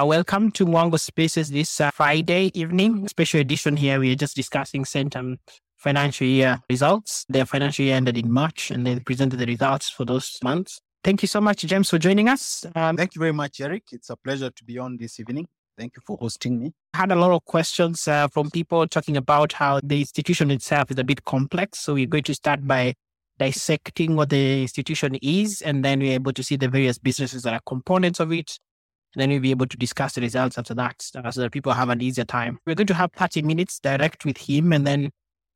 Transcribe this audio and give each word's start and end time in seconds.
Uh, 0.00 0.06
welcome 0.06 0.48
to 0.52 0.64
Mwango 0.64 0.96
Spaces 0.96 1.50
this 1.50 1.80
uh, 1.80 1.90
Friday 1.90 2.52
evening, 2.54 3.08
special 3.08 3.40
edition 3.40 3.76
here. 3.76 3.98
We 3.98 4.12
are 4.12 4.14
just 4.14 4.36
discussing 4.36 4.84
Centum 4.84 5.38
financial 5.76 6.24
year 6.24 6.60
results. 6.70 7.26
Their 7.28 7.44
financial 7.44 7.84
year 7.84 7.96
ended 7.96 8.16
in 8.16 8.30
March 8.30 8.70
and 8.70 8.86
they 8.86 9.00
presented 9.00 9.40
the 9.40 9.46
results 9.46 9.90
for 9.90 10.04
those 10.04 10.38
months. 10.44 10.80
Thank 11.02 11.22
you 11.22 11.26
so 11.26 11.40
much, 11.40 11.62
James, 11.62 11.90
for 11.90 11.98
joining 11.98 12.28
us. 12.28 12.64
Um, 12.76 12.96
Thank 12.96 13.16
you 13.16 13.18
very 13.18 13.32
much, 13.32 13.60
Eric. 13.60 13.86
It's 13.90 14.08
a 14.08 14.14
pleasure 14.14 14.50
to 14.50 14.64
be 14.64 14.78
on 14.78 14.98
this 14.98 15.18
evening. 15.18 15.48
Thank 15.76 15.96
you 15.96 16.02
for 16.06 16.16
hosting 16.16 16.60
me. 16.60 16.74
I 16.94 16.98
had 16.98 17.10
a 17.10 17.16
lot 17.16 17.32
of 17.32 17.44
questions 17.44 18.06
uh, 18.06 18.28
from 18.28 18.52
people 18.52 18.86
talking 18.86 19.16
about 19.16 19.52
how 19.54 19.80
the 19.82 19.98
institution 19.98 20.52
itself 20.52 20.92
is 20.92 20.98
a 20.98 21.04
bit 21.04 21.24
complex. 21.24 21.80
So 21.80 21.94
we're 21.94 22.06
going 22.06 22.22
to 22.22 22.34
start 22.34 22.64
by 22.64 22.94
dissecting 23.40 24.14
what 24.14 24.30
the 24.30 24.62
institution 24.62 25.16
is, 25.22 25.60
and 25.60 25.84
then 25.84 25.98
we're 25.98 26.12
able 26.12 26.32
to 26.34 26.44
see 26.44 26.54
the 26.54 26.68
various 26.68 26.98
businesses 26.98 27.42
that 27.42 27.54
are 27.54 27.60
components 27.66 28.20
of 28.20 28.32
it. 28.32 28.60
Then 29.18 29.30
we'll 29.30 29.40
be 29.40 29.50
able 29.50 29.66
to 29.66 29.76
discuss 29.76 30.14
the 30.14 30.20
results 30.20 30.58
after 30.58 30.74
that 30.74 31.04
uh, 31.16 31.30
so 31.30 31.40
that 31.42 31.52
people 31.52 31.72
have 31.72 31.88
an 31.88 32.00
easier 32.00 32.24
time. 32.24 32.58
We're 32.66 32.74
going 32.74 32.86
to 32.86 32.94
have 32.94 33.12
30 33.12 33.42
minutes 33.42 33.80
direct 33.80 34.24
with 34.24 34.38
him. 34.38 34.72
And 34.72 34.86
then 34.86 35.10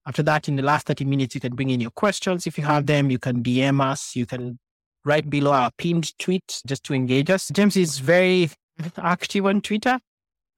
after 0.06 0.22
that, 0.24 0.48
in 0.48 0.56
the 0.56 0.62
last 0.62 0.86
30 0.86 1.04
minutes, 1.04 1.34
you 1.34 1.40
can 1.40 1.54
bring 1.54 1.70
in 1.70 1.80
your 1.80 1.92
questions. 1.92 2.46
If 2.46 2.58
you 2.58 2.64
have 2.64 2.86
them, 2.86 3.10
you 3.10 3.18
can 3.18 3.42
DM 3.42 3.80
us. 3.80 4.16
You 4.16 4.26
can 4.26 4.58
write 5.04 5.30
below 5.30 5.52
our 5.52 5.70
pinned 5.78 6.16
tweet 6.18 6.62
just 6.66 6.84
to 6.84 6.94
engage 6.94 7.30
us. 7.30 7.48
James 7.52 7.76
is 7.76 7.98
very 7.98 8.50
active 8.96 9.46
on 9.46 9.60
Twitter. 9.60 9.98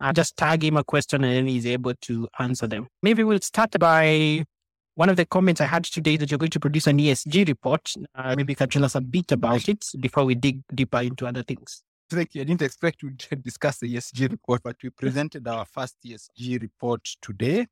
I 0.01 0.13
just 0.13 0.37
tag 0.37 0.65
him 0.65 0.77
a 0.77 0.85
question 0.85 1.25
and 1.25 1.33
then 1.35 1.47
he's 1.47 1.67
able 1.67 1.95
to 2.03 2.29
answer 2.39 2.67
them. 2.67 2.89
Maybe 3.03 3.23
we'll 3.23 3.41
start 3.41 3.79
by 3.79 4.45
one 4.97 5.09
of 5.09 5.17
the 5.17 5.27
comments 5.27 5.61
I 5.61 5.67
had 5.67 5.85
today 5.85 6.17
that 6.17 6.31
you're 6.31 6.39
going 6.39 6.51
to 6.51 6.61
produce 6.61 6.87
an 6.87 6.99
ESG 6.99 7.49
report. 7.49 7.93
Uh, 8.15 8.35
maybe 8.37 8.53
you 8.53 8.57
can 8.57 8.69
tell 8.69 8.85
us 8.85 8.95
a 8.95 9.01
bit 9.01 9.33
about 9.33 9.69
it 9.69 9.85
before 10.01 10.25
we 10.25 10.35
dig 10.35 10.61
deeper 10.75 11.01
into 11.01 11.27
other 11.27 11.43
things. 11.43 11.83
Thank 12.11 12.35
you. 12.35 12.43
I 12.43 12.45
didn't 12.45 12.63
expect 12.63 13.01
to 13.01 13.11
discuss 13.37 13.79
the 13.79 13.95
ESG 13.95 14.31
report, 14.31 14.63
but 14.63 14.77
we 14.83 14.91
presented 14.91 15.47
our 15.49 15.65
first 15.65 15.97
ESG 16.05 16.61
report 16.61 17.09
today. 17.23 17.67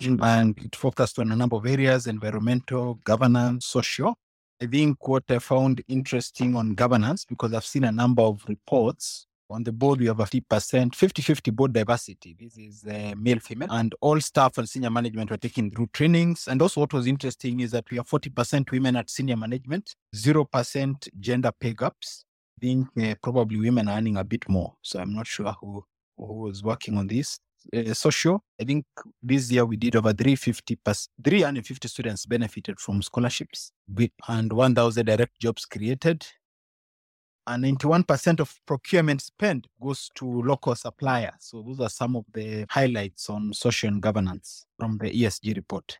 And 0.00 0.56
it 0.58 0.76
focused 0.76 1.18
on 1.18 1.32
a 1.32 1.36
number 1.36 1.56
of 1.56 1.66
areas 1.66 2.06
environmental, 2.06 2.94
governance, 3.04 3.66
social. 3.66 4.14
I 4.62 4.66
think 4.66 5.06
what 5.06 5.24
I 5.28 5.38
found 5.40 5.82
interesting 5.88 6.54
on 6.54 6.74
governance, 6.74 7.24
because 7.24 7.52
I've 7.52 7.64
seen 7.64 7.84
a 7.84 7.92
number 7.92 8.22
of 8.22 8.44
reports 8.48 9.26
on 9.50 9.64
the 9.64 9.72
board, 9.72 10.00
we 10.00 10.06
have 10.06 10.20
a 10.20 10.24
50%, 10.24 10.94
50 10.94 11.22
50 11.22 11.50
board 11.50 11.72
diversity. 11.72 12.36
This 12.38 12.58
is 12.58 12.84
uh, 12.84 13.14
male, 13.16 13.40
female, 13.40 13.68
and 13.70 13.94
all 14.00 14.20
staff 14.20 14.58
and 14.58 14.68
senior 14.68 14.90
management 14.90 15.30
were 15.30 15.36
taking 15.36 15.70
through 15.70 15.88
trainings. 15.92 16.46
And 16.48 16.60
also, 16.60 16.80
what 16.80 16.92
was 16.92 17.06
interesting 17.06 17.60
is 17.60 17.70
that 17.70 17.90
we 17.90 17.96
have 17.96 18.08
40% 18.08 18.70
women 18.70 18.96
at 18.96 19.10
senior 19.10 19.36
management, 19.36 19.94
0% 20.14 21.08
gender 21.18 21.52
pay 21.58 21.72
gaps. 21.72 22.24
Think 22.60 22.88
uh, 23.00 23.14
probably 23.22 23.58
women 23.58 23.88
are 23.88 23.98
earning 23.98 24.16
a 24.16 24.24
bit 24.24 24.48
more. 24.48 24.74
So 24.82 25.00
I'm 25.00 25.14
not 25.14 25.26
sure 25.26 25.54
who, 25.60 25.84
who 26.16 26.34
was 26.34 26.62
working 26.62 26.98
on 26.98 27.06
this. 27.06 27.38
Uh, 27.74 27.92
social, 27.92 28.42
I 28.60 28.64
think 28.64 28.86
this 29.22 29.50
year 29.50 29.66
we 29.66 29.76
did 29.76 29.96
over 29.96 30.12
350, 30.12 30.78
350 31.24 31.88
students 31.88 32.24
benefited 32.24 32.78
from 32.80 33.02
scholarships 33.02 33.72
and 34.28 34.52
1,000 34.52 35.04
direct 35.04 35.38
jobs 35.40 35.64
created 35.66 36.24
and 37.48 37.64
91% 37.64 38.40
of 38.40 38.54
procurement 38.66 39.22
spend 39.22 39.66
goes 39.82 40.10
to 40.14 40.42
local 40.42 40.74
suppliers. 40.74 41.34
So 41.40 41.62
those 41.62 41.80
are 41.80 41.88
some 41.88 42.14
of 42.14 42.24
the 42.32 42.66
highlights 42.68 43.30
on 43.30 43.52
social 43.54 43.88
and 43.88 44.02
governance 44.02 44.66
from 44.78 44.98
the 44.98 45.10
ESG 45.10 45.56
report 45.56 45.98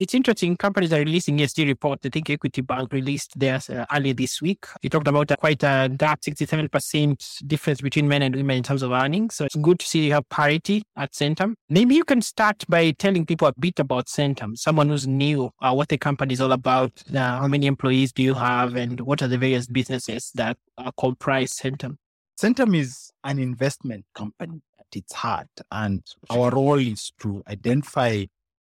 it's 0.00 0.14
interesting. 0.14 0.56
Companies 0.56 0.94
are 0.94 0.98
releasing 0.98 1.36
ESG 1.36 1.66
report. 1.66 2.00
I 2.04 2.08
think 2.08 2.30
Equity 2.30 2.62
Bank 2.62 2.90
released 2.90 3.38
theirs 3.38 3.68
uh, 3.68 3.84
earlier 3.94 4.14
this 4.14 4.40
week. 4.40 4.64
You 4.80 4.88
talked 4.88 5.06
about 5.06 5.30
uh, 5.30 5.36
quite 5.36 5.62
a 5.62 5.90
gap, 5.94 6.22
67% 6.22 7.46
difference 7.46 7.82
between 7.82 8.08
men 8.08 8.22
and 8.22 8.34
women 8.34 8.56
in 8.56 8.62
terms 8.62 8.82
of 8.82 8.92
earnings. 8.92 9.34
So 9.34 9.44
it's 9.44 9.56
good 9.56 9.78
to 9.78 9.86
see 9.86 10.06
you 10.06 10.14
have 10.14 10.26
parity 10.30 10.82
at 10.96 11.12
Centum. 11.12 11.52
Maybe 11.68 11.94
you 11.94 12.04
can 12.04 12.22
start 12.22 12.64
by 12.66 12.92
telling 12.92 13.26
people 13.26 13.46
a 13.48 13.52
bit 13.60 13.78
about 13.78 14.06
Centum, 14.06 14.56
someone 14.56 14.88
who's 14.88 15.06
new, 15.06 15.50
uh, 15.60 15.74
what 15.74 15.90
the 15.90 15.98
company 15.98 16.32
is 16.32 16.40
all 16.40 16.52
about, 16.52 16.92
uh, 17.14 17.18
how 17.18 17.46
many 17.46 17.66
employees 17.66 18.10
do 18.10 18.22
you 18.22 18.32
have, 18.32 18.76
and 18.76 19.00
what 19.00 19.20
are 19.20 19.28
the 19.28 19.38
various 19.38 19.66
businesses 19.66 20.32
that 20.34 20.56
comprise 20.98 21.52
Centum. 21.52 21.96
Centum 22.40 22.74
is 22.74 23.12
an 23.22 23.38
investment 23.38 24.06
company 24.14 24.62
at 24.78 24.86
its 24.96 25.12
heart, 25.12 25.48
and 25.70 26.02
our 26.30 26.50
role 26.50 26.78
is 26.78 27.12
to 27.20 27.42
identify 27.46 28.24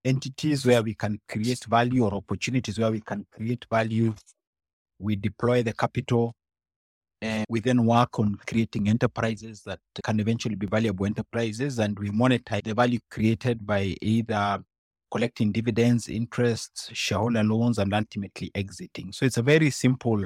entities 0.04 0.64
where 0.64 0.82
we 0.82 0.94
can 0.94 1.20
create 1.28 1.64
value 1.64 2.04
or 2.04 2.14
opportunities 2.14 2.78
where 2.78 2.90
we 2.90 3.00
can 3.00 3.26
create 3.30 3.66
value. 3.70 4.14
We 4.98 5.16
deploy 5.16 5.62
the 5.62 5.72
capital 5.72 6.34
and 7.22 7.44
we 7.48 7.60
then 7.60 7.84
work 7.84 8.18
on 8.18 8.38
creating 8.46 8.88
enterprises 8.88 9.62
that 9.66 9.78
can 10.02 10.20
eventually 10.20 10.54
be 10.54 10.66
valuable 10.66 11.06
enterprises 11.06 11.78
and 11.78 11.98
we 11.98 12.10
monetize 12.10 12.64
the 12.64 12.74
value 12.74 12.98
created 13.10 13.66
by 13.66 13.94
either 14.00 14.62
collecting 15.10 15.52
dividends, 15.52 16.08
interests, 16.08 16.88
shareholder 16.92 17.42
loans, 17.42 17.78
and 17.78 17.92
ultimately 17.92 18.50
exiting. 18.54 19.12
So 19.12 19.26
it's 19.26 19.38
a 19.38 19.42
very 19.42 19.70
simple 19.70 20.24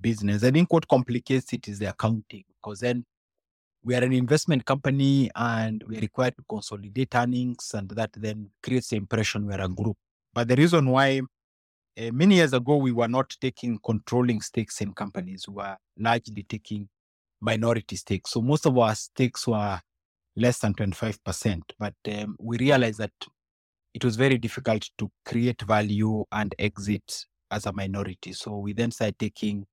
business. 0.00 0.44
I 0.44 0.50
think 0.50 0.72
what 0.72 0.86
complicates 0.86 1.52
it 1.52 1.66
is 1.68 1.78
the 1.78 1.86
accounting 1.86 2.44
because 2.62 2.80
then 2.80 3.04
we 3.84 3.94
are 3.94 4.02
an 4.02 4.12
investment 4.12 4.64
company 4.64 5.30
and 5.36 5.84
we're 5.86 6.00
required 6.00 6.34
to 6.36 6.44
consolidate 6.48 7.14
earnings 7.14 7.72
and 7.74 7.90
that 7.90 8.10
then 8.16 8.48
creates 8.62 8.88
the 8.88 8.96
impression 8.96 9.46
we're 9.46 9.60
a 9.60 9.68
group. 9.68 9.96
But 10.32 10.48
the 10.48 10.56
reason 10.56 10.88
why 10.88 11.20
uh, 11.98 12.10
many 12.12 12.36
years 12.36 12.54
ago 12.54 12.76
we 12.76 12.92
were 12.92 13.08
not 13.08 13.36
taking 13.40 13.78
controlling 13.84 14.40
stakes 14.40 14.80
in 14.80 14.94
companies, 14.94 15.46
we 15.46 15.56
were 15.56 15.76
largely 15.98 16.44
taking 16.44 16.88
minority 17.40 17.96
stakes. 17.96 18.30
So 18.30 18.40
most 18.40 18.64
of 18.64 18.76
our 18.78 18.94
stakes 18.94 19.46
were 19.46 19.78
less 20.34 20.58
than 20.60 20.72
25%. 20.74 21.60
But 21.78 21.94
um, 22.10 22.36
we 22.40 22.56
realized 22.56 22.98
that 22.98 23.12
it 23.92 24.02
was 24.02 24.16
very 24.16 24.38
difficult 24.38 24.88
to 24.98 25.10
create 25.26 25.60
value 25.62 26.24
and 26.32 26.54
exit 26.58 27.26
as 27.50 27.66
a 27.66 27.72
minority. 27.72 28.32
So 28.32 28.56
we 28.58 28.72
then 28.72 28.90
started 28.90 29.18
taking 29.18 29.66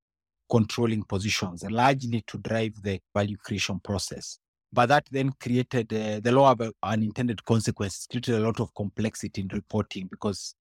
controlling 0.52 1.04
positions, 1.04 1.64
largely 1.64 2.22
to 2.28 2.38
drive 2.38 2.74
the 2.84 3.00
value 3.16 3.38
creation 3.38 3.80
process. 3.80 4.38
But 4.74 4.88
that 4.88 5.08
then 5.10 5.32
created 5.40 5.92
uh, 5.94 6.20
the 6.20 6.32
law 6.32 6.52
of 6.52 6.74
unintended 6.84 7.44
consequences, 7.46 8.08
created 8.10 8.36
a 8.36 8.40
lot 8.40 8.60
of 8.60 8.74
complexity 8.76 9.42
in 9.42 9.48
reporting 9.48 10.08
because 10.12 10.56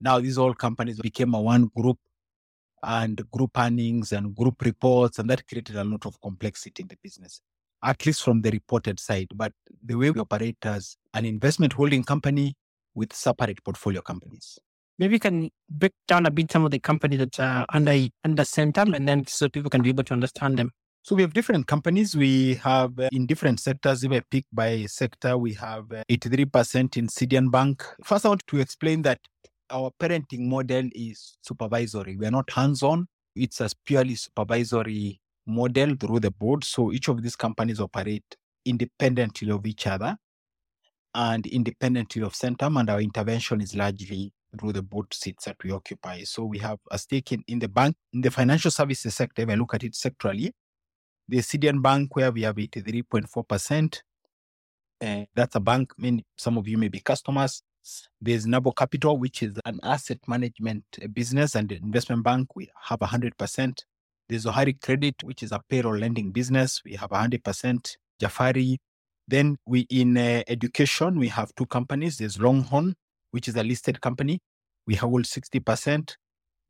now 0.00 0.20
these 0.20 0.38
all 0.38 0.54
companies 0.54 0.98
became 1.00 1.34
a 1.34 1.40
one 1.40 1.70
group 1.76 1.98
and 2.82 3.22
group 3.30 3.50
earnings 3.58 4.12
and 4.12 4.34
group 4.34 4.62
reports, 4.62 5.18
and 5.18 5.28
that 5.30 5.46
created 5.46 5.76
a 5.76 5.84
lot 5.84 6.06
of 6.06 6.20
complexity 6.20 6.82
in 6.82 6.88
the 6.88 6.96
business, 7.02 7.40
at 7.82 8.04
least 8.06 8.22
from 8.22 8.42
the 8.42 8.50
reported 8.50 9.00
side. 9.00 9.28
But 9.34 9.52
the 9.84 9.94
way 9.94 10.10
we 10.10 10.20
operate 10.20 10.58
as 10.62 10.96
an 11.14 11.24
investment 11.24 11.72
holding 11.72 12.04
company 12.04 12.54
with 12.94 13.12
separate 13.12 13.62
portfolio 13.64 14.00
companies. 14.00 14.58
Maybe 14.98 15.14
you 15.14 15.20
can 15.20 15.50
break 15.68 15.92
down 16.08 16.26
a 16.26 16.30
bit 16.30 16.50
some 16.50 16.64
of 16.64 16.70
the 16.70 16.78
companies 16.78 17.18
that 17.18 17.38
are 17.40 17.66
under 17.68 18.08
under 18.24 18.42
Centum, 18.44 18.94
and 18.96 19.06
then 19.06 19.26
so 19.26 19.48
people 19.48 19.70
can 19.70 19.82
be 19.82 19.90
able 19.90 20.04
to 20.04 20.14
understand 20.14 20.58
them. 20.58 20.72
So 21.02 21.14
we 21.14 21.22
have 21.22 21.34
different 21.34 21.68
companies. 21.68 22.16
We 22.16 22.54
have 22.54 22.98
uh, 22.98 23.08
in 23.12 23.26
different 23.26 23.60
sectors. 23.60 24.02
If 24.02 24.10
I 24.10 24.22
pick 24.28 24.44
by 24.52 24.86
sector, 24.86 25.38
we 25.38 25.52
have 25.54 25.92
uh, 25.92 26.02
83% 26.10 26.96
in 26.96 27.06
Sidian 27.06 27.48
Bank. 27.48 27.84
First, 28.02 28.26
I 28.26 28.30
want 28.30 28.46
to 28.48 28.58
explain 28.58 29.02
that 29.02 29.20
our 29.70 29.92
parenting 30.00 30.48
model 30.48 30.88
is 30.94 31.36
supervisory. 31.42 32.16
We 32.16 32.26
are 32.26 32.32
not 32.32 32.50
hands-on. 32.50 33.06
It's 33.36 33.60
a 33.60 33.68
purely 33.84 34.16
supervisory 34.16 35.20
model 35.46 35.94
through 35.94 36.20
the 36.20 36.32
board. 36.32 36.64
So 36.64 36.90
each 36.90 37.06
of 37.06 37.22
these 37.22 37.36
companies 37.36 37.80
operate 37.80 38.24
independently 38.64 39.52
of 39.52 39.64
each 39.64 39.86
other 39.86 40.16
and 41.14 41.46
independently 41.46 42.22
of 42.22 42.32
Centum, 42.32 42.80
and 42.80 42.90
our 42.90 43.00
intervention 43.00 43.60
is 43.60 43.76
largely 43.76 44.32
through 44.58 44.72
the 44.72 44.82
board 44.82 45.12
seats 45.12 45.44
that 45.44 45.56
we 45.62 45.70
occupy. 45.70 46.22
So 46.24 46.44
we 46.44 46.58
have 46.58 46.78
a 46.90 46.98
stake 46.98 47.32
in, 47.32 47.44
in 47.46 47.58
the 47.58 47.68
bank, 47.68 47.96
in 48.12 48.20
the 48.20 48.30
financial 48.30 48.70
services 48.70 49.14
sector, 49.14 49.42
if 49.42 49.48
I 49.48 49.54
look 49.54 49.74
at 49.74 49.84
it 49.84 49.92
sectorally, 49.92 50.50
the 51.28 51.38
Sidian 51.38 51.82
Bank, 51.82 52.14
where 52.14 52.30
we 52.30 52.42
have 52.42 52.56
83.4%. 52.56 54.00
Uh, 55.00 55.24
that's 55.34 55.54
a 55.54 55.60
bank, 55.60 55.92
many, 55.98 56.24
some 56.38 56.56
of 56.56 56.66
you 56.66 56.78
may 56.78 56.88
be 56.88 57.00
customers. 57.00 57.62
There's 58.20 58.46
Nabo 58.46 58.74
Capital, 58.74 59.18
which 59.18 59.42
is 59.42 59.58
an 59.64 59.78
asset 59.82 60.18
management 60.26 60.84
business, 61.12 61.54
and 61.54 61.70
investment 61.70 62.24
bank, 62.24 62.56
we 62.56 62.68
have 62.84 62.98
100%. 62.98 63.78
There's 64.28 64.44
Zohari 64.44 64.80
Credit, 64.80 65.14
which 65.22 65.42
is 65.42 65.52
a 65.52 65.60
payroll 65.68 65.96
lending 65.96 66.32
business. 66.32 66.82
We 66.84 66.94
have 66.94 67.10
100%. 67.10 67.96
Jafari. 68.20 68.78
Then 69.28 69.56
we 69.66 69.80
in 69.90 70.16
uh, 70.16 70.42
education, 70.46 71.18
we 71.18 71.28
have 71.28 71.54
two 71.54 71.66
companies. 71.66 72.18
There's 72.18 72.38
Longhorn, 72.40 72.94
which 73.36 73.48
is 73.48 73.56
a 73.56 73.62
listed 73.62 74.00
company. 74.00 74.40
We 74.86 74.94
hold 74.94 75.24
60%. 75.24 76.16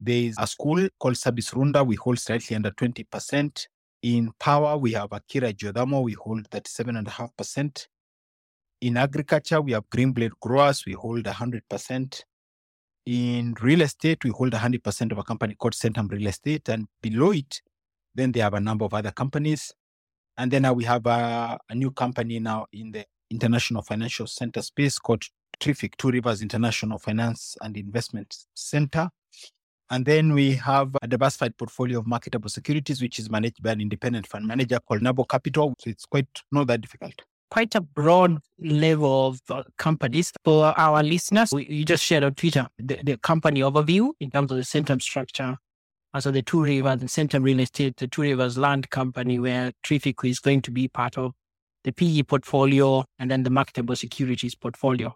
There 0.00 0.16
is 0.16 0.34
a 0.36 0.48
school 0.48 0.88
called 0.98 1.14
SABIS 1.14 1.52
Runda. 1.54 1.86
We 1.86 1.94
hold 1.94 2.18
slightly 2.18 2.56
under 2.56 2.72
20%. 2.72 3.66
In 4.02 4.32
power, 4.40 4.76
we 4.76 4.92
have 4.94 5.10
Akiira 5.10 5.54
Geothermal. 5.54 6.02
We 6.02 6.14
hold 6.14 6.50
37.5%. 6.50 7.86
In 8.80 8.96
agriculture, 8.96 9.60
we 9.60 9.72
have 9.72 9.88
Greenblade 9.88 10.32
Growers. 10.40 10.82
We 10.84 10.94
hold 10.94 11.22
100%. 11.22 12.22
In 13.06 13.54
real 13.62 13.82
estate, 13.82 14.24
we 14.24 14.30
hold 14.30 14.52
100% 14.52 15.12
of 15.12 15.18
a 15.18 15.22
company 15.22 15.54
called 15.54 15.74
Centum 15.74 16.10
Real 16.10 16.26
Estate. 16.26 16.68
And 16.68 16.88
below 17.00 17.30
it, 17.30 17.62
then 18.12 18.32
they 18.32 18.40
have 18.40 18.54
a 18.54 18.60
number 18.60 18.84
of 18.84 18.92
other 18.92 19.12
companies. 19.12 19.72
And 20.36 20.50
then 20.50 20.64
uh, 20.64 20.72
we 20.72 20.82
have 20.82 21.06
a, 21.06 21.60
a 21.70 21.74
new 21.76 21.92
company 21.92 22.40
now 22.40 22.66
in 22.72 22.90
the 22.90 23.04
international 23.30 23.82
financial 23.82 24.26
center 24.26 24.62
space 24.62 24.98
called 24.98 25.22
TRIFIC, 25.60 25.96
Two 25.96 26.10
Rivers 26.10 26.42
International 26.42 26.98
Finance 26.98 27.56
and 27.62 27.76
Investment 27.76 28.36
Center. 28.54 29.10
And 29.90 30.04
then 30.04 30.32
we 30.32 30.54
have 30.54 30.96
a 31.00 31.06
diversified 31.06 31.56
portfolio 31.56 32.00
of 32.00 32.06
marketable 32.06 32.48
securities, 32.48 33.00
which 33.00 33.18
is 33.18 33.30
managed 33.30 33.62
by 33.62 33.72
an 33.72 33.80
independent 33.80 34.26
fund 34.26 34.46
manager 34.46 34.80
called 34.80 35.00
Nabo 35.00 35.28
Capital. 35.28 35.74
So 35.78 35.90
it's 35.90 36.04
quite 36.04 36.26
not 36.50 36.66
that 36.66 36.80
difficult. 36.80 37.22
Quite 37.50 37.76
a 37.76 37.80
broad 37.80 38.38
level 38.58 39.28
of 39.28 39.40
uh, 39.48 39.62
companies. 39.78 40.32
For 40.44 40.74
our 40.76 41.04
listeners, 41.04 41.52
we, 41.52 41.66
you 41.66 41.84
just 41.84 42.02
shared 42.02 42.24
on 42.24 42.34
Twitter 42.34 42.66
the, 42.78 42.98
the 43.04 43.16
company 43.18 43.60
overview 43.60 44.10
in 44.18 44.30
terms 44.30 44.50
of 44.50 44.56
the 44.56 44.64
Centum 44.64 45.00
structure. 45.00 45.56
Also, 46.12 46.32
the 46.32 46.42
Two 46.42 46.64
Rivers, 46.64 46.98
the 46.98 47.06
Centum 47.06 47.44
Real 47.44 47.60
Estate, 47.60 47.96
the 47.98 48.08
Two 48.08 48.22
Rivers 48.22 48.58
Land 48.58 48.90
Company, 48.90 49.38
where 49.38 49.72
TRIFIC 49.84 50.28
is 50.28 50.40
going 50.40 50.62
to 50.62 50.72
be 50.72 50.88
part 50.88 51.16
of 51.16 51.32
the 51.84 51.92
PE 51.92 52.24
portfolio 52.24 53.04
and 53.20 53.30
then 53.30 53.44
the 53.44 53.50
marketable 53.50 53.94
securities 53.94 54.56
portfolio. 54.56 55.14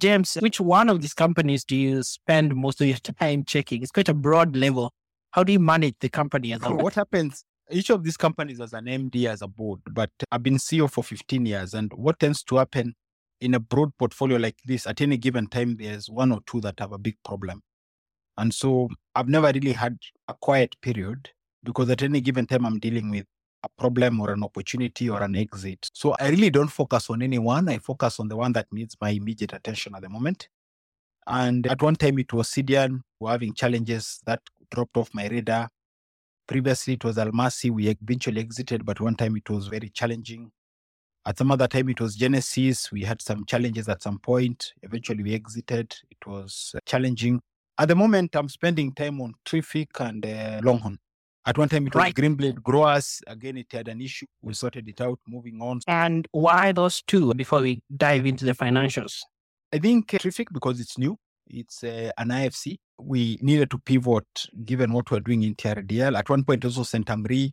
James, 0.00 0.34
which 0.40 0.60
one 0.60 0.88
of 0.88 1.00
these 1.00 1.14
companies 1.14 1.64
do 1.64 1.76
you 1.76 2.02
spend 2.02 2.56
most 2.56 2.80
of 2.80 2.86
your 2.86 2.96
time 3.20 3.44
checking? 3.44 3.82
It's 3.82 3.92
quite 3.92 4.08
a 4.08 4.14
broad 4.14 4.56
level. 4.56 4.92
How 5.32 5.44
do 5.44 5.52
you 5.52 5.60
manage 5.60 5.94
the 6.00 6.08
company 6.08 6.52
as 6.52 6.62
a 6.62 6.70
What 6.70 6.94
happens? 6.94 7.44
Each 7.70 7.90
of 7.90 8.02
these 8.02 8.16
companies 8.16 8.58
has 8.58 8.72
an 8.72 8.86
MD 8.86 9.28
as 9.28 9.42
a 9.42 9.46
board, 9.46 9.80
but 9.92 10.10
I've 10.32 10.42
been 10.42 10.56
CEO 10.56 10.90
for 10.90 11.04
15 11.04 11.46
years. 11.46 11.72
And 11.72 11.92
what 11.92 12.18
tends 12.18 12.42
to 12.44 12.56
happen 12.56 12.94
in 13.40 13.54
a 13.54 13.60
broad 13.60 13.96
portfolio 13.96 14.38
like 14.38 14.56
this, 14.64 14.86
at 14.88 15.00
any 15.00 15.16
given 15.16 15.46
time, 15.46 15.76
there's 15.78 16.10
one 16.10 16.32
or 16.32 16.40
two 16.46 16.60
that 16.62 16.80
have 16.80 16.90
a 16.90 16.98
big 16.98 17.16
problem. 17.24 17.62
And 18.36 18.52
so 18.52 18.88
I've 19.14 19.28
never 19.28 19.52
really 19.52 19.72
had 19.72 19.98
a 20.26 20.34
quiet 20.34 20.74
period 20.82 21.30
because 21.62 21.90
at 21.90 22.02
any 22.02 22.20
given 22.20 22.46
time, 22.46 22.64
I'm 22.64 22.80
dealing 22.80 23.10
with 23.10 23.26
a 23.62 23.68
problem 23.68 24.20
or 24.20 24.32
an 24.32 24.42
opportunity 24.42 25.08
or 25.08 25.22
an 25.22 25.36
exit. 25.36 25.90
So 25.92 26.14
I 26.18 26.28
really 26.28 26.50
don't 26.50 26.68
focus 26.68 27.10
on 27.10 27.22
any 27.22 27.38
one. 27.38 27.68
I 27.68 27.78
focus 27.78 28.20
on 28.20 28.28
the 28.28 28.36
one 28.36 28.52
that 28.52 28.66
needs 28.72 28.96
my 29.00 29.10
immediate 29.10 29.52
attention 29.52 29.94
at 29.94 30.02
the 30.02 30.08
moment. 30.08 30.48
And 31.26 31.66
at 31.66 31.82
one 31.82 31.96
time 31.96 32.18
it 32.18 32.32
was 32.32 32.48
Sidian. 32.48 33.02
who 33.18 33.26
are 33.26 33.32
having 33.32 33.54
challenges 33.54 34.20
that 34.26 34.40
dropped 34.70 34.96
off 34.96 35.10
my 35.12 35.28
radar. 35.28 35.68
Previously 36.46 36.94
it 36.94 37.04
was 37.04 37.16
Almasi. 37.16 37.70
We 37.70 37.88
eventually 37.88 38.40
exited, 38.40 38.84
but 38.84 39.00
one 39.00 39.14
time 39.14 39.36
it 39.36 39.48
was 39.48 39.68
very 39.68 39.90
challenging. 39.90 40.50
At 41.26 41.38
some 41.38 41.52
other 41.52 41.68
time 41.68 41.90
it 41.90 42.00
was 42.00 42.16
Genesis. 42.16 42.90
We 42.90 43.02
had 43.02 43.20
some 43.20 43.44
challenges 43.44 43.88
at 43.88 44.02
some 44.02 44.18
point. 44.18 44.72
Eventually 44.82 45.22
we 45.22 45.34
exited. 45.34 45.94
It 46.10 46.26
was 46.26 46.74
challenging. 46.86 47.40
At 47.78 47.88
the 47.88 47.94
moment, 47.94 48.34
I'm 48.34 48.48
spending 48.48 48.92
time 48.92 49.20
on 49.20 49.34
TRIFIC 49.46 50.00
and 50.00 50.26
uh, 50.26 50.60
Longhorn. 50.62 50.98
At 51.46 51.56
one 51.56 51.68
time, 51.68 51.86
it 51.86 51.94
was 51.94 52.02
Right. 52.02 52.14
Greenblade 52.14 52.62
Growers. 52.62 53.22
Again, 53.26 53.56
it 53.56 53.66
had 53.72 53.88
an 53.88 54.00
issue. 54.00 54.26
We 54.42 54.52
sorted 54.54 54.88
it 54.88 55.00
out, 55.00 55.18
moving 55.26 55.60
on. 55.62 55.80
And 55.86 56.28
why 56.32 56.72
those 56.72 57.02
two 57.02 57.32
before 57.34 57.60
we 57.60 57.82
dive 57.96 58.26
into 58.26 58.44
the 58.44 58.52
financials? 58.52 59.20
I 59.72 59.78
think 59.78 60.12
uh, 60.12 60.18
TRIFIC 60.18 60.48
because 60.52 60.80
it's 60.80 60.98
new. 60.98 61.16
It's 61.46 61.82
uh, 61.82 62.10
an 62.18 62.28
IFC. 62.28 62.76
We 62.98 63.38
needed 63.40 63.70
to 63.70 63.78
pivot 63.78 64.26
given 64.64 64.92
what 64.92 65.10
we're 65.10 65.20
doing 65.20 65.42
in 65.42 65.54
TRDL. 65.54 66.18
At 66.18 66.28
one 66.28 66.44
point, 66.44 66.64
also 66.64 66.82
Saint 66.82 67.06
Centum 67.06 67.26
Re, 67.28 67.52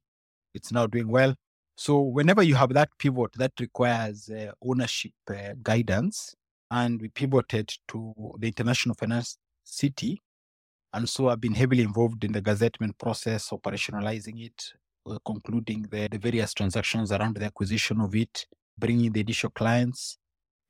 it's 0.54 0.72
now 0.72 0.88
doing 0.88 1.08
well. 1.08 1.36
So 1.78 2.02
whenever 2.02 2.44
you 2.44 2.56
have 2.56 2.74
that 2.74 2.90
pivot, 3.00 3.34
that 3.38 3.54
requires 3.60 4.30
uh, 4.30 4.52
ownership 4.64 5.14
uh, 5.30 5.54
guidance. 5.62 6.36
And 6.70 7.02
we 7.02 7.08
pivoted 7.08 7.72
to 7.90 8.14
the 8.40 8.48
International 8.48 8.96
Finance 8.96 9.38
City. 9.64 10.22
And 10.94 11.08
so 11.08 11.30
I've 11.30 11.42
been 11.42 11.54
heavily 11.54 11.84
involved 11.84 12.24
in 12.24 12.32
the 12.32 12.42
gazettement 12.42 12.98
process, 12.98 13.50
operationalizing 13.50 14.46
it, 14.46 14.74
uh, 15.10 15.18
concluding 15.26 15.84
the, 15.90 16.08
the 16.10 16.18
various 16.18 16.54
transactions 16.54 17.12
around 17.12 17.36
the 17.36 17.46
acquisition 17.46 18.02
of 18.02 18.16
it, 18.16 18.46
bringing 18.78 19.12
the 19.12 19.22
initial 19.22 19.50
clients, 19.50 20.18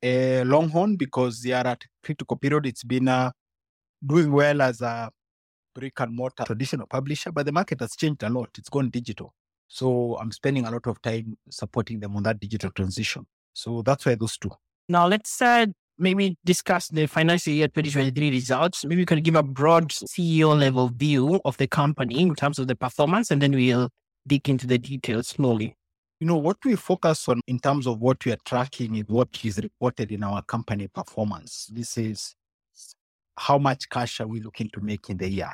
uh, 0.02 0.42
Longhorn 0.44 0.96
because 0.96 1.40
they 1.42 1.52
are 1.52 1.66
at 1.66 1.82
critical 2.02 2.36
period. 2.36 2.66
It's 2.66 2.84
been 2.84 3.08
uh, 3.08 3.30
doing 4.04 4.30
well 4.32 4.62
as 4.62 4.80
a 4.80 5.10
brick 5.74 5.98
and 6.00 6.14
mortar 6.14 6.44
traditional 6.44 6.86
publisher, 6.86 7.32
but 7.32 7.46
the 7.46 7.52
market 7.52 7.80
has 7.80 7.94
changed 7.96 8.22
a 8.22 8.28
lot. 8.28 8.50
It's 8.58 8.68
gone 8.68 8.90
digital. 8.90 9.34
So 9.68 10.16
I'm 10.18 10.32
spending 10.32 10.66
a 10.66 10.70
lot 10.70 10.86
of 10.86 11.00
time 11.02 11.36
supporting 11.50 12.00
them 12.00 12.16
on 12.16 12.22
that 12.24 12.40
digital 12.40 12.70
transition. 12.70 13.26
So 13.52 13.82
that's 13.82 14.06
why 14.06 14.14
those 14.14 14.38
two. 14.38 14.50
Now 14.88 15.06
let's 15.06 15.42
uh, 15.42 15.66
maybe 15.98 16.36
discuss 16.44 16.88
the 16.88 17.06
financial 17.06 17.52
year 17.52 17.68
2023 17.68 18.30
results. 18.30 18.84
Maybe 18.84 19.00
you 19.00 19.06
can 19.06 19.20
give 19.22 19.34
a 19.34 19.42
broad 19.42 19.90
CEO 19.90 20.58
level 20.58 20.88
view 20.88 21.40
of 21.44 21.56
the 21.56 21.66
company 21.66 22.20
in 22.20 22.34
terms 22.34 22.58
of 22.58 22.68
the 22.68 22.76
performance, 22.76 23.30
and 23.30 23.42
then 23.42 23.52
we'll 23.52 23.90
dig 24.26 24.48
into 24.48 24.66
the 24.66 24.78
details 24.78 25.28
slowly. 25.28 25.74
You 26.20 26.26
know, 26.26 26.36
what 26.36 26.56
we 26.64 26.74
focus 26.74 27.28
on 27.28 27.40
in 27.46 27.60
terms 27.60 27.86
of 27.86 28.00
what 28.00 28.24
we 28.24 28.32
are 28.32 28.38
tracking 28.44 28.96
is 28.96 29.04
what 29.06 29.28
is 29.44 29.58
reported 29.58 30.10
in 30.10 30.24
our 30.24 30.42
company 30.42 30.88
performance. 30.88 31.68
This 31.72 31.96
is 31.96 32.34
how 33.36 33.58
much 33.58 33.88
cash 33.88 34.20
are 34.20 34.26
we 34.26 34.40
looking 34.40 34.68
to 34.70 34.80
make 34.80 35.08
in 35.10 35.16
the 35.16 35.28
year 35.28 35.52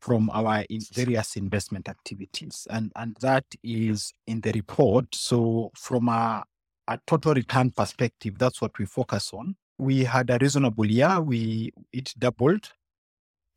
from 0.00 0.28
our 0.30 0.64
various 0.92 1.36
investment 1.36 1.88
activities. 1.88 2.66
And, 2.70 2.92
and 2.96 3.16
that 3.20 3.44
is 3.62 4.12
in 4.26 4.40
the 4.40 4.52
report. 4.52 5.14
So 5.14 5.70
from 5.74 6.08
a, 6.08 6.44
a 6.88 6.98
total 7.06 7.34
return 7.34 7.70
perspective, 7.70 8.38
that's 8.38 8.60
what 8.60 8.78
we 8.78 8.86
focus 8.86 9.32
on. 9.32 9.56
We 9.78 10.04
had 10.04 10.30
a 10.30 10.38
reasonable 10.40 10.86
year. 10.86 11.20
We 11.20 11.72
it 11.92 12.14
doubled 12.18 12.70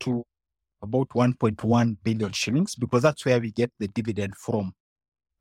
to 0.02 0.24
about 0.82 1.10
1.1 1.10 1.98
billion 2.04 2.32
shillings 2.32 2.76
because 2.76 3.04
that's 3.04 3.26
where 3.26 3.40
we 3.40 3.52
get 3.52 3.72
the 3.80 3.88
dividend 3.88 4.36
from. 4.36 4.74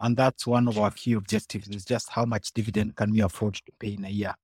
And 0.01 0.17
that's 0.17 0.47
one 0.47 0.69
of 0.69 0.79
our 0.79 0.91
key 0.91 1.15
objectives 1.15 1.69
is 1.69 1.85
just 1.85 2.11
how 2.11 2.25
much 2.25 2.53
dividend 2.53 2.97
can 2.97 3.11
we 3.11 3.21
afford 3.21 3.55
to 3.55 3.73
pay 3.81 3.95
in 3.95 4.05
a 4.05 4.11
year. 4.11 4.35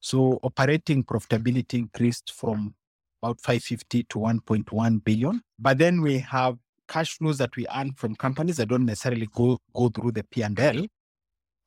So 0.00 0.38
operating 0.42 1.04
profitability 1.04 1.74
increased 1.74 2.32
from 2.32 2.74
about 3.22 3.40
550 3.40 4.04
to 4.04 4.18
1.1 4.18 5.04
billion. 5.04 5.42
But 5.58 5.78
then 5.78 6.00
we 6.00 6.18
have 6.18 6.56
cash 6.88 7.16
flows 7.16 7.38
that 7.38 7.54
we 7.56 7.66
earn 7.74 7.92
from 7.92 8.16
companies 8.16 8.56
that 8.56 8.68
don't 8.68 8.86
necessarily 8.86 9.28
go, 9.32 9.58
go 9.74 9.88
through 9.88 10.12
the 10.12 10.24
P&L. 10.24 10.86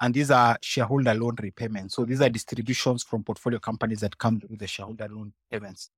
And 0.01 0.13
these 0.13 0.31
are 0.31 0.57
shareholder 0.61 1.13
loan 1.13 1.35
repayments. 1.41 1.95
So 1.95 2.05
these 2.05 2.21
are 2.21 2.29
distributions 2.29 3.03
from 3.03 3.23
portfolio 3.23 3.59
companies 3.59 4.01
that 4.01 4.17
come 4.17 4.39
through 4.39 4.57
the 4.57 4.67
shareholder 4.67 5.07
loan 5.09 5.33
payments. 5.51 5.89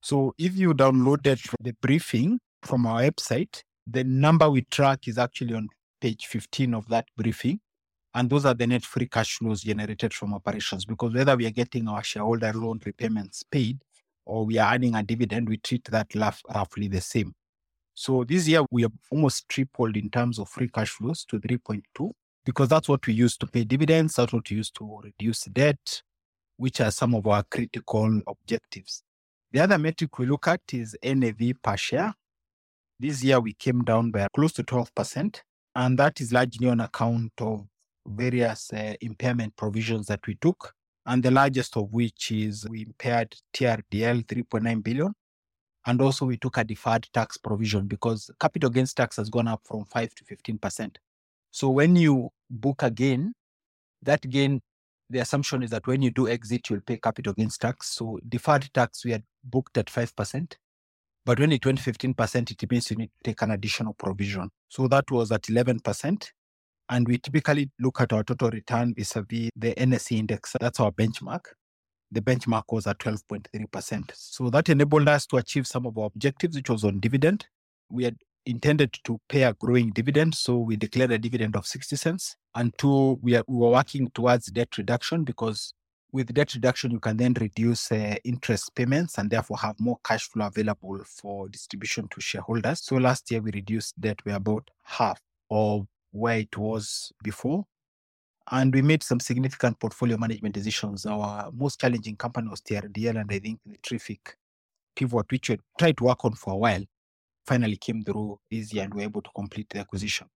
So 0.00 0.34
if 0.38 0.56
you 0.56 0.74
downloaded 0.74 1.54
the 1.60 1.74
briefing 1.80 2.40
from 2.62 2.86
our 2.86 3.02
website, 3.02 3.62
the 3.86 4.04
number 4.04 4.48
we 4.48 4.62
track 4.62 5.06
is 5.08 5.18
actually 5.18 5.54
on 5.54 5.68
page 6.00 6.26
15 6.26 6.74
of 6.74 6.88
that 6.88 7.06
briefing. 7.16 7.60
And 8.14 8.28
those 8.28 8.44
are 8.44 8.54
the 8.54 8.66
net 8.66 8.84
free 8.84 9.06
cash 9.06 9.38
flows 9.38 9.62
generated 9.62 10.12
from 10.12 10.34
operations 10.34 10.84
because 10.84 11.14
whether 11.14 11.36
we 11.36 11.46
are 11.46 11.50
getting 11.50 11.88
our 11.88 12.02
shareholder 12.02 12.52
loan 12.52 12.80
repayments 12.84 13.42
paid 13.42 13.80
or 14.26 14.44
we 14.44 14.58
are 14.58 14.74
earning 14.74 14.94
a 14.94 15.02
dividend, 15.02 15.48
we 15.48 15.56
treat 15.56 15.84
that 15.84 16.14
rough- 16.14 16.42
roughly 16.54 16.88
the 16.88 17.00
same. 17.00 17.32
So 17.94 18.24
this 18.24 18.48
year 18.48 18.64
we 18.70 18.82
have 18.82 18.92
almost 19.10 19.48
tripled 19.48 19.96
in 19.96 20.10
terms 20.10 20.38
of 20.38 20.48
free 20.48 20.68
cash 20.68 20.90
flows 20.90 21.24
to 21.26 21.38
3.2 21.38 22.10
because 22.44 22.68
that's 22.68 22.88
what 22.88 23.06
we 23.06 23.14
use 23.14 23.36
to 23.38 23.46
pay 23.46 23.64
dividends, 23.64 24.14
that's 24.14 24.32
what 24.32 24.48
we 24.50 24.56
use 24.56 24.70
to 24.72 25.00
reduce 25.02 25.44
debt, 25.44 26.02
which 26.56 26.80
are 26.80 26.90
some 26.90 27.14
of 27.14 27.26
our 27.26 27.44
critical 27.44 28.20
objectives. 28.26 29.02
The 29.52 29.60
other 29.60 29.78
metric 29.78 30.18
we 30.18 30.26
look 30.26 30.48
at 30.48 30.60
is 30.72 30.96
NAV 31.02 31.52
per 31.62 31.76
share. 31.76 32.14
This 32.98 33.22
year 33.22 33.40
we 33.40 33.52
came 33.52 33.84
down 33.84 34.10
by 34.10 34.26
close 34.34 34.52
to 34.54 34.62
12%, 34.62 35.40
and 35.74 35.98
that 35.98 36.20
is 36.20 36.32
largely 36.32 36.68
on 36.68 36.80
account 36.80 37.32
of 37.38 37.66
various 38.06 38.72
uh, 38.72 38.94
impairment 39.00 39.56
provisions 39.56 40.06
that 40.06 40.26
we 40.26 40.36
took, 40.36 40.72
and 41.06 41.22
the 41.22 41.30
largest 41.30 41.76
of 41.76 41.92
which 41.92 42.30
is 42.30 42.66
we 42.68 42.82
impaired 42.82 43.34
TRDL 43.54 44.24
3.9 44.26 44.82
billion. 44.82 45.12
And 45.84 46.00
also 46.00 46.26
we 46.26 46.36
took 46.36 46.58
a 46.58 46.64
deferred 46.64 47.08
tax 47.12 47.36
provision 47.36 47.88
because 47.88 48.30
capital 48.38 48.70
gains 48.70 48.94
tax 48.94 49.16
has 49.16 49.28
gone 49.28 49.48
up 49.48 49.62
from 49.64 49.84
5 49.84 50.14
to 50.14 50.24
15%. 50.24 50.96
So 51.52 51.68
when 51.68 51.96
you 51.96 52.30
book 52.50 52.82
a 52.82 52.90
gain, 52.90 53.34
that 54.02 54.28
gain, 54.28 54.60
the 55.10 55.20
assumption 55.20 55.62
is 55.62 55.70
that 55.70 55.86
when 55.86 56.00
you 56.02 56.10
do 56.10 56.26
exit, 56.26 56.68
you'll 56.70 56.80
pay 56.80 56.96
capital 56.96 57.34
gains 57.34 57.58
tax. 57.58 57.90
So 57.94 58.18
deferred 58.26 58.72
tax, 58.72 59.04
we 59.04 59.12
had 59.12 59.22
booked 59.44 59.76
at 59.76 59.86
5%. 59.86 60.54
But 61.24 61.38
when 61.38 61.52
it 61.52 61.64
went 61.64 61.78
15%, 61.78 62.50
it 62.50 62.70
means 62.70 62.90
you 62.90 62.96
need 62.96 63.10
to 63.22 63.30
take 63.30 63.42
an 63.42 63.50
additional 63.50 63.92
provision. 63.94 64.48
So 64.68 64.88
that 64.88 65.10
was 65.10 65.30
at 65.30 65.42
11%. 65.42 66.26
And 66.88 67.06
we 67.06 67.18
typically 67.18 67.70
look 67.78 68.00
at 68.00 68.12
our 68.12 68.24
total 68.24 68.50
return 68.50 68.94
vis-a-vis 68.96 69.50
the 69.54 69.74
NSE 69.74 70.18
index. 70.18 70.56
That's 70.58 70.80
our 70.80 70.90
benchmark. 70.90 71.44
The 72.10 72.22
benchmark 72.22 72.64
was 72.70 72.86
at 72.86 72.98
12.3%. 72.98 74.10
So 74.14 74.50
that 74.50 74.68
enabled 74.68 75.08
us 75.08 75.26
to 75.26 75.36
achieve 75.36 75.66
some 75.66 75.86
of 75.86 75.96
our 75.96 76.06
objectives, 76.06 76.56
which 76.56 76.70
was 76.70 76.82
on 76.82 76.98
dividend. 76.98 77.46
We 77.90 78.04
had 78.04 78.16
intended 78.46 78.92
to 79.04 79.20
pay 79.28 79.42
a 79.44 79.54
growing 79.54 79.90
dividend, 79.90 80.34
so 80.34 80.58
we 80.58 80.76
declared 80.76 81.12
a 81.12 81.18
dividend 81.18 81.56
of 81.56 81.66
60 81.66 81.96
cents. 81.96 82.36
And 82.54 82.76
two, 82.78 83.18
we, 83.22 83.36
are, 83.36 83.44
we 83.46 83.56
were 83.56 83.70
working 83.70 84.10
towards 84.14 84.46
debt 84.46 84.76
reduction 84.76 85.24
because 85.24 85.74
with 86.12 86.32
debt 86.34 86.54
reduction, 86.54 86.90
you 86.90 87.00
can 87.00 87.16
then 87.16 87.34
reduce 87.40 87.90
uh, 87.90 88.16
interest 88.24 88.74
payments 88.74 89.16
and 89.16 89.30
therefore 89.30 89.56
have 89.58 89.80
more 89.80 89.98
cash 90.04 90.28
flow 90.28 90.46
available 90.46 91.02
for 91.06 91.48
distribution 91.48 92.06
to 92.08 92.20
shareholders. 92.20 92.84
So 92.84 92.96
last 92.96 93.30
year 93.30 93.40
we 93.40 93.50
reduced 93.52 93.98
debt 94.00 94.20
by 94.24 94.32
about 94.32 94.70
half 94.82 95.18
of 95.50 95.86
where 96.10 96.38
it 96.38 96.56
was 96.56 97.12
before. 97.22 97.64
And 98.50 98.74
we 98.74 98.82
made 98.82 99.02
some 99.02 99.20
significant 99.20 99.80
portfolio 99.80 100.18
management 100.18 100.54
decisions. 100.54 101.06
Our 101.06 101.50
most 101.52 101.80
challenging 101.80 102.16
company 102.16 102.48
was 102.48 102.60
TRDL, 102.60 103.20
and 103.20 103.30
I 103.30 103.38
think 103.38 103.60
the 103.64 103.78
TRIFIC 103.78 104.34
pivot, 104.96 105.30
which 105.30 105.48
we 105.48 105.58
tried 105.78 105.96
to 105.98 106.04
work 106.04 106.24
on 106.24 106.34
for 106.34 106.52
a 106.52 106.56
while, 106.56 106.84
finally 107.46 107.76
came 107.76 108.02
through 108.02 108.38
easy 108.50 108.78
and 108.80 108.92
we 108.92 108.98
were 108.98 109.04
able 109.04 109.22
to 109.22 109.30
complete 109.34 109.68
the 109.70 109.80
acquisition. 109.80 110.26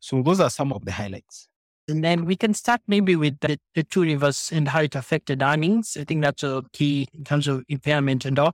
So 0.00 0.22
those 0.22 0.40
are 0.40 0.50
some 0.50 0.72
of 0.72 0.84
the 0.84 0.92
highlights. 0.92 1.48
And 1.88 2.02
then 2.02 2.24
we 2.24 2.36
can 2.36 2.54
start 2.54 2.80
maybe 2.86 3.14
with 3.14 3.38
the, 3.40 3.58
the 3.74 3.82
two 3.82 4.02
rivers 4.02 4.50
and 4.52 4.68
how 4.68 4.80
it 4.80 4.94
affected 4.94 5.42
earnings. 5.42 5.96
I 6.00 6.04
think 6.04 6.22
that's 6.22 6.42
a 6.42 6.62
key 6.72 7.08
in 7.12 7.24
terms 7.24 7.46
of 7.46 7.62
impairment 7.68 8.24
and 8.24 8.38
all. 8.38 8.52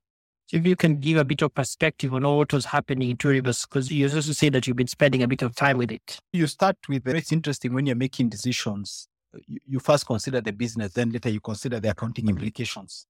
So 0.50 0.56
if 0.56 0.66
you 0.66 0.74
can 0.74 0.96
give 0.96 1.16
a 1.16 1.24
bit 1.24 1.42
of 1.42 1.54
perspective 1.54 2.12
on 2.12 2.24
what 2.24 2.52
was 2.52 2.64
happening 2.64 3.10
in 3.10 3.16
Two 3.16 3.28
Rivers, 3.28 3.64
because 3.64 3.88
you 3.92 4.06
also 4.06 4.32
say 4.32 4.48
that 4.48 4.66
you've 4.66 4.76
been 4.76 4.88
spending 4.88 5.22
a 5.22 5.28
bit 5.28 5.42
of 5.42 5.54
time 5.54 5.78
with 5.78 5.92
it. 5.92 6.18
You 6.32 6.48
start 6.48 6.76
with, 6.88 7.06
uh, 7.06 7.12
it's 7.12 7.30
interesting 7.30 7.72
when 7.72 7.86
you're 7.86 7.94
making 7.94 8.30
decisions, 8.30 9.06
uh, 9.32 9.38
you, 9.46 9.60
you 9.64 9.78
first 9.78 10.06
consider 10.06 10.40
the 10.40 10.52
business, 10.52 10.92
then 10.92 11.10
later 11.10 11.28
you 11.28 11.40
consider 11.40 11.78
the 11.78 11.90
accounting 11.90 12.28
implications. 12.28 13.06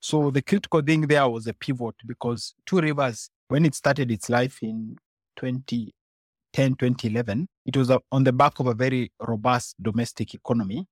So 0.00 0.32
the 0.32 0.42
critical 0.42 0.82
thing 0.82 1.02
there 1.02 1.28
was 1.28 1.46
a 1.46 1.54
pivot 1.54 1.94
because 2.04 2.56
Two 2.66 2.80
Rivers, 2.80 3.30
when 3.48 3.64
it 3.64 3.74
started 3.74 4.10
its 4.10 4.28
life 4.28 4.58
in 4.62 4.96
2010, 5.36 6.76
2011, 6.76 7.46
it 7.66 7.76
was 7.76 7.90
uh, 7.90 7.98
on 8.12 8.24
the 8.24 8.32
back 8.32 8.58
of 8.60 8.66
a 8.66 8.74
very 8.74 9.10
robust 9.20 9.76
domestic 9.82 10.34
economy 10.34 10.86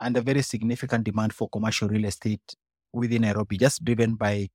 and 0.00 0.16
a 0.16 0.20
very 0.20 0.42
significant 0.42 1.04
demand 1.04 1.32
for 1.32 1.48
commercial 1.48 1.88
real 1.88 2.04
estate 2.04 2.54
within 2.92 3.22
Nairobi, 3.22 3.56
just 3.56 3.84
driven 3.84 4.14
by 4.14 4.48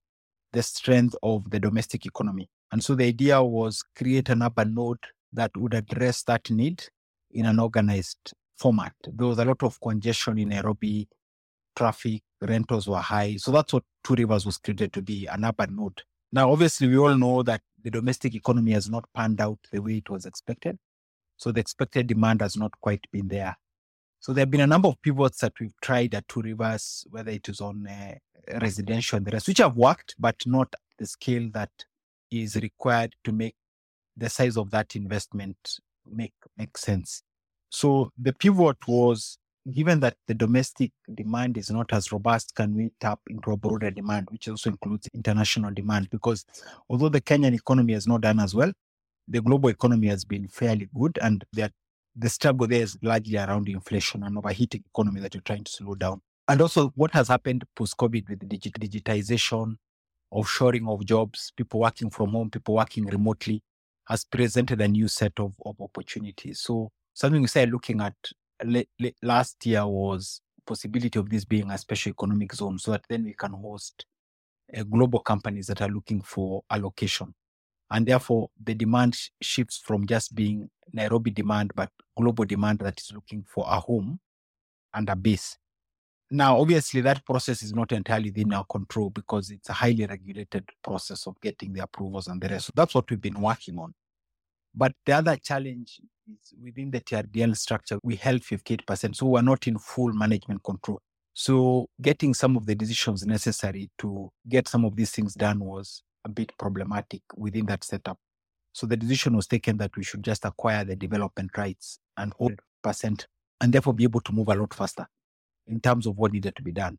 the 0.54 0.62
strength 0.62 1.16
of 1.24 1.50
the 1.50 1.60
domestic 1.60 2.06
economy. 2.06 2.50
And 2.72 2.84
so 2.84 2.96
the 2.96 3.06
idea 3.06 3.42
was 3.42 3.84
create 3.96 4.30
an 4.30 4.44
urban 4.44 4.74
node 4.76 5.04
that 5.34 5.52
would 5.58 5.74
address 5.74 6.24
that 6.24 6.50
need 6.50 6.84
in 7.32 7.46
an 7.46 7.60
organized 7.60 8.34
format. 8.58 8.94
There 9.08 9.28
was 9.28 9.40
a 9.40 9.46
lot 9.46 9.64
of 9.64 9.80
congestion 9.82 10.38
in 10.38 10.50
Nairobi, 10.50 11.08
traffic, 11.76 12.22
rentals 12.42 12.88
were 12.88 12.98
high. 12.98 13.38
So 13.38 13.52
that's 13.52 13.74
what 13.74 13.84
Two 14.04 14.16
Rivers 14.16 14.46
was 14.46 14.58
created 14.58 14.94
to 14.94 15.02
be, 15.02 15.28
an 15.28 15.46
urban 15.46 15.76
node. 15.76 16.02
Now, 16.32 16.52
obviously, 16.52 16.88
we 16.88 16.98
all 16.98 17.16
know 17.16 17.44
that 17.44 17.62
the 17.84 17.92
domestic 17.92 18.36
economy 18.36 18.72
has 18.72 18.90
not 18.90 19.06
panned 19.14 19.42
out 19.42 19.60
the 19.72 19.82
way 19.82 19.98
it 19.98 20.10
was 20.10 20.26
expected. 20.26 20.78
So 21.38 21.52
the 21.52 21.60
expected 21.60 22.08
demand 22.08 22.42
has 22.42 22.56
not 22.56 22.72
quite 22.80 23.06
been 23.12 23.28
there. 23.28 23.58
So 24.20 24.34
there 24.34 24.44
have 24.44 24.52
been 24.52 24.62
a 24.62 24.68
number 24.68 24.88
of 24.88 25.02
pivots 25.02 25.40
that 25.40 25.54
we've 25.60 25.74
tried 25.82 26.14
at 26.14 26.28
Two 26.28 26.42
Rivers, 26.42 27.06
whether 27.10 27.32
it 27.32 27.50
is 27.50 27.60
on 27.60 27.88
uh, 27.88 28.16
residential 28.60 29.18
and 29.18 29.26
the 29.26 29.32
rest, 29.32 29.48
which 29.48 29.58
have 29.58 29.76
worked, 29.76 30.16
but 30.20 30.36
not 30.46 30.74
the 31.00 31.08
scale 31.08 31.50
that 31.54 31.72
is 32.30 32.56
required 32.56 33.16
to 33.24 33.32
make 33.32 33.56
the 34.16 34.30
size 34.30 34.58
of 34.58 34.70
that 34.72 34.96
investment 34.96 35.80
make 36.10 36.34
make 36.58 36.78
sense. 36.78 37.24
So 37.70 38.12
the 38.18 38.34
pivot 38.34 38.78
was 38.88 39.38
given 39.70 40.00
that 40.00 40.16
the 40.28 40.34
domestic 40.34 40.92
demand 41.14 41.58
is 41.58 41.70
not 41.70 41.94
as 41.94 42.12
robust, 42.12 42.56
can 42.56 42.74
we 42.74 42.92
tap 43.00 43.20
into 43.30 43.52
a 43.52 43.58
broader 43.58 43.92
demand, 43.92 44.28
which 44.32 44.48
also 44.48 44.72
includes 44.72 45.08
international 45.14 45.72
demand? 45.72 46.10
Because 46.10 46.46
although 46.90 47.10
the 47.10 47.22
Kenyan 47.22 47.54
economy 47.54 47.94
has 47.94 48.08
not 48.08 48.22
done 48.22 48.40
as 48.40 48.56
well, 48.56 48.72
the 49.28 49.42
global 49.42 49.70
economy 49.70 50.08
has 50.08 50.26
been 50.26 50.48
fairly 50.48 50.90
good, 50.96 51.20
and 51.22 51.44
the 51.54 52.30
struggle 52.30 52.68
there 52.68 52.82
is 52.82 52.98
largely 53.02 53.38
around 53.38 53.70
inflation 53.70 54.24
and 54.24 54.38
overheating 54.38 54.84
economy 54.94 55.22
that 55.22 55.34
you're 55.34 55.42
trying 55.42 55.64
to 55.64 55.72
slow 55.72 55.96
down. 55.96 56.22
And 56.48 56.60
also 56.60 56.92
what 56.96 57.12
has 57.12 57.28
happened 57.28 57.64
post-COVID 57.76 58.30
with 58.30 58.50
digit- 58.50 58.80
digitization, 58.80 59.76
offshoring 60.34 60.90
of 60.92 61.06
jobs, 61.06 61.54
people 61.56 61.80
working 61.82 62.10
from 62.10 62.32
home, 62.32 62.50
people 62.50 62.76
working 62.76 63.06
remotely, 63.06 63.62
has 64.08 64.26
presented 64.26 64.82
a 64.82 64.88
new 64.88 65.08
set 65.08 65.40
of, 65.40 65.54
of 65.66 65.80
opportunities. 65.80 66.60
So 66.60 66.92
something 67.14 67.42
we 67.42 67.48
started 67.48 67.72
looking 67.72 68.02
at 68.02 68.16
last 69.22 69.66
year 69.66 69.86
was 69.86 70.42
possibility 70.66 71.20
of 71.20 71.30
this 71.30 71.46
being 71.46 71.70
a 71.72 71.78
special 71.78 72.12
economic 72.12 72.54
zone 72.54 72.78
so 72.80 72.92
that 72.92 73.04
then 73.10 73.24
we 73.24 73.34
can 73.34 73.52
host 73.52 74.06
uh, 74.76 74.84
global 74.84 75.20
companies 75.20 75.68
that 75.68 75.82
are 75.82 75.90
looking 75.90 76.22
for 76.22 76.64
allocation. 76.70 77.34
And 77.90 78.06
therefore, 78.06 78.50
the 78.64 78.74
demand 78.74 79.18
shifts 79.42 79.82
from 79.84 80.08
just 80.08 80.34
being 80.34 80.70
Nairobi 80.94 81.32
demand, 81.32 81.72
but 81.76 81.90
global 82.18 82.46
demand 82.46 82.80
that 82.80 83.00
is 83.00 83.12
looking 83.14 83.44
for 83.48 83.66
a 83.68 83.80
home 83.80 84.20
and 84.94 85.10
a 85.10 85.16
base. 85.16 85.58
Now, 86.30 86.58
obviously, 86.58 87.02
that 87.02 87.26
process 87.26 87.62
is 87.62 87.74
not 87.74 87.92
entirely 87.92 88.30
within 88.30 88.54
our 88.54 88.64
control 88.64 89.10
because 89.10 89.52
it's 89.52 89.68
a 89.68 89.74
highly 89.74 90.06
regulated 90.06 90.70
process 90.82 91.28
of 91.28 91.40
getting 91.42 91.74
the 91.74 91.84
approvals 91.84 92.28
and 92.28 92.40
the 92.42 92.48
rest. 92.48 92.68
So 92.68 92.74
that's 92.74 92.96
what 92.96 93.10
we've 93.10 93.20
been 93.20 93.42
working 93.42 93.78
on. 93.78 93.94
But 94.74 94.94
the 95.06 95.14
other 95.14 95.36
challenge 95.38 96.00
is 96.28 96.54
within 96.62 96.92
the 96.92 97.02
TRDL 97.02 97.58
structure, 97.58 98.00
we 98.04 98.16
held 98.16 98.42
58%. 98.42 99.16
So 99.16 99.26
we're 99.26 99.42
not 99.42 99.68
in 99.68 99.78
full 99.78 100.14
management 100.14 100.64
control. 100.64 101.02
So 101.34 101.88
getting 102.02 102.34
some 102.34 102.58
of 102.58 102.66
the 102.66 102.76
decisions 102.76 103.26
necessary 103.26 103.90
to 104.00 104.30
get 104.48 104.68
some 104.68 104.86
of 104.86 104.96
these 104.96 105.12
things 105.12 105.34
done 105.34 105.60
was 105.60 106.04
a 106.26 106.30
bit 106.30 106.52
problematic 106.58 107.22
within 107.36 107.66
that 107.68 107.84
setup. 107.84 108.18
So 108.74 108.86
the 108.88 108.98
decision 108.98 109.36
was 109.36 109.48
taken 109.48 109.78
that 109.78 109.96
we 109.98 110.04
should 110.04 110.24
just 110.24 110.46
acquire 110.46 110.84
the 110.86 110.96
development 110.96 111.52
rights 111.58 112.00
and 112.18 112.34
hold 112.34 112.60
percent 112.82 113.28
and 113.60 113.74
therefore 113.74 113.94
be 113.94 114.04
able 114.04 114.22
to 114.22 114.32
move 114.32 114.48
a 114.48 114.56
lot 114.56 114.74
faster 114.74 115.08
in 115.68 115.80
terms 115.80 116.06
of 116.06 116.18
what 116.18 116.32
needed 116.32 116.56
to 116.56 116.64
be 116.64 116.72
done. 116.72 116.98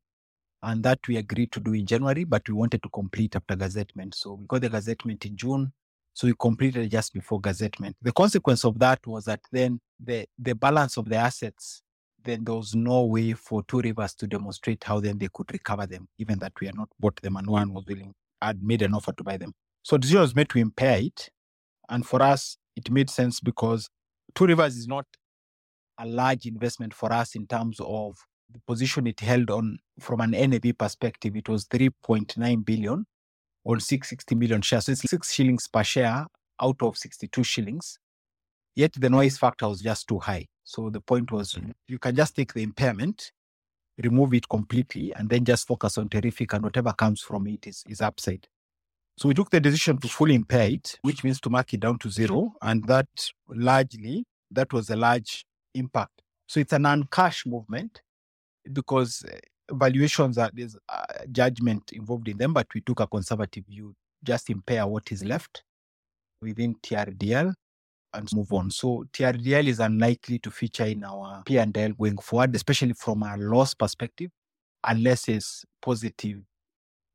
And 0.62 0.82
that 0.84 1.00
we 1.08 1.16
agreed 1.16 1.50
to 1.52 1.60
do 1.60 1.72
in 1.72 1.86
January, 1.86 2.24
but 2.24 2.48
we 2.48 2.54
wanted 2.54 2.82
to 2.84 2.88
complete 2.90 3.34
after 3.34 3.56
gazettement. 3.56 4.14
So 4.14 4.34
we 4.34 4.46
got 4.46 4.60
the 4.60 4.70
gazettement 4.70 5.24
in 5.24 5.36
June. 5.36 5.72
So 6.14 6.26
we 6.26 6.34
completed 6.38 6.90
just 6.90 7.14
before 7.14 7.40
gazettement. 7.40 7.94
The 8.02 8.12
consequence 8.12 8.64
of 8.64 8.78
that 8.80 9.06
was 9.06 9.24
that 9.24 9.40
then 9.50 9.80
the, 9.98 10.26
the 10.38 10.54
balance 10.54 10.96
of 10.96 11.08
the 11.08 11.16
assets, 11.16 11.82
then 12.24 12.44
there 12.44 12.54
was 12.54 12.74
no 12.74 13.04
way 13.04 13.32
for 13.32 13.62
Two 13.64 13.80
Rivers 13.80 14.14
to 14.14 14.26
demonstrate 14.26 14.84
how 14.84 15.00
then 15.00 15.18
they 15.18 15.28
could 15.32 15.52
recover 15.52 15.86
them, 15.86 16.08
even 16.18 16.38
that 16.40 16.52
we 16.60 16.66
had 16.66 16.76
not 16.76 16.88
bought 17.00 17.20
them 17.22 17.36
and 17.36 17.46
one 17.46 17.72
was 17.72 17.84
willing 17.86 18.14
had 18.42 18.62
made 18.62 18.82
an 18.82 18.94
offer 18.94 19.12
to 19.12 19.24
buy 19.24 19.36
them. 19.36 19.54
So 19.82 19.96
the 19.96 20.00
decision 20.00 20.20
was 20.20 20.34
made 20.34 20.48
to 20.50 20.58
impair 20.58 20.98
it. 20.98 21.30
And 21.88 22.06
for 22.06 22.22
us, 22.22 22.56
it 22.76 22.90
made 22.90 23.08
sense 23.08 23.40
because 23.40 23.88
Two 24.34 24.46
Rivers 24.46 24.76
is 24.76 24.88
not 24.88 25.06
a 25.98 26.06
large 26.06 26.46
investment 26.46 26.94
for 26.94 27.12
us 27.12 27.34
in 27.34 27.46
terms 27.46 27.78
of 27.80 28.16
the 28.50 28.60
position 28.66 29.06
it 29.06 29.20
held 29.20 29.50
on 29.50 29.78
from 30.00 30.20
an 30.20 30.30
NAV 30.30 30.76
perspective. 30.78 31.36
It 31.36 31.48
was 31.48 31.66
3.9 31.66 32.64
billion 32.64 33.06
on 33.64 33.80
660 33.80 34.34
million 34.34 34.62
shares. 34.62 34.86
So 34.86 34.92
it's 34.92 35.08
six 35.08 35.32
shillings 35.32 35.68
per 35.68 35.82
share 35.84 36.26
out 36.60 36.76
of 36.82 36.96
62 36.96 37.42
shillings. 37.44 37.98
Yet 38.74 38.92
the 38.98 39.10
noise 39.10 39.38
factor 39.38 39.68
was 39.68 39.80
just 39.80 40.08
too 40.08 40.18
high. 40.18 40.46
So 40.64 40.90
the 40.90 41.00
point 41.00 41.30
was 41.30 41.54
mm-hmm. 41.54 41.70
you 41.88 41.98
can 41.98 42.16
just 42.16 42.34
take 42.34 42.54
the 42.54 42.62
impairment 42.62 43.32
remove 43.98 44.34
it 44.34 44.48
completely 44.48 45.12
and 45.14 45.28
then 45.28 45.44
just 45.44 45.66
focus 45.66 45.98
on 45.98 46.08
TRIFIC 46.08 46.52
and 46.54 46.64
whatever 46.64 46.92
comes 46.92 47.20
from 47.20 47.46
it 47.46 47.66
is, 47.66 47.84
is 47.88 48.00
upside. 48.00 48.46
So 49.18 49.28
we 49.28 49.34
took 49.34 49.50
the 49.50 49.60
decision 49.60 49.98
to 49.98 50.08
fully 50.08 50.34
impair 50.34 50.70
it, 50.70 50.98
which 51.02 51.22
means 51.22 51.40
to 51.42 51.50
mark 51.50 51.74
it 51.74 51.80
down 51.80 51.98
to 51.98 52.10
zero. 52.10 52.54
And 52.62 52.86
that 52.88 53.08
largely, 53.48 54.24
that 54.50 54.72
was 54.72 54.88
a 54.90 54.96
large 54.96 55.44
impact. 55.74 56.22
So 56.48 56.60
it's 56.60 56.72
an 56.72 56.82
non-cash 56.82 57.46
movement 57.46 58.00
because 58.72 59.24
valuations 59.72 60.38
are, 60.38 60.50
there's 60.52 60.76
judgment 61.30 61.92
involved 61.92 62.28
in 62.28 62.36
them, 62.36 62.52
but 62.52 62.66
we 62.74 62.80
took 62.80 63.00
a 63.00 63.06
conservative 63.06 63.64
view, 63.66 63.94
just 64.22 64.50
impair 64.50 64.86
what 64.86 65.10
is 65.10 65.24
left 65.24 65.64
within 66.40 66.74
TRDL 66.76 67.54
and 68.14 68.28
move 68.34 68.52
on. 68.52 68.70
So 68.70 69.04
TRDL 69.12 69.66
is 69.66 69.80
unlikely 69.80 70.38
to 70.40 70.50
feature 70.50 70.84
in 70.84 71.04
our 71.04 71.42
P&L 71.44 71.92
going 71.92 72.18
forward, 72.18 72.54
especially 72.54 72.92
from 72.92 73.22
a 73.22 73.36
loss 73.36 73.74
perspective, 73.74 74.30
unless 74.84 75.28
it's 75.28 75.64
positive 75.80 76.40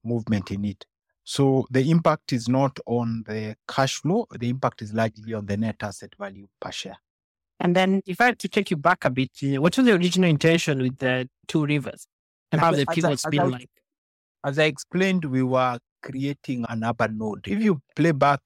movement 0.03 0.51
in 0.51 0.65
it. 0.65 0.85
So 1.23 1.67
the 1.69 1.91
impact 1.91 2.31
is 2.33 2.47
not 2.47 2.79
on 2.85 3.23
the 3.27 3.55
cash 3.67 3.95
flow. 3.95 4.27
The 4.31 4.49
impact 4.49 4.81
is 4.81 4.93
largely 4.93 5.33
on 5.33 5.45
the 5.45 5.57
net 5.57 5.75
asset 5.81 6.13
value 6.17 6.47
per 6.59 6.71
share. 6.71 6.97
And 7.59 7.75
then 7.75 8.01
if 8.05 8.21
I 8.21 8.27
had 8.27 8.39
to 8.39 8.47
take 8.47 8.71
you 8.71 8.77
back 8.77 9.03
a 9.03 9.09
bit, 9.09 9.31
uh, 9.43 9.61
what 9.61 9.75
was 9.75 9.85
the 9.85 9.93
original 9.93 10.29
intention 10.29 10.81
with 10.81 10.97
the 10.99 11.27
two 11.47 11.65
rivers 11.65 12.07
and 12.51 12.61
how 12.61 12.71
the 12.71 12.85
pivots 12.85 13.25
been 13.29 13.39
I, 13.39 13.45
like? 13.45 13.69
As 14.45 14.59
I 14.59 14.65
explained, 14.65 15.25
we 15.25 15.43
were 15.43 15.79
creating 16.01 16.65
an 16.69 16.83
urban 16.83 17.17
node. 17.17 17.47
If 17.47 17.61
you 17.61 17.81
play 17.95 18.11
back, 18.11 18.41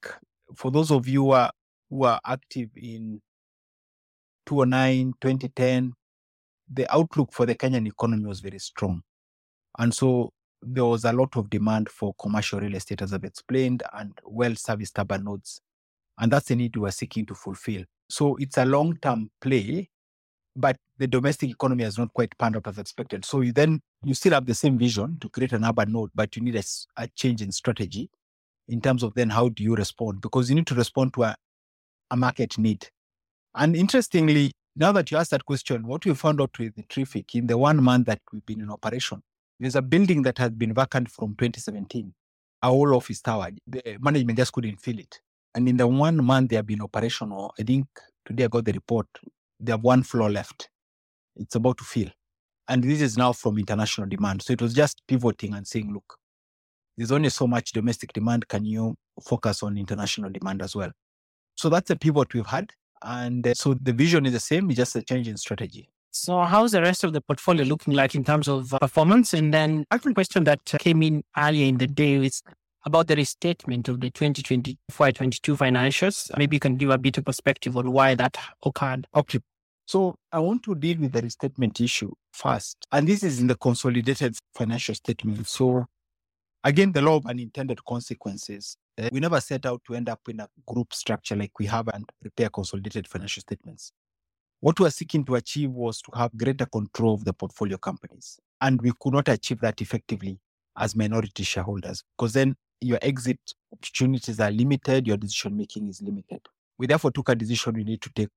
for 0.56 0.70
those 0.70 0.90
of 0.90 1.06
you 1.08 1.24
who 1.24 1.30
are 1.32 1.50
who 1.90 2.04
are 2.04 2.20
active 2.24 2.70
in 2.76 3.20
2009, 4.46 5.12
2010, 5.20 5.92
the 6.72 6.92
outlook 6.94 7.32
for 7.32 7.44
the 7.44 7.54
Kenyan 7.54 7.86
economy 7.86 8.26
was 8.26 8.40
very 8.40 8.58
strong. 8.58 9.02
And 9.78 9.92
so 9.94 10.32
there 10.62 10.86
was 10.86 11.04
a 11.04 11.12
lot 11.12 11.36
of 11.36 11.50
demand 11.50 11.90
for 11.90 12.14
commercial 12.20 12.60
real 12.60 12.74
estate, 12.74 13.02
as 13.02 13.12
I've 13.12 13.24
explained, 13.24 13.82
and 13.92 14.18
well 14.24 14.54
serviced 14.54 14.98
urban 14.98 15.24
nodes. 15.24 15.60
And 16.18 16.32
that's 16.32 16.46
the 16.48 16.56
need 16.56 16.76
we 16.76 16.88
are 16.88 16.92
seeking 16.92 17.26
to 17.26 17.34
fulfill. 17.34 17.84
So 18.08 18.36
it's 18.36 18.56
a 18.58 18.64
long 18.64 18.96
term 19.02 19.30
play, 19.40 19.88
but 20.54 20.76
the 20.98 21.06
domestic 21.06 21.50
economy 21.50 21.84
has 21.84 21.98
not 21.98 22.12
quite 22.12 22.36
panned 22.38 22.56
out 22.56 22.66
as 22.66 22.78
expected. 22.78 23.24
So 23.24 23.40
you 23.40 23.52
then 23.52 23.80
you 24.04 24.14
still 24.14 24.32
have 24.32 24.46
the 24.46 24.54
same 24.54 24.78
vision 24.78 25.18
to 25.20 25.28
create 25.28 25.52
an 25.52 25.64
urban 25.64 25.92
node, 25.92 26.10
but 26.14 26.36
you 26.36 26.42
need 26.42 26.56
a, 26.56 26.62
a 26.96 27.08
change 27.08 27.42
in 27.42 27.52
strategy 27.52 28.10
in 28.68 28.80
terms 28.80 29.02
of 29.02 29.14
then 29.14 29.30
how 29.30 29.48
do 29.48 29.62
you 29.62 29.74
respond? 29.74 30.20
Because 30.20 30.48
you 30.48 30.54
need 30.54 30.66
to 30.68 30.74
respond 30.74 31.14
to 31.14 31.24
a, 31.24 31.36
a 32.10 32.16
market 32.16 32.58
need. 32.58 32.88
And 33.54 33.76
interestingly, 33.76 34.52
Now 34.74 34.90
that 34.92 35.10
you 35.10 35.18
asked 35.18 35.32
that 35.32 35.44
question, 35.44 35.86
what 35.86 36.06
we 36.06 36.14
found 36.14 36.40
out 36.40 36.58
with 36.58 36.74
the 36.74 36.82
TRIFIC 36.84 37.34
in 37.34 37.46
the 37.46 37.58
one 37.58 37.82
month 37.82 38.06
that 38.06 38.20
we've 38.32 38.44
been 38.46 38.62
in 38.62 38.70
operation, 38.70 39.22
there's 39.60 39.76
a 39.76 39.82
building 39.82 40.22
that 40.22 40.38
has 40.38 40.50
been 40.50 40.72
vacant 40.72 41.10
from 41.10 41.34
2017, 41.36 42.14
a 42.62 42.68
whole 42.68 42.94
office 42.94 43.20
tower. 43.20 43.50
The 43.66 43.98
management 44.00 44.38
just 44.38 44.52
couldn't 44.52 44.80
fill 44.80 44.98
it. 44.98 45.20
And 45.54 45.68
in 45.68 45.76
the 45.76 45.86
one 45.86 46.24
month 46.24 46.48
they 46.48 46.56
have 46.56 46.66
been 46.66 46.80
operational, 46.80 47.52
I 47.60 47.64
think 47.64 47.86
today 48.24 48.44
I 48.44 48.48
got 48.48 48.64
the 48.64 48.72
report, 48.72 49.06
they 49.62 49.72
have 49.72 49.82
one 49.82 50.02
floor 50.02 50.30
left. 50.30 50.68
It's 51.36 51.54
about 51.54 51.78
to 51.78 51.84
fill. 51.84 52.08
And 52.68 52.82
this 52.82 53.00
is 53.00 53.16
now 53.16 53.32
from 53.32 53.58
international 53.58 54.06
demand. 54.08 54.42
So 54.42 54.52
it 54.52 54.62
was 54.62 54.74
just 54.74 55.02
pivoting 55.06 55.54
and 55.54 55.66
saying, 55.66 55.92
look, 55.92 56.18
there's 56.96 57.12
only 57.12 57.30
so 57.30 57.46
much 57.46 57.72
domestic 57.72 58.12
demand. 58.12 58.48
Can 58.48 58.64
you 58.64 58.96
focus 59.22 59.62
on 59.62 59.78
international 59.78 60.30
demand 60.30 60.62
as 60.62 60.76
well? 60.76 60.90
So 61.56 61.68
that's 61.68 61.90
a 61.90 61.96
pivot 61.96 62.34
we've 62.34 62.46
had. 62.46 62.70
And 63.02 63.46
uh, 63.46 63.54
so 63.54 63.74
the 63.74 63.92
vision 63.92 64.26
is 64.26 64.32
the 64.32 64.40
same, 64.40 64.70
it's 64.70 64.76
just 64.76 64.96
a 64.96 65.02
change 65.02 65.28
in 65.28 65.36
strategy. 65.36 65.88
So, 66.14 66.42
how's 66.42 66.72
the 66.72 66.82
rest 66.82 67.04
of 67.04 67.14
the 67.14 67.22
portfolio 67.22 67.64
looking 67.64 67.94
like 67.94 68.14
in 68.14 68.22
terms 68.22 68.46
of 68.46 68.74
uh, 68.74 68.78
performance? 68.78 69.32
And 69.32 69.52
then, 69.52 69.86
actual 69.90 70.12
question 70.12 70.44
that 70.44 70.62
came 70.78 71.02
in 71.02 71.24
earlier 71.38 71.66
in 71.66 71.78
the 71.78 71.86
day 71.86 72.16
is 72.16 72.42
about 72.84 73.06
the 73.06 73.16
restatement 73.16 73.88
of 73.88 74.00
the 74.00 74.10
2024-22 74.10 74.76
financials. 75.56 76.30
Maybe 76.36 76.56
you 76.56 76.60
can 76.60 76.76
give 76.76 76.90
a 76.90 76.98
bit 76.98 77.16
of 77.16 77.24
perspective 77.24 77.78
on 77.78 77.92
why 77.92 78.14
that 78.14 78.36
occurred. 78.64 79.06
Okay. 79.14 79.38
So, 79.92 80.14
I 80.32 80.38
want 80.38 80.62
to 80.62 80.74
deal 80.74 80.96
with 81.00 81.12
the 81.12 81.20
restatement 81.20 81.78
issue 81.78 82.10
first. 82.32 82.78
And 82.92 83.06
this 83.06 83.22
is 83.22 83.40
in 83.40 83.46
the 83.46 83.56
consolidated 83.56 84.34
financial 84.54 84.94
statement. 84.94 85.46
So, 85.46 85.84
again, 86.64 86.92
the 86.92 87.02
law 87.02 87.16
of 87.16 87.26
unintended 87.26 87.84
consequences. 87.84 88.74
Uh, 88.98 89.10
we 89.12 89.20
never 89.20 89.38
set 89.38 89.66
out 89.66 89.82
to 89.86 89.94
end 89.94 90.08
up 90.08 90.20
in 90.30 90.40
a 90.40 90.48
group 90.66 90.94
structure 90.94 91.36
like 91.36 91.58
we 91.58 91.66
have 91.66 91.88
and 91.88 92.06
prepare 92.22 92.48
consolidated 92.48 93.06
financial 93.06 93.42
statements. 93.42 93.92
What 94.60 94.80
we 94.80 94.86
are 94.86 94.90
seeking 94.90 95.26
to 95.26 95.34
achieve 95.34 95.72
was 95.72 96.00
to 96.00 96.12
have 96.16 96.34
greater 96.38 96.64
control 96.64 97.12
of 97.12 97.26
the 97.26 97.34
portfolio 97.34 97.76
companies. 97.76 98.40
And 98.62 98.80
we 98.80 98.92
could 98.98 99.12
not 99.12 99.28
achieve 99.28 99.60
that 99.60 99.82
effectively 99.82 100.38
as 100.78 100.96
minority 100.96 101.42
shareholders 101.42 102.02
because 102.16 102.32
then 102.32 102.56
your 102.80 102.98
exit 103.02 103.40
opportunities 103.74 104.40
are 104.40 104.50
limited, 104.50 105.06
your 105.06 105.18
decision 105.18 105.54
making 105.54 105.88
is 105.88 106.00
limited. 106.00 106.40
We 106.78 106.86
therefore 106.86 107.10
took 107.10 107.28
a 107.28 107.34
decision 107.34 107.74
we 107.74 107.84
need 107.84 108.00
to 108.00 108.10
take 108.14 108.30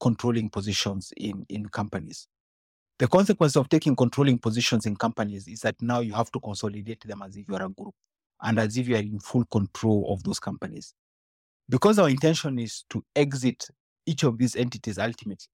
controlling 0.00 0.50
positions 0.50 1.12
in, 1.16 1.44
in 1.48 1.66
companies. 1.68 2.28
The 2.98 3.08
consequence 3.08 3.56
of 3.56 3.68
taking 3.68 3.96
controlling 3.96 4.38
positions 4.38 4.86
in 4.86 4.96
companies 4.96 5.48
is 5.48 5.60
that 5.60 5.74
now 5.80 6.00
you 6.00 6.12
have 6.12 6.30
to 6.32 6.40
consolidate 6.40 7.02
them 7.06 7.22
as 7.22 7.36
if 7.36 7.48
you 7.48 7.56
are 7.56 7.64
a 7.64 7.68
group 7.68 7.94
and 8.42 8.58
as 8.58 8.76
if 8.76 8.86
you 8.86 8.94
are 8.94 9.00
in 9.00 9.18
full 9.18 9.44
control 9.46 10.12
of 10.12 10.22
those 10.22 10.38
companies. 10.38 10.94
Because 11.68 11.98
our 11.98 12.08
intention 12.08 12.58
is 12.58 12.84
to 12.90 13.04
exit 13.16 13.66
each 14.06 14.22
of 14.22 14.38
these 14.38 14.54
entities 14.54 14.98
ultimately, 14.98 15.48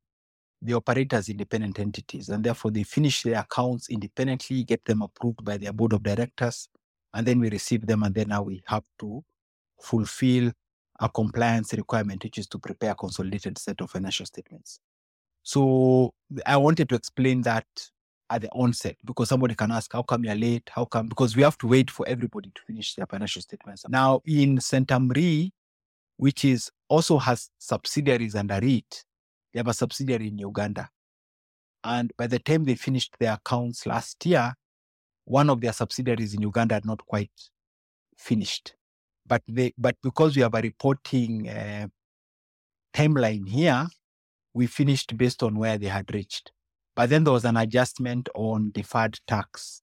they 0.61 0.75
operate 0.75 1.13
as 1.15 1.29
independent 1.29 1.79
entities 1.79 2.29
and 2.29 2.45
therefore 2.45 2.71
they 2.71 2.83
finish 2.83 3.23
their 3.23 3.41
accounts 3.41 3.89
independently, 3.89 4.65
get 4.65 4.85
them 4.85 5.01
approved 5.01 5.43
by 5.43 5.57
their 5.57 5.73
board 5.73 5.95
of 5.95 6.03
directors, 6.03 6.69
and 7.15 7.27
then 7.27 7.41
we 7.41 7.49
receive 7.49 7.87
them 7.87 8.03
and 8.03 8.15
then 8.15 8.29
now 8.29 8.43
we 8.43 8.63
have 8.67 8.85
to 8.99 9.25
fulfill 9.81 10.53
a 11.01 11.09
compliance 11.09 11.73
requirement, 11.73 12.23
which 12.23 12.39
is 12.39 12.47
to 12.49 12.59
prepare 12.59 12.93
a 12.93 12.95
consolidated 12.95 13.59
set 13.59 13.81
of 13.81 13.91
financial 13.91 14.27
statements. 14.27 14.81
So 15.43 16.13
I 16.47 16.57
wanted 16.59 16.89
to 16.91 16.95
explain 16.95 17.43
that 17.43 17.67
at 18.29 18.43
the 18.43 18.51
onset 18.51 18.97
because 19.05 19.29
somebody 19.29 19.55
can 19.55 19.73
ask, 19.73 19.93
how 19.93 20.03
come 20.03 20.25
you're 20.25 20.35
late? 20.35 20.69
How 20.71 20.85
come? 20.85 21.09
Because 21.09 21.35
we 21.35 21.43
have 21.43 21.59
to 21.59 21.67
wait 21.67 21.91
for 21.91 22.07
everybody 22.07 22.51
to 22.55 22.61
finish 22.67 22.95
their 22.95 23.07
financial 23.07 23.43
statements. 23.43 23.85
Now, 23.89 24.21
in 24.25 24.59
Centum 24.59 25.11
Re, 25.15 25.51
which 26.17 26.45
is 26.45 26.71
also 26.89 27.19
has 27.19 27.51
subsidiaries 27.59 28.35
under 28.35 28.61
it, 28.63 29.05
they 29.53 29.59
have 29.59 29.69
a 29.69 29.75
subsidiary 29.75 30.29
in 30.29 30.39
Uganda. 30.39 30.91
And 31.83 32.13
by 32.19 32.27
the 32.27 32.39
time 32.39 32.65
they 32.65 32.75
finished 32.75 33.17
their 33.19 33.33
accounts 33.33 33.87
last 33.87 34.25
year, 34.27 34.55
one 35.25 35.49
of 35.49 35.61
their 35.61 35.73
subsidiaries 35.73 36.35
in 36.35 36.43
Uganda 36.43 36.75
had 36.75 36.85
not 36.85 37.05
quite 37.07 37.31
finished. 38.19 38.75
But 39.31 39.43
they, 39.47 39.73
but 39.79 39.95
because 40.03 40.35
we 40.35 40.43
have 40.43 40.55
a 40.55 40.61
reporting 40.61 41.49
uh, 41.49 41.87
timeline 42.93 43.49
here, 43.49 43.87
we 44.55 44.67
finished 44.67 45.17
based 45.17 45.45
on 45.45 45.57
where 45.57 45.79
they 45.79 45.87
had 45.87 46.13
reached. 46.13 46.51
But 46.97 47.11
then 47.11 47.23
there 47.23 47.33
was 47.33 47.45
an 47.45 47.57
adjustment 47.57 48.29
on 48.35 48.73
deferred 48.73 49.21
tax, 49.29 49.83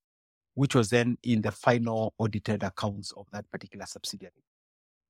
which 0.54 0.74
was 0.74 0.90
then 0.90 1.16
in 1.22 1.40
the 1.40 1.50
final 1.50 2.12
audited 2.18 2.62
accounts 2.62 3.10
of 3.12 3.24
that 3.32 3.50
particular 3.50 3.86
subsidiary. 3.86 4.44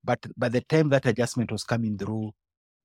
But 0.05 0.25
by 0.37 0.51
the 0.51 0.61
time 0.61 0.89
that 0.91 1.07
adjustment 1.07 1.51
was 1.51 1.65
coming 1.65 1.99
through, 1.99 2.31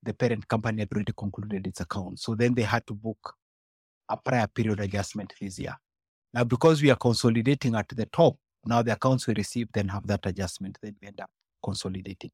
the 0.02 0.16
parent 0.16 0.48
company 0.48 0.82
had 0.82 0.92
already 0.92 1.14
concluded 1.16 1.68
its 1.68 1.82
account. 1.82 2.20
So 2.20 2.34
then 2.34 2.56
they 2.56 2.64
had 2.64 2.88
to 2.88 2.96
book 2.96 3.36
a 4.10 4.18
prior 4.18 4.48
period 4.48 4.80
adjustment 4.80 5.36
this 5.40 5.60
year. 5.60 5.76
Now, 6.34 6.46
because 6.46 6.82
we 6.82 6.90
are 6.90 6.96
consolidating 6.96 7.76
at 7.76 7.90
the 7.90 8.08
top, 8.08 8.38
now 8.66 8.82
the 8.82 8.94
accounts 8.94 9.28
we 9.28 9.36
receive 9.36 9.68
then 9.72 9.90
have 9.90 10.08
that 10.08 10.26
adjustment, 10.26 10.80
then 10.82 10.96
we 11.00 11.10
end 11.10 11.22
up 11.22 11.30
consolidating. 11.64 12.32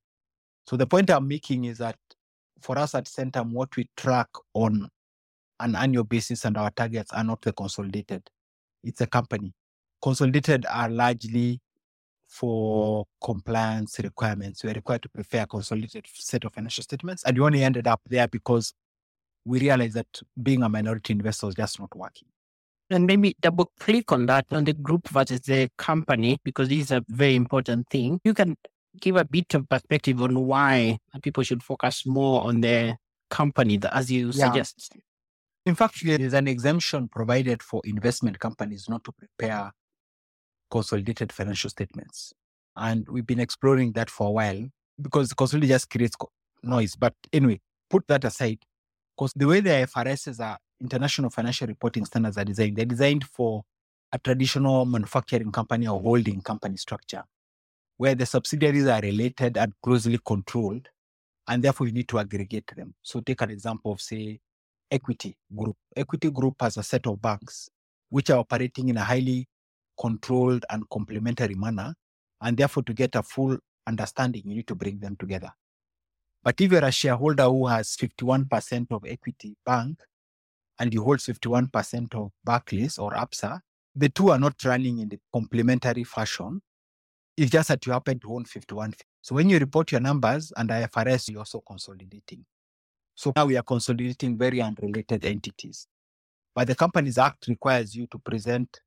So 0.66 0.78
the 0.78 0.88
point 0.88 1.10
I'm 1.10 1.28
making 1.28 1.66
is 1.66 1.78
that 1.80 1.96
for 2.62 2.78
us 2.78 2.96
at 2.96 3.06
Centum, 3.06 3.52
what 3.52 3.76
we 3.76 3.88
track 3.96 4.28
on 4.54 4.90
an 5.60 5.76
annual 5.76 6.04
basis 6.04 6.46
and 6.46 6.58
our 6.58 6.72
targets 6.72 7.12
are 7.12 7.24
not 7.24 7.42
the 7.42 7.54
consolidated. 7.54 8.24
It's 8.84 9.02
a 9.02 9.08
company. 9.08 9.54
Consolidated 10.02 10.66
are 10.70 10.90
largely 10.90 11.60
for 12.28 13.06
compliance 13.24 14.00
requirements. 14.00 14.64
We 14.64 14.70
are 14.70 14.74
required 14.74 15.02
to 15.04 15.10
prepare 15.10 15.44
a 15.44 15.48
consolidated 15.48 16.06
set 16.14 16.46
of 16.46 16.54
financial 16.54 16.84
statements. 16.84 17.24
And 17.24 17.38
we 17.38 17.44
only 17.44 17.64
ended 17.64 17.88
up 17.88 18.02
there 18.08 18.28
because 18.28 18.74
we 19.46 19.60
realized 19.60 19.96
that 19.96 20.22
being 20.42 20.64
a 20.64 20.70
minority 20.70 21.14
investor 21.14 21.48
is 21.48 21.56
just 21.56 21.80
not 21.80 21.96
working. 21.96 22.28
And 22.92 23.06
maybe 23.06 23.36
double 23.42 23.72
click 23.80 24.12
on 24.12 24.26
that 24.28 24.46
on 24.52 24.64
the 24.64 24.74
group 24.74 25.08
versus 25.10 25.42
the 25.42 25.70
company, 25.78 26.40
because 26.44 26.70
this 26.70 26.80
is 26.80 26.92
a 26.92 27.04
very 27.10 27.36
important 27.36 27.88
thing. 27.90 28.20
You 28.24 28.34
can 28.34 28.56
give 29.00 29.16
a 29.16 29.26
bit 29.26 29.54
of 29.54 29.68
perspective 29.70 30.22
on 30.22 30.46
why 30.46 30.98
people 31.22 31.44
should 31.44 31.64
focus 31.64 32.06
more 32.06 32.44
on 32.44 32.62
their 32.62 32.98
company, 33.30 33.80
as 33.92 34.12
you 34.12 34.28
yeah. 34.28 34.46
suggest. 34.46 34.94
In 35.66 35.76
fact, 35.76 36.04
there 36.04 36.20
is 36.20 36.34
an 36.34 36.48
exemption 36.48 37.08
provided 37.08 37.62
for 37.62 37.82
investment 37.86 38.40
companies 38.40 38.88
not 38.90 39.04
to 39.04 39.12
prepare 39.12 39.72
consolidated 40.72 41.32
financial 41.32 41.70
statements. 41.70 42.34
And 42.76 43.06
we've 43.10 43.28
been 43.28 43.40
exploring 43.40 43.92
that 43.94 44.10
for 44.10 44.28
a 44.28 44.32
while 44.32 44.66
because 45.02 45.34
consolidated 45.34 45.76
just 45.76 45.90
creates 45.90 46.16
noise. 46.64 46.96
But 46.96 47.14
anyway, 47.34 47.60
put 47.90 48.08
that 48.08 48.24
aside 48.24 48.60
because 49.16 49.34
the 49.36 49.48
way 49.48 49.60
the 49.60 49.70
IFRSs 49.70 50.40
are 50.40 50.58
international 50.82 51.30
financial 51.30 51.68
reporting 51.68 52.06
standards 52.06 52.38
are 52.38 52.46
designed, 52.46 52.78
they're 52.78 52.86
designed 52.86 53.26
for 53.26 53.64
a 54.12 54.18
traditional 54.18 54.86
manufacturing 54.86 55.52
company 55.52 55.88
or 55.88 56.00
holding 56.00 56.42
company 56.42 56.78
structure 56.78 57.24
where 58.00 58.16
the 58.16 58.26
subsidiaries 58.26 58.88
are 58.88 59.02
related 59.02 59.58
and 59.58 59.74
closely 59.84 60.18
controlled, 60.26 60.88
and 61.50 61.62
therefore 61.62 61.86
you 61.86 61.92
need 61.92 62.08
to 62.08 62.18
aggregate 62.18 62.72
them. 62.74 62.94
So 63.02 63.20
take 63.20 63.42
an 63.42 63.50
example 63.50 63.92
of, 63.92 64.00
say, 64.00 64.40
Equity 64.90 65.36
Group. 65.54 65.76
Equity 65.98 66.32
Group 66.32 66.56
has 66.62 66.78
a 66.78 66.84
set 66.84 67.06
of 67.08 67.22
banks 67.22 67.70
which 68.10 68.30
are 68.30 68.38
operating 68.38 68.88
in 68.88 68.96
a 68.96 69.04
highly 69.04 69.50
controlled 70.00 70.66
and 70.70 70.90
complementary 70.90 71.56
manner. 71.56 71.94
And 72.40 72.56
therefore, 72.56 72.84
to 72.84 72.94
get 72.94 73.16
a 73.16 73.22
full 73.22 73.58
understanding, 73.86 74.44
you 74.46 74.56
need 74.56 74.68
to 74.68 74.76
bring 74.76 75.00
them 75.00 75.18
together. 75.20 75.52
But 76.42 76.62
if 76.62 76.72
you're 76.72 76.86
a 76.86 76.94
shareholder 76.94 77.44
who 77.44 77.68
has 77.68 77.98
51% 77.98 78.88
of 78.92 79.04
Equity 79.06 79.58
Bank 79.66 80.00
and 80.80 80.94
you 80.94 81.04
hold 81.04 81.20
51% 81.20 82.16
of 82.16 82.32
Barclays 82.46 82.98
or 82.98 83.12
ABSA, 83.12 83.60
the 83.94 84.08
two 84.08 84.32
are 84.32 84.40
not 84.40 84.64
running 84.64 85.00
in 85.00 85.10
the 85.10 85.20
complementary 85.34 86.06
fashion. 86.06 86.62
It's 87.40 87.52
just 87.52 87.70
that 87.70 87.86
you 87.86 87.94
happen 87.94 88.20
to 88.20 88.34
own 88.34 88.44
51. 88.44 88.96
So 89.22 89.34
when 89.34 89.50
you 89.50 89.60
report 89.60 89.94
your 89.94 90.02
numbers 90.02 90.52
and 90.58 90.70
IFRS, 90.70 91.30
you're 91.30 91.40
also 91.40 91.64
consolidating. 91.66 92.44
So 93.16 93.32
now 93.34 93.46
we 93.46 93.56
are 93.56 93.64
consolidating 93.64 94.38
very 94.38 94.60
unrelated 94.60 95.24
entities. 95.24 95.88
But 96.54 96.68
the 96.68 96.76
Companies 96.76 97.18
Act 97.18 97.48
requires 97.48 97.96
you 97.96 98.08
to 98.08 98.20
present 98.20 98.82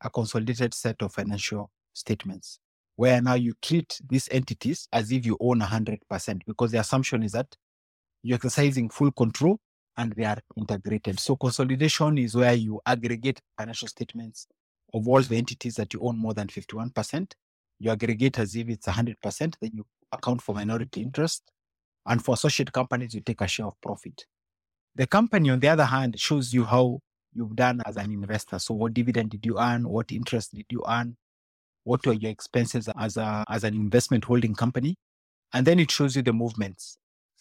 a 0.00 0.08
consolidated 0.08 0.74
set 0.74 1.02
of 1.02 1.12
financial 1.12 1.72
statements 1.92 2.60
where 2.94 3.20
now 3.20 3.34
you 3.34 3.52
treat 3.60 4.00
these 4.08 4.28
entities 4.30 4.86
as 4.92 5.10
if 5.10 5.26
you 5.26 5.36
own 5.40 5.58
100% 5.58 6.40
because 6.46 6.70
the 6.70 6.78
assumption 6.78 7.24
is 7.24 7.32
that 7.32 7.48
you're 8.22 8.36
exercising 8.36 8.90
full 8.90 9.10
control 9.10 9.58
and 9.96 10.12
they 10.12 10.24
are 10.24 10.38
integrated. 10.56 11.18
So 11.18 11.34
consolidation 11.34 12.16
is 12.16 12.36
where 12.36 12.54
you 12.54 12.80
aggregate 12.86 13.40
financial 13.58 13.88
statements 13.88 14.46
of 14.94 15.08
all 15.08 15.20
the 15.20 15.36
entities 15.36 15.74
that 15.74 15.92
you 15.92 15.98
own 16.00 16.16
more 16.16 16.32
than 16.32 16.46
51%. 16.46 17.32
You 17.82 17.90
aggregate 17.90 18.38
as 18.38 18.54
if 18.54 18.68
it's 18.68 18.86
100%, 18.86 19.16
then 19.60 19.70
you 19.74 19.84
account 20.12 20.40
for 20.40 20.54
minority 20.54 21.02
interest. 21.02 21.42
And 22.06 22.24
for 22.24 22.34
associate 22.34 22.72
companies, 22.72 23.12
you 23.12 23.22
take 23.22 23.40
a 23.40 23.48
share 23.48 23.66
of 23.66 23.80
profit. 23.80 24.24
The 24.94 25.08
company, 25.08 25.50
on 25.50 25.58
the 25.58 25.66
other 25.66 25.84
hand, 25.84 26.18
shows 26.20 26.54
you 26.54 26.62
how 26.62 27.00
you've 27.34 27.56
done 27.56 27.82
as 27.84 27.96
an 27.96 28.12
investor. 28.12 28.60
So 28.60 28.74
what 28.74 28.94
dividend 28.94 29.30
did 29.30 29.44
you 29.44 29.58
earn? 29.58 29.88
What 29.88 30.12
interest 30.12 30.54
did 30.54 30.66
you 30.70 30.84
earn? 30.88 31.16
What 31.82 32.06
were 32.06 32.12
your 32.12 32.30
expenses 32.30 32.88
as 32.96 33.16
a 33.16 33.44
as 33.48 33.64
an 33.64 33.74
investment 33.74 34.26
holding 34.26 34.54
company? 34.54 34.94
And 35.52 35.66
then 35.66 35.80
it 35.80 35.90
shows 35.90 36.14
you 36.14 36.22
the 36.22 36.32
movements. 36.32 36.98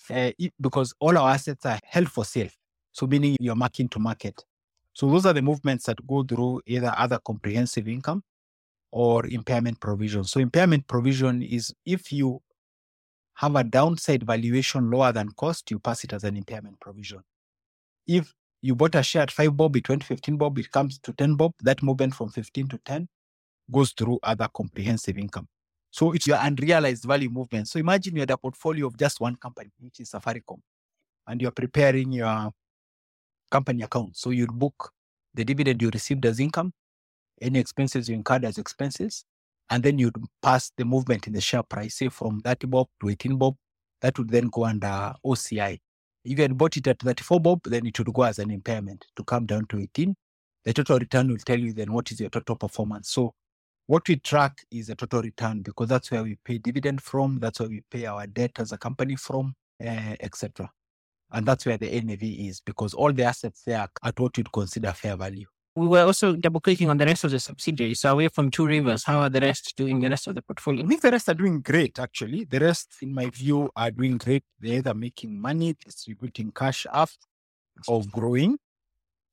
Uh, 0.09 0.31
it, 0.39 0.53
because 0.59 0.91
all 0.99 1.19
our 1.19 1.29
assets 1.29 1.67
are 1.67 1.79
held 1.83 2.09
for 2.09 2.25
sale. 2.25 2.49
So 2.93 3.05
meaning 3.05 3.37
you're 3.39 3.55
marking 3.55 3.89
to 3.89 3.99
market. 3.99 4.43
So 4.93 5.07
those 5.07 5.27
are 5.27 5.33
the 5.33 5.43
movements 5.43 5.85
that 5.85 6.05
go 6.07 6.23
through 6.23 6.61
either 6.65 6.91
other 6.97 7.19
comprehensive 7.23 7.87
income 7.87 8.23
or 8.91 9.25
impairment 9.27 9.79
provision. 9.79 10.23
So 10.23 10.39
impairment 10.39 10.87
provision 10.87 11.41
is 11.41 11.73
if 11.85 12.11
you 12.11 12.41
have 13.35 13.55
a 13.55 13.63
downside 13.63 14.23
valuation 14.23 14.91
lower 14.91 15.11
than 15.11 15.29
cost, 15.31 15.71
you 15.71 15.79
pass 15.79 16.03
it 16.03 16.13
as 16.13 16.23
an 16.23 16.37
impairment 16.37 16.79
provision. 16.79 17.21
If 18.05 18.33
you 18.61 18.75
bought 18.75 18.95
a 18.95 19.03
share 19.03 19.23
at 19.23 19.31
5 19.31 19.55
bob, 19.57 19.75
went 19.87 20.03
15 20.03 20.37
bob, 20.37 20.59
it 20.59 20.71
comes 20.71 20.99
to 20.99 21.13
10 21.13 21.35
bob, 21.35 21.53
that 21.61 21.81
movement 21.81 22.13
from 22.13 22.29
15 22.29 22.67
to 22.67 22.77
10 22.85 23.07
goes 23.71 23.93
through 23.93 24.19
other 24.21 24.47
comprehensive 24.53 25.17
income. 25.17 25.47
So 25.89 26.11
it's 26.11 26.27
your 26.27 26.37
unrealized 26.41 27.03
value 27.03 27.29
movement. 27.29 27.67
So 27.67 27.79
imagine 27.79 28.15
you 28.15 28.21
had 28.21 28.31
a 28.31 28.37
portfolio 28.37 28.87
of 28.87 28.97
just 28.97 29.19
one 29.19 29.35
company, 29.35 29.71
which 29.79 29.99
is 29.99 30.11
Safaricom, 30.11 30.59
and 31.27 31.41
you're 31.41 31.51
preparing 31.51 32.11
your 32.11 32.51
company 33.49 33.83
account. 33.83 34.17
So 34.17 34.29
you 34.29 34.47
book 34.47 34.91
the 35.33 35.43
dividend 35.43 35.81
you 35.81 35.89
received 35.89 36.25
as 36.25 36.39
income, 36.39 36.73
any 37.41 37.59
expenses 37.59 38.07
you 38.07 38.15
incurred 38.15 38.45
as 38.45 38.57
expenses, 38.57 39.25
and 39.69 39.83
then 39.83 39.97
you'd 39.97 40.15
pass 40.41 40.71
the 40.77 40.85
movement 40.85 41.27
in 41.27 41.33
the 41.33 41.41
share 41.41 41.63
price, 41.63 41.95
say 41.95 42.09
from 42.09 42.41
30 42.41 42.67
bob 42.67 42.87
to 43.01 43.09
18 43.09 43.37
bob. 43.37 43.55
That 44.01 44.17
would 44.17 44.29
then 44.29 44.47
go 44.47 44.65
under 44.65 45.13
OCI. 45.25 45.79
If 46.23 46.37
you 46.37 46.41
had 46.43 46.57
bought 46.57 46.77
it 46.77 46.87
at 46.87 46.99
34 46.99 47.39
bob, 47.39 47.61
then 47.65 47.85
it 47.85 47.97
would 47.97 48.13
go 48.13 48.23
as 48.23 48.39
an 48.39 48.51
impairment 48.51 49.05
to 49.15 49.23
come 49.23 49.45
down 49.45 49.65
to 49.67 49.79
18. 49.79 50.15
The 50.65 50.73
total 50.73 50.99
return 50.99 51.29
will 51.29 51.37
tell 51.37 51.57
you 51.57 51.73
then 51.73 51.91
what 51.91 52.11
is 52.11 52.19
your 52.19 52.29
total 52.29 52.55
performance. 52.55 53.09
So 53.09 53.33
what 53.87 54.07
we 54.07 54.17
track 54.17 54.57
is 54.71 54.89
a 54.89 54.95
total 54.95 55.21
return 55.21 55.61
because 55.61 55.87
that's 55.87 56.11
where 56.11 56.23
we 56.23 56.37
pay 56.45 56.59
dividend 56.59 57.01
from, 57.01 57.39
that's 57.39 57.59
where 57.59 57.69
we 57.69 57.81
pay 57.89 58.05
our 58.05 58.27
debt 58.27 58.51
as 58.57 58.71
a 58.71 58.77
company 58.77 59.15
from, 59.15 59.55
uh, 59.83 60.15
etc. 60.19 60.69
And 61.31 61.45
that's 61.45 61.65
where 61.65 61.77
the 61.77 61.89
NAV 62.01 62.23
is 62.23 62.61
because 62.61 62.93
all 62.93 63.11
the 63.13 63.23
assets 63.23 63.63
there 63.65 63.79
are 63.79 63.89
at 64.03 64.19
what 64.19 64.37
you'd 64.37 64.51
consider 64.51 64.91
fair 64.91 65.15
value. 65.15 65.47
We 65.75 65.87
were 65.87 66.01
also 66.01 66.35
double 66.35 66.59
clicking 66.59 66.89
on 66.89 66.97
the 66.97 67.05
rest 67.05 67.23
of 67.23 67.31
the 67.31 67.39
subsidiaries. 67.39 68.01
So 68.01 68.11
away 68.11 68.27
from 68.27 68.51
Two 68.51 68.67
Rivers, 68.67 69.05
how 69.05 69.19
are 69.19 69.29
the 69.29 69.39
rest 69.39 69.73
doing? 69.77 70.01
The 70.01 70.09
rest 70.09 70.27
of 70.27 70.35
the 70.35 70.41
portfolio? 70.41 70.83
I 70.83 70.87
think 70.87 71.01
the 71.01 71.11
rest 71.11 71.29
are 71.29 71.33
doing 71.33 71.61
great, 71.61 71.97
actually. 71.97 72.43
The 72.43 72.59
rest, 72.59 72.95
in 73.01 73.13
my 73.13 73.29
view, 73.29 73.69
are 73.75 73.89
doing 73.89 74.17
great. 74.17 74.43
They're 74.59 74.79
either 74.79 74.93
making 74.93 75.39
money, 75.39 75.75
distributing 75.85 76.51
cash 76.51 76.85
up, 76.91 77.09
or 77.87 78.03
growing. 78.11 78.57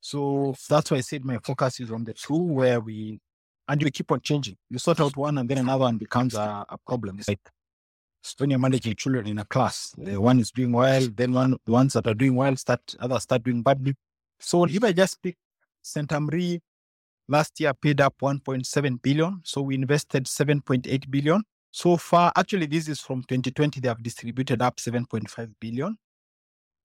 So 0.00 0.54
that's 0.68 0.92
why 0.92 0.98
I 0.98 1.00
said 1.00 1.24
my 1.24 1.38
focus 1.38 1.80
is 1.80 1.90
on 1.90 2.04
the 2.04 2.14
two 2.14 2.36
where 2.36 2.78
we, 2.78 3.18
and 3.66 3.82
we 3.82 3.90
keep 3.90 4.12
on 4.12 4.20
changing. 4.20 4.56
You 4.70 4.78
sort 4.78 5.00
out 5.00 5.16
one 5.16 5.38
and 5.38 5.48
then 5.48 5.58
another 5.58 5.80
one 5.80 5.98
becomes 5.98 6.34
a, 6.34 6.64
a 6.68 6.78
problem. 6.86 7.18
It's 7.18 7.28
like 7.28 7.40
when 8.38 8.50
you're 8.50 8.60
managing 8.60 8.94
children 8.94 9.26
in 9.26 9.38
a 9.38 9.44
class, 9.44 9.92
the 9.98 10.20
one 10.20 10.38
is 10.38 10.52
doing 10.52 10.70
well, 10.70 11.08
then 11.14 11.32
one, 11.32 11.56
the 11.64 11.72
ones 11.72 11.94
that 11.94 12.06
are 12.06 12.14
doing 12.14 12.36
well 12.36 12.54
start, 12.56 12.94
others 13.00 13.24
start 13.24 13.42
doing 13.42 13.62
badly. 13.62 13.94
So 14.38 14.64
if 14.64 14.84
I 14.84 14.92
just 14.92 15.20
pick 15.20 15.36
Centum 15.96 16.28
Re 16.30 16.60
last 17.28 17.60
year 17.60 17.74
paid 17.74 18.00
up 18.00 18.14
1.7 18.20 19.02
billion. 19.02 19.40
So 19.44 19.62
we 19.62 19.74
invested 19.74 20.24
7.8 20.24 21.10
billion. 21.10 21.42
So 21.70 21.96
far, 21.96 22.32
actually, 22.36 22.66
this 22.66 22.88
is 22.88 23.00
from 23.00 23.22
2020. 23.24 23.80
They 23.80 23.88
have 23.88 24.02
distributed 24.02 24.62
up 24.62 24.76
7.5 24.76 25.50
billion. 25.60 25.96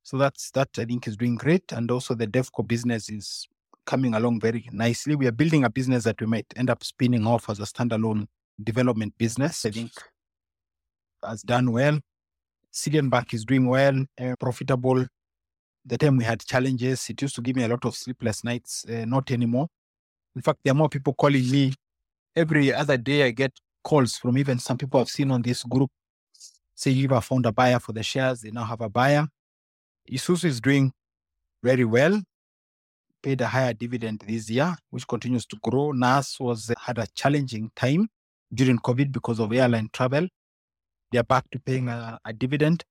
So 0.03 0.17
that's 0.17 0.51
that 0.51 0.69
I 0.77 0.85
think 0.85 1.07
is 1.07 1.15
doing 1.15 1.35
great. 1.35 1.71
And 1.71 1.89
also 1.89 2.13
the 2.13 2.27
DevCo 2.27 2.67
business 2.67 3.09
is 3.09 3.47
coming 3.85 4.13
along 4.13 4.41
very 4.41 4.67
nicely. 4.71 5.15
We 5.15 5.27
are 5.27 5.31
building 5.31 5.63
a 5.63 5.69
business 5.69 6.03
that 6.03 6.19
we 6.19 6.27
might 6.27 6.47
end 6.55 6.69
up 6.69 6.83
spinning 6.83 7.25
off 7.25 7.49
as 7.49 7.59
a 7.59 7.63
standalone 7.63 8.27
development 8.61 9.17
business. 9.17 9.65
I 9.65 9.71
think 9.71 9.91
has 11.23 11.41
done 11.41 11.71
well. 11.71 11.99
Sidian 12.73 13.09
Bank 13.09 13.33
is 13.33 13.45
doing 13.45 13.67
well, 13.67 14.03
uh, 14.19 14.35
profitable 14.39 15.05
the 15.85 15.97
time 15.97 16.17
we 16.17 16.23
had 16.23 16.41
challenges, 16.45 17.09
it 17.09 17.21
used 17.21 17.35
to 17.35 17.41
give 17.41 17.55
me 17.55 17.63
a 17.63 17.67
lot 17.67 17.83
of 17.85 17.95
sleepless 17.95 18.43
nights. 18.43 18.85
Uh, 18.87 19.05
not 19.05 19.29
anymore. 19.31 19.67
In 20.35 20.41
fact, 20.41 20.59
there 20.63 20.71
are 20.71 20.75
more 20.75 20.89
people 20.89 21.13
calling 21.13 21.49
me 21.49 21.73
every 22.35 22.73
other 22.73 22.97
day. 22.97 23.23
I 23.23 23.31
get 23.31 23.51
calls 23.83 24.17
from 24.17 24.37
even 24.37 24.59
some 24.59 24.77
people 24.77 24.99
I've 24.99 25.09
seen 25.09 25.29
on 25.31 25.41
this 25.41 25.63
group 25.63 25.89
say 26.75 26.91
you 26.91 27.07
have 27.09 27.25
found 27.25 27.45
a 27.45 27.51
buyer 27.51 27.79
for 27.79 27.93
the 27.93 28.03
shares. 28.03 28.41
They 28.41 28.51
now 28.51 28.63
have 28.63 28.81
a 28.81 28.89
buyer. 28.89 29.27
Isuzu 30.11 30.45
is 30.45 30.59
doing 30.61 30.91
very 31.61 31.85
well. 31.85 32.21
Paid 33.21 33.41
a 33.41 33.47
higher 33.47 33.73
dividend 33.73 34.23
this 34.27 34.49
year, 34.49 34.75
which 34.89 35.07
continues 35.07 35.45
to 35.47 35.57
grow. 35.63 35.91
NAS 35.91 36.39
was 36.39 36.71
had 36.81 36.97
a 36.97 37.07
challenging 37.15 37.71
time 37.75 38.09
during 38.53 38.77
COVID 38.79 39.11
because 39.11 39.39
of 39.39 39.53
airline 39.53 39.89
travel. 39.93 40.27
They 41.11 41.19
are 41.19 41.23
back 41.23 41.49
to 41.51 41.59
paying 41.59 41.87
a, 41.87 42.19
a 42.25 42.33
dividend. 42.33 42.83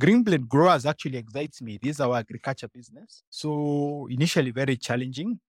Greenblade 0.00 0.46
growers 0.48 0.86
actually 0.86 1.18
excites 1.18 1.60
me. 1.60 1.76
This 1.82 1.96
is 1.96 2.00
our 2.00 2.18
agriculture 2.18 2.68
business. 2.68 3.24
So 3.30 4.06
initially 4.08 4.52
very 4.52 4.76
challenging. 4.76 5.40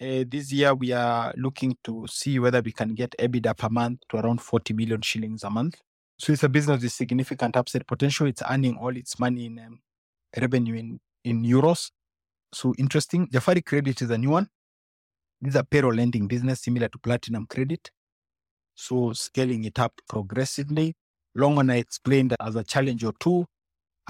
Uh, 0.00 0.24
this 0.26 0.50
year 0.50 0.74
we 0.74 0.92
are 0.92 1.32
looking 1.36 1.76
to 1.84 2.04
see 2.08 2.38
whether 2.40 2.60
we 2.62 2.72
can 2.72 2.94
get 2.94 3.14
EBITDA 3.18 3.56
per 3.56 3.68
month 3.68 4.00
to 4.08 4.16
around 4.16 4.40
40 4.40 4.72
million 4.74 5.00
shillings 5.02 5.44
a 5.44 5.50
month. 5.50 5.76
So 6.18 6.32
it's 6.32 6.42
a 6.42 6.48
business 6.48 6.82
with 6.82 6.92
significant 6.92 7.56
upside 7.56 7.86
potential. 7.86 8.26
It's 8.26 8.42
earning 8.50 8.76
all 8.76 8.96
its 8.96 9.20
money 9.20 9.46
in 9.46 9.58
um, 9.60 9.80
revenue 10.36 10.74
in, 10.74 11.00
in 11.22 11.44
euros. 11.44 11.92
So 12.52 12.74
interesting. 12.76 13.28
Jafari 13.28 13.64
Credit 13.64 14.02
is 14.02 14.10
a 14.10 14.18
new 14.18 14.30
one. 14.30 14.48
This 15.40 15.54
is 15.54 15.60
a 15.60 15.64
payroll 15.64 15.94
lending 15.94 16.26
business 16.26 16.60
similar 16.60 16.88
to 16.88 16.98
Platinum 16.98 17.46
Credit. 17.46 17.88
So 18.74 19.12
scaling 19.12 19.62
it 19.64 19.78
up 19.78 19.92
progressively. 20.08 20.96
Longhorn 21.36 21.70
I 21.70 21.76
explained 21.76 22.34
as 22.40 22.56
a 22.56 22.64
challenge 22.64 23.04
or 23.04 23.12
two. 23.20 23.46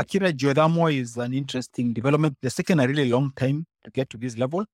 Akiira 0.00 0.32
Geothermal 0.32 0.98
is 0.98 1.18
an 1.18 1.34
interesting 1.34 1.92
development. 1.92 2.34
It's 2.40 2.54
taken 2.54 2.80
a 2.80 2.86
really 2.86 3.10
long 3.10 3.32
time 3.36 3.66
to 3.84 3.90
get 3.90 4.08
to 4.08 4.16
this 4.16 4.38
level. 4.38 4.64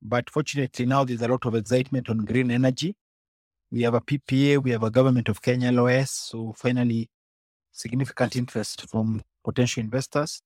But 0.00 0.30
fortunately, 0.30 0.86
now 0.86 1.04
there's 1.04 1.20
a 1.20 1.28
lot 1.28 1.44
of 1.44 1.54
excitement 1.54 2.08
on 2.08 2.24
green 2.24 2.50
energy. 2.50 2.96
We 3.70 3.82
have 3.82 3.92
a 3.92 4.00
PPA, 4.00 4.62
we 4.62 4.70
have 4.70 4.84
a 4.84 4.90
government 4.90 5.28
of 5.28 5.42
Kenya 5.42 5.70
LOS. 5.70 6.10
So 6.10 6.54
finally, 6.56 7.10
significant 7.72 8.36
interest 8.36 8.88
from 8.88 9.20
potential 9.44 9.82
investors. 9.82 10.40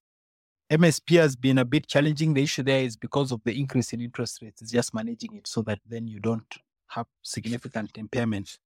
MSP 0.69 1.21
has 1.21 1.37
been 1.37 1.59
a 1.59 1.65
bit 1.65 1.87
challenging. 1.87 2.35
The 2.35 2.43
issue 2.43 2.65
there 2.65 2.83
is 2.83 2.97
because 2.97 3.31
of 3.31 3.41
the 3.45 3.57
increase 3.57 3.93
in 3.93 4.01
interest 4.01 4.43
rates, 4.43 4.63
it's 4.63 4.73
just 4.73 4.93
managing 4.93 5.37
it 5.37 5.47
so 5.47 5.63
that 5.63 5.79
then 5.89 6.09
you 6.09 6.19
don't 6.19 6.57
have 6.89 7.07
significant 7.23 7.97
impairment 7.97 8.59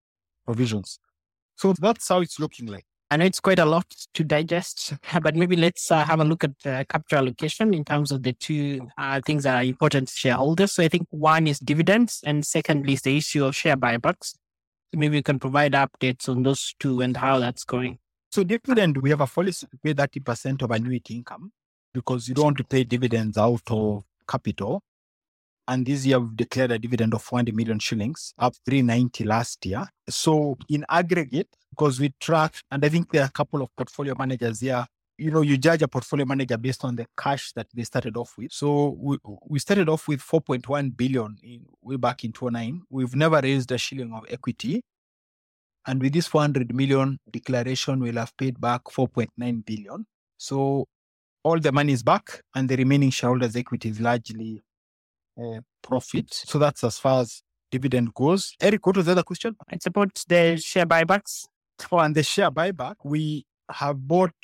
provisions. 0.46 0.98
So 1.56 1.74
that's 1.78 2.08
how 2.08 2.20
it's 2.20 2.40
looking 2.40 2.68
like. 2.68 2.86
I 3.08 3.16
know 3.16 3.24
it's 3.24 3.38
quite 3.38 3.60
a 3.60 3.64
lot 3.64 3.88
to 4.14 4.24
digest, 4.24 4.94
but 5.22 5.36
maybe 5.36 5.54
let's 5.54 5.90
uh, 5.92 6.04
have 6.04 6.20
a 6.20 6.24
look 6.24 6.42
at 6.42 6.50
uh, 6.64 6.84
capital 6.88 7.18
allocation 7.18 7.72
in 7.72 7.84
terms 7.84 8.10
of 8.10 8.24
the 8.24 8.32
two 8.32 8.88
uh, 8.98 9.20
things 9.24 9.44
that 9.44 9.54
are 9.54 9.62
important 9.62 10.08
to 10.08 10.14
shareholders. 10.14 10.72
So 10.72 10.82
I 10.82 10.88
think 10.88 11.06
one 11.10 11.46
is 11.46 11.60
dividends, 11.60 12.20
and 12.26 12.44
secondly 12.44 12.94
is 12.94 13.02
the 13.02 13.16
issue 13.16 13.44
of 13.44 13.54
share 13.54 13.76
buybacks. 13.76 14.34
So 14.92 14.98
maybe 14.98 15.16
you 15.16 15.22
can 15.22 15.38
provide 15.38 15.72
updates 15.72 16.28
on 16.28 16.42
those 16.42 16.74
two 16.80 17.00
and 17.00 17.16
how 17.16 17.38
that's 17.38 17.62
going. 17.62 17.98
So 18.32 18.42
dividend, 18.42 18.98
we 18.98 19.10
have 19.10 19.20
a 19.20 19.26
policy 19.26 19.68
to 19.68 19.78
pay 19.78 19.94
30% 19.94 20.62
of 20.62 20.70
annuity 20.72 21.14
income 21.14 21.52
because 21.94 22.28
you 22.28 22.34
don't 22.34 22.44
want 22.44 22.56
to 22.58 22.64
pay 22.64 22.82
dividends 22.82 23.38
out 23.38 23.62
of 23.68 24.02
capital. 24.28 24.82
And 25.68 25.84
this 25.84 26.06
year 26.06 26.20
we've 26.20 26.36
declared 26.36 26.70
a 26.70 26.78
dividend 26.78 27.14
of 27.14 27.22
400 27.22 27.54
million 27.54 27.78
shillings, 27.78 28.32
up 28.38 28.54
390 28.64 29.24
last 29.24 29.64
year. 29.66 29.84
So 30.08 30.56
in 30.68 30.84
aggregate, 30.88 31.48
because 31.70 31.98
we 31.98 32.14
track, 32.20 32.54
and 32.70 32.84
I 32.84 32.88
think 32.88 33.10
there 33.10 33.22
are 33.22 33.26
a 33.26 33.30
couple 33.30 33.62
of 33.62 33.74
portfolio 33.76 34.14
managers 34.16 34.60
here. 34.60 34.86
You 35.18 35.30
know, 35.30 35.40
you 35.40 35.56
judge 35.56 35.82
a 35.82 35.88
portfolio 35.88 36.26
manager 36.26 36.58
based 36.58 36.84
on 36.84 36.94
the 36.94 37.06
cash 37.16 37.52
that 37.54 37.66
they 37.74 37.84
started 37.84 38.16
off 38.16 38.34
with. 38.36 38.52
So 38.52 38.96
we, 38.98 39.16
we 39.46 39.58
started 39.58 39.88
off 39.88 40.08
with 40.08 40.20
4.1 40.20 40.96
billion 40.96 41.36
in, 41.42 41.64
way 41.82 41.96
back 41.96 42.22
in 42.22 42.32
2009. 42.32 42.82
We've 42.90 43.16
never 43.16 43.40
raised 43.40 43.72
a 43.72 43.78
shilling 43.78 44.12
of 44.12 44.24
equity. 44.28 44.82
And 45.86 46.02
with 46.02 46.12
this 46.12 46.26
400 46.26 46.74
million 46.74 47.18
declaration, 47.30 48.00
we'll 48.00 48.16
have 48.16 48.36
paid 48.36 48.60
back 48.60 48.84
4.9 48.84 49.64
billion. 49.64 50.04
So 50.36 50.86
all 51.44 51.60
the 51.60 51.72
money 51.72 51.92
is 51.92 52.02
back, 52.02 52.42
and 52.54 52.68
the 52.68 52.76
remaining 52.76 53.10
shareholders' 53.10 53.56
equity 53.56 53.88
is 53.88 54.00
largely 54.00 54.62
uh, 55.40 55.60
profit. 55.82 56.32
So 56.32 56.58
that's 56.58 56.84
as 56.84 56.98
far 56.98 57.22
as 57.22 57.42
dividend 57.70 58.14
goes. 58.14 58.54
Eric, 58.60 58.86
what 58.86 58.96
was 58.96 59.06
the 59.06 59.12
other 59.12 59.22
question? 59.22 59.56
It's 59.70 59.86
about 59.86 60.22
the 60.28 60.56
share 60.56 60.86
buybacks. 60.86 61.46
Oh, 61.92 61.98
and 61.98 62.14
the 62.14 62.22
share 62.22 62.50
buyback, 62.50 62.96
we 63.04 63.44
have 63.70 64.06
bought 64.06 64.34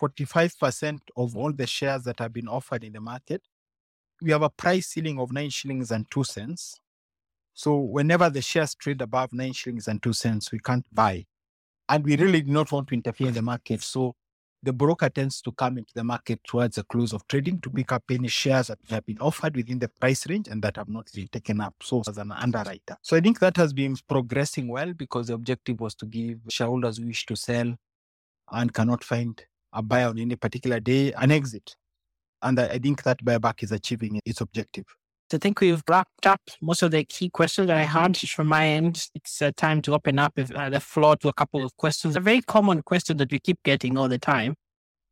45% 0.00 0.98
of 1.16 1.36
all 1.36 1.52
the 1.52 1.66
shares 1.66 2.02
that 2.04 2.18
have 2.18 2.32
been 2.32 2.48
offered 2.48 2.84
in 2.84 2.92
the 2.92 3.00
market. 3.00 3.42
We 4.20 4.30
have 4.32 4.42
a 4.42 4.50
price 4.50 4.88
ceiling 4.88 5.18
of 5.18 5.32
nine 5.32 5.50
shillings 5.50 5.90
and 5.90 6.10
two 6.10 6.24
cents. 6.24 6.78
So 7.54 7.76
whenever 7.76 8.30
the 8.30 8.42
shares 8.42 8.74
trade 8.74 9.00
above 9.00 9.32
nine 9.32 9.52
shillings 9.52 9.88
and 9.88 10.02
two 10.02 10.12
cents, 10.12 10.52
we 10.52 10.58
can't 10.58 10.86
buy. 10.92 11.26
And 11.88 12.04
we 12.04 12.16
really 12.16 12.42
do 12.42 12.52
not 12.52 12.72
want 12.72 12.88
to 12.88 12.94
interfere 12.94 13.28
in 13.28 13.34
the 13.34 13.42
market. 13.42 13.82
So 13.82 14.14
the 14.62 14.72
broker 14.72 15.08
tends 15.08 15.40
to 15.42 15.52
come 15.52 15.78
into 15.78 15.92
the 15.94 16.04
market 16.04 16.40
towards 16.44 16.76
the 16.76 16.84
close 16.84 17.12
of 17.12 17.26
trading 17.26 17.60
to 17.60 17.70
pick 17.70 17.90
up 17.90 18.04
any 18.10 18.28
shares 18.28 18.68
that 18.68 18.78
have 18.88 19.04
been 19.04 19.18
offered 19.18 19.56
within 19.56 19.78
the 19.78 19.88
price 19.88 20.28
range 20.28 20.46
and 20.48 20.62
that 20.62 20.76
have 20.76 20.88
not 20.88 21.10
been 21.12 21.28
taken 21.28 21.60
up. 21.60 21.74
So 21.82 22.02
as 22.06 22.18
an 22.18 22.30
underwriter. 22.30 22.96
So 23.02 23.16
I 23.16 23.20
think 23.20 23.40
that 23.40 23.56
has 23.56 23.72
been 23.72 23.96
progressing 24.08 24.68
well 24.68 24.92
because 24.92 25.26
the 25.26 25.34
objective 25.34 25.80
was 25.80 25.94
to 25.96 26.06
give 26.06 26.38
shareholders 26.48 26.98
who 26.98 27.06
wish 27.06 27.26
to 27.26 27.36
sell 27.36 27.74
and 28.52 28.72
cannot 28.72 29.02
find 29.02 29.44
a 29.72 29.82
buyer 29.82 30.08
on 30.08 30.18
any 30.18 30.36
particular 30.36 30.78
day 30.78 31.12
an 31.12 31.32
exit. 31.32 31.74
And 32.42 32.58
I, 32.58 32.78
think 32.78 33.02
that 33.04 33.24
buyback 33.24 33.62
is 33.62 33.72
achieving 33.72 34.20
its 34.24 34.40
objective. 34.40 34.84
I 35.34 35.38
think 35.38 35.60
we've 35.60 35.82
wrapped 35.88 36.26
up 36.26 36.40
most 36.60 36.82
of 36.82 36.90
the 36.90 37.04
key 37.04 37.30
questions 37.30 37.68
that 37.68 37.76
I 37.76 37.84
had 37.84 38.16
from 38.16 38.48
my 38.48 38.66
end. 38.66 39.08
It's 39.14 39.40
uh, 39.42 39.52
time 39.56 39.82
to 39.82 39.94
open 39.94 40.18
up 40.18 40.32
if, 40.36 40.50
uh, 40.52 40.70
the 40.70 40.80
floor 40.80 41.16
to 41.16 41.28
a 41.28 41.32
couple 41.32 41.64
of 41.64 41.76
questions. 41.76 42.16
A 42.16 42.20
very 42.20 42.40
common 42.42 42.82
question 42.82 43.16
that 43.18 43.30
we 43.30 43.38
keep 43.38 43.62
getting 43.62 43.96
all 43.96 44.08
the 44.08 44.18
time. 44.18 44.54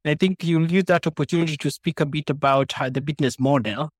And 0.04 0.12
I 0.12 0.14
think 0.14 0.42
you'll 0.44 0.70
use 0.70 0.84
that 0.84 1.06
opportunity 1.06 1.56
to 1.56 1.70
speak 1.70 2.00
a 2.00 2.06
bit 2.06 2.30
about 2.30 2.72
how 2.72 2.88
the 2.88 3.00
business 3.00 3.38
model. 3.38 3.90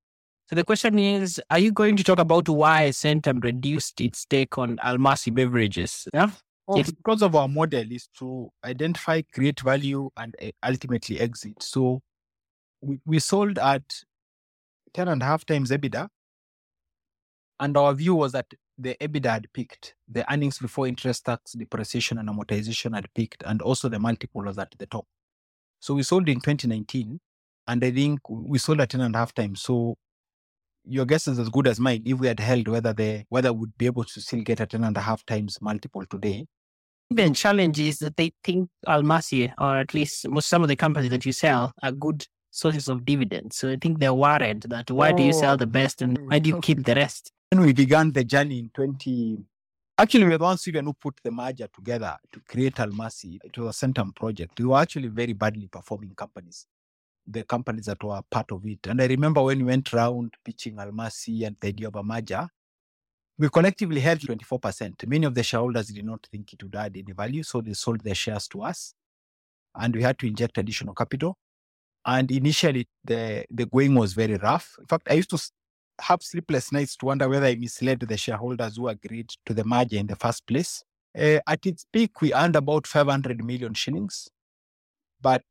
So 0.48 0.56
the 0.56 0.64
question 0.64 0.98
is, 0.98 1.40
are 1.50 1.59
you 1.59 1.72
going 1.72 1.96
to 1.96 2.02
talk 2.02 2.18
about 2.18 2.48
why 2.48 2.88
Centum 2.88 3.42
reduced 3.44 4.00
its 4.00 4.20
stake 4.20 4.59
on 4.59 4.78
Almasi 4.78 5.33
beverages? 5.33 6.09
Yeah. 6.12 6.30
Oh, 6.66 6.76
yes. 6.76 6.90
Because 6.90 7.22
of 7.22 7.35
our 7.35 7.48
model 7.48 7.85
is 7.90 8.09
to 8.18 8.50
identify, 8.64 9.22
create 9.33 9.61
value, 9.61 10.11
and 10.16 10.35
uh, 10.42 10.50
ultimately 10.64 11.20
exit. 11.20 11.62
So 11.62 12.00
we, 12.80 13.00
we 13.04 13.18
sold 13.18 13.59
at 13.59 13.83
10 14.94 15.09
and 15.09 15.22
a 15.22 15.24
half 15.24 15.44
times 15.44 15.70
EBITDA. 15.70 16.09
And 17.59 17.76
our 17.76 17.92
view 17.92 18.14
was 18.14 18.33
that 18.33 18.46
the 18.79 18.96
EBITDA 19.00 19.31
had 19.31 19.53
peaked. 19.53 19.94
The 20.09 20.31
earnings 20.33 20.59
before 20.59 20.87
interest, 20.87 21.26
tax, 21.26 21.53
depreciation, 21.53 22.18
and 22.18 22.29
amortization 22.29 22.94
had 22.94 23.12
peaked. 23.14 23.42
And 23.46 23.61
also 23.61 23.88
the 23.88 23.98
multiple 23.98 24.42
was 24.42 24.59
at 24.59 24.74
the 24.79 24.87
top. 24.87 25.07
So 25.81 25.94
we 25.94 26.03
sold 26.03 26.29
in 26.29 26.40
2019. 26.40 27.20
And 27.68 27.85
I 27.85 27.90
think 27.90 28.20
we 28.29 28.59
sold 28.59 28.81
at 28.81 28.90
10 28.90 29.03
and 29.03 29.14
a 29.14 29.18
half 29.18 29.35
times. 29.35 29.61
So 29.62 29.96
your 30.85 31.05
guess 31.05 31.29
is 31.29 31.38
as 31.38 31.48
good 31.48 31.66
as 31.66 31.79
mine 31.79 32.03
if 32.07 32.18
we 32.18 32.26
had 32.26 32.40
held 32.40 32.66
whether 32.68 32.92
the 32.92 33.24
whether 33.29 33.53
we'd 33.53 33.76
be 33.76 33.87
able 33.87 34.05
to 34.05 34.20
still 34.20 34.40
get 34.40 34.61
a 34.61 34.66
10 34.66 34.83
and 34.83 34.96
a 34.96 35.00
half 35.00 35.24
times 35.26 35.59
multiple 35.61 36.05
today. 36.07 36.46
The 37.11 37.29
challenge 37.31 37.81
is 37.81 37.98
that 37.98 38.16
they 38.16 38.33
think 38.44 38.70
Almasi, 38.87 39.53
or 39.59 39.79
at 39.79 39.94
least 39.94 40.29
most 40.29 40.48
some 40.48 40.62
of 40.62 40.68
the 40.68 40.76
companies 40.76 41.11
that 41.11 41.26
you 41.26 41.33
sell, 41.33 41.72
are 41.83 41.92
good 41.92 42.24
sources 42.50 42.88
of 42.88 43.04
dividends. 43.04 43.56
So 43.56 43.70
I 43.70 43.76
think 43.76 43.98
they're 43.98 44.14
worried 44.14 44.62
that 44.62 44.90
why 44.90 45.12
oh. 45.12 45.16
do 45.16 45.22
you 45.22 45.32
sell 45.32 45.54
oh. 45.54 45.56
the 45.56 45.66
best 45.66 46.02
and 46.02 46.18
why 46.28 46.38
do 46.38 46.50
you 46.50 46.60
keep 46.62 46.84
the 46.84 46.94
rest? 46.94 47.32
When 47.50 47.64
we 47.64 47.72
began 47.72 48.12
the 48.12 48.24
journey 48.24 48.60
in 48.60 48.70
20, 48.74 49.38
actually 49.98 50.24
we 50.24 50.30
were 50.30 50.38
the 50.38 50.44
ones 50.44 50.66
even 50.68 50.84
who 50.84 50.92
put 50.94 51.14
the 51.22 51.30
merger 51.30 51.68
together 51.74 52.16
to 52.32 52.40
create 52.40 52.74
Almasi. 52.76 53.38
It 53.42 53.56
was 53.58 53.82
a 53.82 53.86
Centum 53.86 54.14
project. 54.14 54.58
We 54.58 54.66
were 54.66 54.78
actually 54.78 55.08
very 55.08 55.32
badly 55.32 55.68
performing 55.68 56.14
companies 56.14 56.66
the 57.26 57.44
companies 57.44 57.86
that 57.86 58.02
were 58.02 58.20
part 58.30 58.50
of 58.50 58.64
it. 58.66 58.86
And 58.86 59.00
I 59.00 59.06
remember 59.06 59.42
when 59.42 59.58
we 59.58 59.64
went 59.64 59.92
around 59.92 60.34
pitching 60.44 60.76
Almasi 60.76 61.46
and 61.46 61.56
the 61.60 61.68
idea 61.68 61.88
of 61.88 61.96
a 61.96 62.02
merger, 62.02 62.48
we 63.38 63.48
collectively 63.48 64.00
held 64.00 64.20
24%. 64.20 65.06
Many 65.06 65.26
of 65.26 65.34
the 65.34 65.42
shareholders 65.42 65.88
did 65.88 66.04
not 66.04 66.26
think 66.30 66.52
it 66.52 66.62
would 66.62 66.76
add 66.76 66.96
any 66.96 67.12
value, 67.12 67.42
so 67.42 67.60
they 67.60 67.72
sold 67.72 68.00
their 68.02 68.14
shares 68.14 68.46
to 68.48 68.62
us. 68.62 68.94
And 69.74 69.94
we 69.94 70.02
had 70.02 70.18
to 70.18 70.26
inject 70.26 70.58
additional 70.58 70.94
capital. 70.94 71.38
And 72.06 72.30
initially, 72.30 72.88
the, 73.04 73.44
the 73.50 73.66
going 73.66 73.94
was 73.94 74.14
very 74.14 74.36
rough. 74.36 74.74
In 74.78 74.86
fact, 74.86 75.08
I 75.10 75.14
used 75.14 75.30
to 75.30 75.38
have 76.00 76.22
sleepless 76.22 76.72
nights 76.72 76.96
to 76.96 77.06
wonder 77.06 77.28
whether 77.28 77.46
I 77.46 77.54
misled 77.56 78.00
the 78.00 78.16
shareholders 78.16 78.76
who 78.76 78.88
agreed 78.88 79.30
to 79.46 79.54
the 79.54 79.64
merger 79.64 79.96
in 79.96 80.06
the 80.06 80.16
first 80.16 80.46
place. 80.46 80.82
Uh, 81.18 81.40
at 81.46 81.66
its 81.66 81.84
peak, 81.92 82.20
we 82.20 82.32
earned 82.32 82.56
about 82.56 82.86
500 82.86 83.44
million 83.44 83.74
shillings. 83.74 84.28
But 85.20 85.42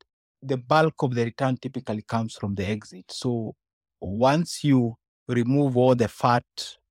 the 0.42 0.56
bulk 0.56 0.94
of 1.02 1.14
the 1.14 1.24
return 1.24 1.56
typically 1.56 2.02
comes 2.02 2.34
from 2.34 2.54
the 2.54 2.66
exit. 2.66 3.04
So 3.10 3.54
once 4.00 4.64
you 4.64 4.96
remove 5.28 5.76
all 5.76 5.94
the 5.94 6.08
fat 6.08 6.44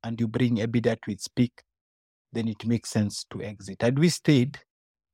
and 0.04 0.20
you 0.20 0.28
bring 0.28 0.58
EBITDA 0.58 1.02
to 1.02 1.12
its 1.12 1.28
peak, 1.28 1.64
then 2.32 2.48
it 2.48 2.66
makes 2.66 2.90
sense 2.90 3.26
to 3.32 3.42
exit. 3.42 3.82
Had 3.82 3.98
we 4.00 4.10
stayed, 4.10 4.60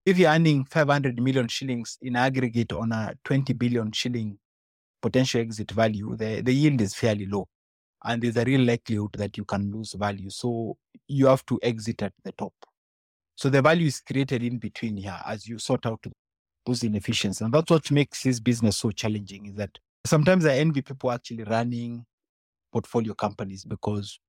if 0.06 0.20
you're 0.20 0.32
earning 0.32 0.65
500 0.65 1.20
million 1.20 1.48
shillings 1.48 1.98
in 2.02 2.15
aggregate 2.15 2.72
on 2.74 2.91
a 2.91 3.15
20 3.24 3.54
billion 3.54 3.91
shilling 3.91 4.38
potential 5.02 5.41
exit 5.41 5.72
value, 5.72 6.15
the, 6.15 6.41
the 6.41 6.54
yield 6.54 6.82
is 6.82 6.94
fairly 6.94 7.26
low. 7.26 7.48
And 8.04 8.22
there's 8.22 8.38
a 8.38 8.44
real 8.44 8.62
likelihood 8.62 9.13
that 9.18 9.36
you 9.36 9.46
can 9.46 9.72
lose 9.72 9.94
value. 9.94 10.30
So 10.30 10.78
you 11.08 11.26
have 11.26 11.46
to 11.48 11.60
exit 11.63 12.04
at 12.04 12.13
the 12.24 12.32
top. 12.34 12.54
So 13.36 13.50
the 13.50 13.62
value 13.62 13.88
is 13.88 14.00
created 14.00 14.44
in 14.44 14.60
between 14.60 14.96
here 14.98 15.20
as 15.26 15.48
you 15.48 15.58
sort 15.58 15.86
out 15.88 16.06
those 16.65 16.84
inefficiencies. 16.84 17.41
And 17.41 17.54
that's 17.54 17.72
what 17.72 17.89
makes 17.89 18.24
this 18.24 18.39
business 18.39 18.78
so 18.78 18.91
challenging 18.91 19.48
is 19.48 19.56
that 19.56 19.72
sometimes 20.06 20.46
I 20.46 20.58
envy 20.58 20.84
people 20.84 21.12
actually 21.12 21.44
running 21.44 22.06
portfolio 22.72 23.13
companies 23.13 23.65
because 23.65 24.20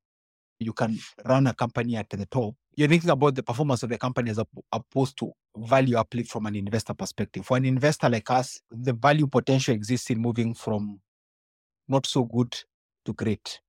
you 0.59 0.73
can 0.73 0.99
run 1.25 1.47
a 1.47 1.55
company 1.55 1.97
at 1.97 2.09
the 2.11 2.27
top. 2.27 2.55
You're 2.75 2.89
thinking 2.89 3.11
about 3.11 3.35
the 3.35 3.43
performance 3.43 3.83
of 3.83 3.91
the 3.91 3.99
company 3.99 4.31
as 4.31 4.41
opposed 4.73 5.19
to 5.19 5.33
value 5.57 5.97
uplift 5.97 6.31
from 6.31 6.47
an 6.47 6.57
investor 6.57 6.95
perspective. 6.95 7.45
For 7.45 7.57
an 7.57 7.65
investor 7.65 8.09
like 8.09 8.31
us, 8.31 8.61
the 8.71 8.93
value 8.93 9.27
potential 9.27 9.75
exists 9.75 10.11
in 10.11 10.19
moving 10.19 10.55
from 10.55 11.01
not 11.89 12.07
so 12.07 12.25
good 12.25 12.55
to 13.05 13.13
great. 13.13 13.61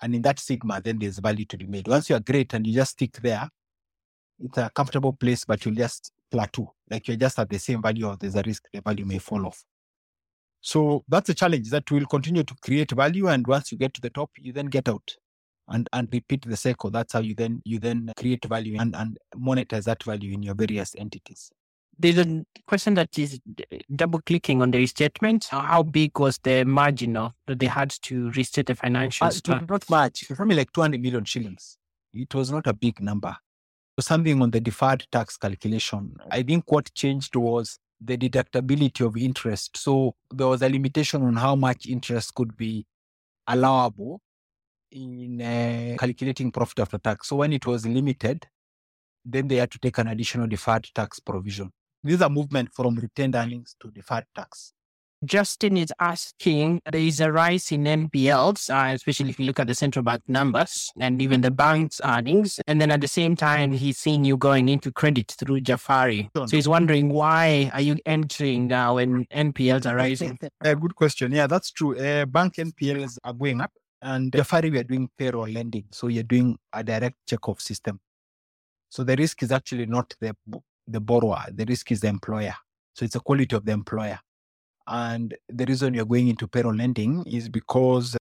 And 0.00 0.14
in 0.14 0.22
that 0.22 0.38
sigma, 0.38 0.80
then 0.80 0.98
there's 0.98 1.18
value 1.18 1.44
to 1.46 1.56
be 1.56 1.66
made. 1.66 1.88
Once 1.88 2.10
you 2.10 2.16
are 2.16 2.20
great 2.20 2.54
and 2.54 2.66
you 2.66 2.74
just 2.74 2.92
stick 2.92 3.12
there, 3.22 3.48
it's 4.40 4.58
a 4.58 4.70
comfortable 4.70 5.12
place, 5.12 5.44
but 5.44 5.64
you'll 5.64 5.74
just 5.74 6.12
plateau. 6.30 6.74
Like 6.90 7.06
you're 7.06 7.16
just 7.16 7.38
at 7.38 7.48
the 7.48 7.58
same 7.58 7.82
value 7.82 8.06
or 8.06 8.16
there's 8.16 8.34
a 8.34 8.42
risk 8.44 8.64
the 8.72 8.80
value 8.80 9.04
may 9.04 9.18
fall 9.18 9.46
off. 9.46 9.64
So 10.60 11.04
that's 11.08 11.28
a 11.28 11.34
challenge 11.34 11.70
that 11.70 11.90
will 11.90 12.06
continue 12.06 12.44
to 12.44 12.54
create 12.62 12.92
value. 12.92 13.28
And 13.28 13.46
once 13.46 13.72
you 13.72 13.78
get 13.78 13.94
to 13.94 14.00
the 14.00 14.10
top, 14.10 14.30
you 14.38 14.52
then 14.52 14.66
get 14.66 14.88
out 14.88 15.16
and, 15.68 15.88
and 15.92 16.08
repeat 16.12 16.42
the 16.46 16.56
cycle. 16.56 16.90
That's 16.90 17.12
how 17.12 17.20
you 17.20 17.34
then 17.34 17.62
you 17.64 17.78
then 17.78 18.12
create 18.16 18.44
value 18.44 18.76
and, 18.78 18.94
and 18.96 19.18
monetize 19.36 19.84
that 19.84 20.02
value 20.02 20.32
in 20.32 20.42
your 20.42 20.54
various 20.54 20.94
entities. 20.96 21.50
There's 21.98 22.18
a 22.18 22.44
question 22.66 22.94
that 22.94 23.16
is 23.18 23.38
double 23.94 24.20
clicking 24.22 24.62
on 24.62 24.70
the 24.70 24.78
restatement. 24.78 25.44
How 25.44 25.82
big 25.82 26.18
was 26.18 26.38
the 26.42 26.64
margin 26.64 27.16
of 27.16 27.32
that 27.46 27.58
they 27.58 27.66
had 27.66 27.90
to 28.02 28.30
restate 28.30 28.66
the 28.66 28.74
financials? 28.74 29.48
Uh, 29.48 29.64
not 29.68 29.88
much. 29.90 30.26
Probably 30.28 30.56
like 30.56 30.72
200 30.72 31.00
million 31.00 31.24
shillings. 31.24 31.76
It 32.14 32.34
was 32.34 32.50
not 32.50 32.66
a 32.66 32.72
big 32.72 33.00
number 33.00 33.36
something 34.00 34.40
on 34.42 34.50
the 34.50 34.60
deferred 34.60 35.06
tax 35.12 35.36
calculation. 35.36 36.16
I 36.30 36.42
think 36.42 36.70
what 36.70 36.92
changed 36.94 37.36
was 37.36 37.78
the 38.00 38.16
deductibility 38.16 39.04
of 39.06 39.16
interest. 39.16 39.76
So 39.76 40.14
there 40.30 40.48
was 40.48 40.62
a 40.62 40.68
limitation 40.68 41.22
on 41.22 41.36
how 41.36 41.54
much 41.54 41.86
interest 41.86 42.34
could 42.34 42.56
be 42.56 42.86
allowable 43.46 44.20
in 44.92 45.40
uh, 45.40 45.96
calculating 45.98 46.52
profit 46.52 46.80
after 46.80 46.98
tax. 46.98 47.28
So 47.28 47.36
when 47.36 47.52
it 47.52 47.66
was 47.66 47.86
limited, 47.86 48.46
then 49.24 49.48
they 49.48 49.56
had 49.56 49.70
to 49.70 49.78
take 49.78 49.98
an 49.98 50.08
additional 50.08 50.46
deferred 50.46 50.88
tax 50.94 51.20
provision. 51.20 51.70
This 52.02 52.16
is 52.16 52.20
a 52.20 52.28
movement 52.28 52.70
from 52.74 52.96
retained 52.96 53.34
earnings 53.34 53.76
to 53.80 53.90
deferred 53.90 54.26
tax. 54.34 54.72
Justin 55.24 55.76
is 55.76 55.92
asking, 56.00 56.80
there 56.90 57.00
is 57.00 57.20
a 57.20 57.30
rise 57.30 57.70
in 57.70 57.84
NPLs, 57.84 58.70
uh, 58.70 58.92
especially 58.92 59.30
if 59.30 59.38
you 59.38 59.46
look 59.46 59.60
at 59.60 59.68
the 59.68 59.74
central 59.74 60.02
bank 60.02 60.20
numbers 60.26 60.90
and 60.98 61.22
even 61.22 61.42
the 61.42 61.50
bank's 61.52 62.00
earnings. 62.04 62.58
And 62.66 62.80
then 62.80 62.90
at 62.90 63.00
the 63.00 63.06
same 63.06 63.36
time, 63.36 63.70
he's 63.70 63.98
seeing 63.98 64.24
you 64.24 64.36
going 64.36 64.68
into 64.68 64.90
credit 64.90 65.32
through 65.38 65.60
Jafari. 65.60 66.28
So 66.34 66.56
he's 66.56 66.66
wondering, 66.66 67.10
why 67.10 67.70
are 67.72 67.80
you 67.80 67.98
entering 68.04 68.66
now 68.66 68.96
when 68.96 69.26
NPLs 69.26 69.86
are 69.86 69.94
rising? 69.94 70.40
A 70.60 70.74
good 70.74 70.96
question. 70.96 71.30
Yeah, 71.30 71.46
that's 71.46 71.70
true. 71.70 71.96
Uh, 71.96 72.26
bank 72.26 72.54
NPLs 72.56 73.18
are 73.22 73.32
going 73.32 73.60
up. 73.60 73.70
And 74.02 74.32
Jafari, 74.32 74.70
we 74.72 74.78
are 74.78 74.84
doing 74.84 75.08
payroll 75.16 75.48
lending. 75.48 75.84
So 75.92 76.08
you're 76.08 76.24
doing 76.24 76.58
a 76.72 76.82
direct 76.82 77.16
check-off 77.28 77.60
system. 77.60 78.00
So 78.90 79.04
the 79.04 79.14
risk 79.14 79.42
is 79.44 79.52
actually 79.52 79.86
not 79.86 80.12
the, 80.20 80.34
the 80.88 81.00
borrower. 81.00 81.44
The 81.52 81.64
risk 81.64 81.92
is 81.92 82.00
the 82.00 82.08
employer. 82.08 82.54
So 82.94 83.04
it's 83.04 83.14
the 83.14 83.20
quality 83.20 83.54
of 83.54 83.64
the 83.64 83.72
employer. 83.72 84.18
And 84.88 85.34
the 85.48 85.64
reason 85.64 85.94
you're 85.94 86.04
going 86.04 86.28
into 86.28 86.48
payroll 86.48 86.74
lending 86.74 87.24
is 87.26 87.48
because 87.48 88.16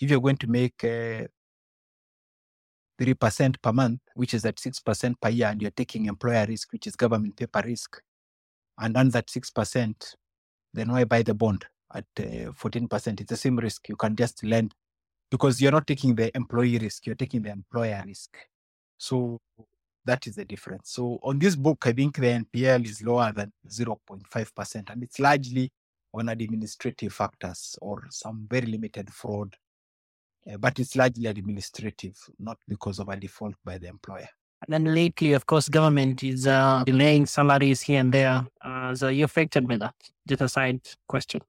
if 0.00 0.10
you're 0.10 0.20
going 0.20 0.38
to 0.38 0.46
make 0.46 0.82
uh, 0.82 1.26
3% 3.00 3.56
per 3.60 3.72
month, 3.72 4.00
which 4.14 4.32
is 4.32 4.46
at 4.46 4.56
6% 4.56 5.14
per 5.20 5.28
year, 5.28 5.48
and 5.48 5.60
you're 5.60 5.70
taking 5.72 6.06
employer 6.06 6.46
risk, 6.48 6.72
which 6.72 6.86
is 6.86 6.96
government 6.96 7.36
paper 7.36 7.62
risk, 7.64 8.00
and 8.78 8.96
on 8.96 9.10
that 9.10 9.26
6%, 9.26 10.14
then 10.72 10.90
why 10.90 11.04
buy 11.04 11.22
the 11.22 11.34
bond 11.34 11.66
at 11.94 12.06
uh, 12.18 12.52
14%? 12.52 13.20
It's 13.20 13.28
the 13.28 13.36
same 13.36 13.58
risk. 13.58 13.88
You 13.90 13.96
can 13.96 14.16
just 14.16 14.42
lend 14.42 14.74
because 15.32 15.62
you're 15.62 15.72
not 15.72 15.86
taking 15.86 16.14
the 16.14 16.30
employee 16.36 16.76
risk, 16.76 17.06
you're 17.06 17.14
taking 17.14 17.40
the 17.40 17.50
employer 17.50 18.04
risk. 18.06 18.36
So 18.98 19.40
that 20.04 20.26
is 20.26 20.36
the 20.36 20.44
difference. 20.44 20.90
So 20.90 21.18
on 21.22 21.38
this 21.38 21.56
book, 21.56 21.86
I 21.86 21.92
think 21.92 22.16
the 22.16 22.44
NPL 22.44 22.84
is 22.84 23.02
lower 23.02 23.32
than 23.32 23.50
0.5%, 23.66 24.90
and 24.90 25.02
it's 25.02 25.18
largely 25.18 25.72
on 26.12 26.28
administrative 26.28 27.14
factors 27.14 27.78
or 27.80 28.02
some 28.10 28.46
very 28.50 28.66
limited 28.66 29.10
fraud. 29.10 29.56
Uh, 30.46 30.58
but 30.58 30.78
it's 30.78 30.96
largely 30.96 31.26
administrative, 31.26 32.14
not 32.38 32.58
because 32.68 32.98
of 32.98 33.08
a 33.08 33.16
default 33.16 33.54
by 33.64 33.78
the 33.78 33.86
employer. 33.86 34.28
And 34.66 34.86
then 34.86 34.94
lately, 34.94 35.32
of 35.32 35.46
course, 35.46 35.70
government 35.70 36.22
is 36.22 36.46
uh, 36.46 36.82
delaying 36.84 37.24
salaries 37.24 37.80
here 37.80 38.00
and 38.00 38.12
there. 38.12 38.44
Uh, 38.60 38.94
so 38.94 39.08
you're 39.08 39.24
affected 39.24 39.66
by 39.66 39.78
that? 39.78 39.94
Just 40.28 40.42
a 40.42 40.48
side 40.48 40.86
question. 41.08 41.40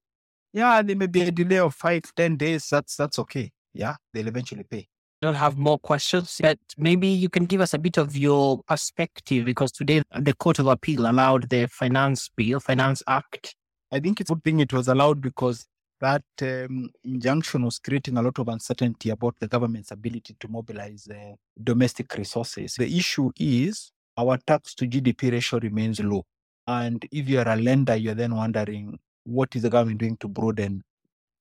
Yeah, 0.54 0.82
there 0.84 0.96
may 0.96 1.08
be 1.08 1.24
a 1.24 1.32
delay 1.32 1.60
of 1.60 1.76
five, 1.76 2.04
ten 2.16 2.38
days. 2.38 2.70
That's 2.70 2.96
that's 2.96 3.20
okay. 3.20 3.52
Yeah, 3.74 3.96
they'll 4.14 4.28
eventually 4.28 4.64
pay. 4.64 4.88
I 5.22 5.28
Don't 5.28 5.36
have 5.36 5.58
more 5.58 5.80
questions, 5.80 6.40
but 6.42 6.60
maybe 6.78 7.08
you 7.08 7.30
can 7.30 7.46
give 7.46 7.62
us 7.62 7.74
a 7.74 7.80
bit 7.80 7.98
of 7.98 8.16
your 8.16 8.62
perspective 8.68 9.46
because 9.46 9.72
today 9.72 10.04
the 10.18 10.34
Court 10.34 10.60
of 10.60 10.68
Appeal 10.68 11.10
allowed 11.10 11.50
the 11.50 11.68
Finance 11.68 12.30
Bill, 12.36 12.60
Finance 12.60 13.02
Act, 13.08 13.56
I 13.94 14.00
think 14.00 14.20
it's 14.20 14.32
a 14.32 14.34
good 14.34 14.44
thing 14.44 14.60
it 14.60 14.74
was 14.74 14.88
allowed 14.88 15.22
because 15.22 15.68
that 16.02 16.24
um, 16.42 16.90
injunction 17.04 17.64
was 17.64 17.78
creating 17.78 18.18
a 18.18 18.22
lot 18.24 18.40
of 18.40 18.48
uncertainty 18.48 19.12
about 19.12 19.36
the 19.40 19.48
government's 19.48 19.92
ability 19.92 20.36
to 20.40 20.48
mobilize 20.48 21.08
uh, 21.08 21.36
domestic 21.64 22.14
resources. 22.18 22.76
The 22.76 22.98
issue 22.98 23.32
is 23.40 23.92
our 24.18 24.38
tax 24.38 24.74
to 24.76 24.88
GDP 24.88 25.32
ratio 25.32 25.60
remains 25.60 26.00
low. 26.00 26.26
And 26.68 27.06
if 27.12 27.30
you're 27.30 27.48
a 27.48 27.56
lender, 27.56 27.96
you're 27.96 28.16
then 28.16 28.36
wondering 28.36 28.98
what 29.26 29.56
is 29.56 29.62
the 29.62 29.70
government 29.70 30.00
doing 30.00 30.18
to 30.18 30.28
broaden 30.28 30.84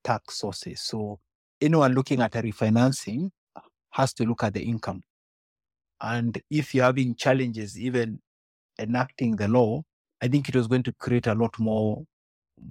tax 0.04 0.36
sources? 0.36 0.82
So 0.82 1.18
anyone 1.62 1.94
looking 1.94 2.20
at 2.20 2.34
a 2.36 2.42
refinancing 2.42 3.30
has 3.90 4.12
to 4.14 4.24
look 4.24 4.44
at 4.44 4.54
the 4.54 4.62
income. 4.62 5.02
And 6.00 6.40
if 6.50 6.74
you're 6.74 6.84
having 6.84 7.14
challenges, 7.14 7.78
even 7.78 8.20
enacting 8.78 9.36
the 9.36 9.48
law, 9.48 9.82
I 10.22 10.28
think 10.28 10.48
it 10.48 10.56
was 10.56 10.66
going 10.68 10.82
to 10.84 10.92
create 10.92 11.26
a 11.26 11.34
lot 11.34 11.58
more 11.58 12.04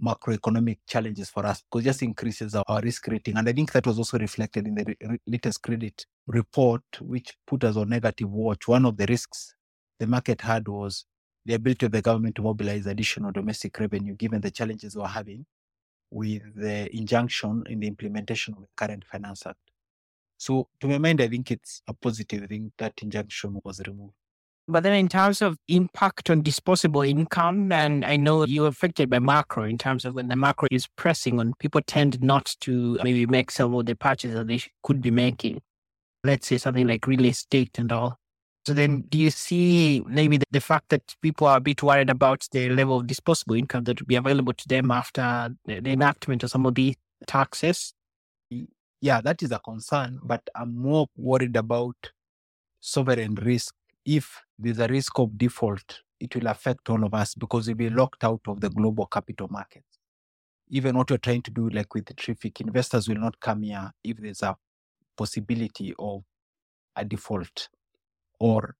macroeconomic 0.03 0.79
challenges 0.87 1.29
for 1.29 1.45
us 1.45 1.63
because 1.63 1.85
just 1.85 2.01
increases 2.03 2.55
our 2.55 2.81
risk 2.81 3.07
rating. 3.07 3.37
And 3.37 3.47
I 3.49 3.53
think 3.53 3.71
that 3.73 3.87
was 3.87 3.97
also 3.97 4.19
reflected 4.19 4.67
in 4.67 4.75
the 4.75 4.85
re- 4.85 5.19
latest 5.27 5.61
credit 5.61 6.05
report, 6.27 6.83
which 7.01 7.35
put 7.47 7.63
us 7.63 7.77
on 7.77 7.89
negative 7.89 8.31
watch. 8.31 8.67
One 8.67 8.85
of 8.85 8.97
the 8.97 9.05
risks 9.07 9.55
the 9.99 10.07
market 10.07 10.41
had 10.41 10.67
was 10.67 11.05
the 11.45 11.55
ability 11.55 11.87
of 11.87 11.91
the 11.91 12.01
government 12.01 12.35
to 12.35 12.41
mobilize 12.43 12.85
additional 12.85 13.31
domestic 13.31 13.79
revenue, 13.79 14.15
given 14.15 14.41
the 14.41 14.51
challenges 14.51 14.95
we're 14.95 15.07
having 15.07 15.45
with 16.11 16.43
the 16.55 16.93
injunction 16.95 17.63
in 17.69 17.79
the 17.79 17.87
implementation 17.87 18.53
of 18.53 18.61
the 18.61 18.67
current 18.75 19.05
Finance 19.05 19.45
Act. 19.47 19.57
So, 20.37 20.67
to 20.79 20.87
my 20.87 20.97
mind, 20.97 21.21
I 21.21 21.27
think 21.27 21.51
it's 21.51 21.81
a 21.87 21.93
positive 21.93 22.47
thing 22.47 22.71
that 22.77 22.93
injunction 23.01 23.59
was 23.63 23.81
removed. 23.85 24.13
But 24.67 24.83
then, 24.83 24.93
in 24.93 25.07
terms 25.07 25.41
of 25.41 25.57
impact 25.67 26.29
on 26.29 26.41
disposable 26.41 27.01
income, 27.01 27.71
and 27.71 28.05
I 28.05 28.17
know 28.17 28.45
you're 28.45 28.67
affected 28.67 29.09
by 29.09 29.19
macro 29.19 29.63
in 29.63 29.77
terms 29.77 30.05
of 30.05 30.15
when 30.15 30.27
the 30.27 30.35
macro 30.35 30.67
is 30.71 30.87
pressing 30.95 31.39
on 31.39 31.53
people 31.59 31.81
tend 31.85 32.21
not 32.21 32.55
to 32.61 32.97
maybe 33.03 33.25
make 33.25 33.51
some 33.51 33.73
of 33.75 33.85
the 33.85 33.95
purchases 33.95 34.45
they 34.45 34.61
could 34.83 35.01
be 35.01 35.11
making. 35.11 35.61
Let's 36.23 36.47
say 36.47 36.57
something 36.57 36.87
like 36.87 37.07
real 37.07 37.25
estate 37.25 37.77
and 37.79 37.91
all. 37.91 38.20
So 38.65 38.73
then, 38.75 39.01
do 39.09 39.17
you 39.17 39.31
see 39.31 40.03
maybe 40.05 40.37
the, 40.37 40.45
the, 40.51 40.61
fact 40.61 40.89
that 40.89 41.15
people 41.21 41.47
are 41.47 41.57
a 41.57 41.61
bit 41.61 41.81
worried 41.81 42.11
about 42.11 42.47
the 42.51 42.69
level 42.69 42.99
of 42.99 43.07
disposable 43.07 43.55
income 43.55 43.85
that 43.85 43.99
will 43.99 44.05
be 44.05 44.15
available 44.15 44.53
to 44.53 44.67
them 44.67 44.91
after 44.91 45.49
the, 45.65 45.79
the 45.79 45.91
enactment 45.91 46.43
of 46.43 46.51
some 46.51 46.67
of 46.67 46.75
the 46.75 46.95
taxes? 47.25 47.93
Yeah, 49.01 49.19
that 49.21 49.41
is 49.41 49.51
a 49.51 49.57
concern, 49.57 50.19
but 50.21 50.47
I'm 50.53 50.77
more 50.77 51.07
worried 51.17 51.55
about 51.57 52.11
sovereign 52.79 53.33
risk. 53.33 53.73
If 54.05 54.39
there's 54.59 54.77
a 54.77 54.87
risk 54.87 55.17
of 55.17 55.39
default, 55.39 56.01
it 56.19 56.35
will 56.35 56.45
affect 56.45 56.87
all 56.91 57.03
of 57.03 57.15
us 57.15 57.33
because 57.33 57.65
we'll 57.65 57.77
be 57.77 57.89
locked 57.89 58.23
out 58.23 58.41
of 58.47 58.61
the 58.61 58.69
global 58.69 59.07
capital 59.07 59.47
markets. 59.49 59.97
Even 60.69 60.95
what 60.95 61.09
we're 61.09 61.17
trying 61.17 61.41
to 61.41 61.51
do, 61.51 61.67
like 61.69 61.95
with 61.95 62.05
the 62.05 62.13
TRIFIC, 62.13 62.61
investors 62.61 63.09
will 63.09 63.17
not 63.17 63.39
come 63.39 63.63
here 63.63 63.91
if 64.03 64.17
there's 64.17 64.43
a 64.43 64.55
possibility 65.17 65.95
of 65.97 66.21
a 66.95 67.03
default 67.03 67.69
or 68.41 68.75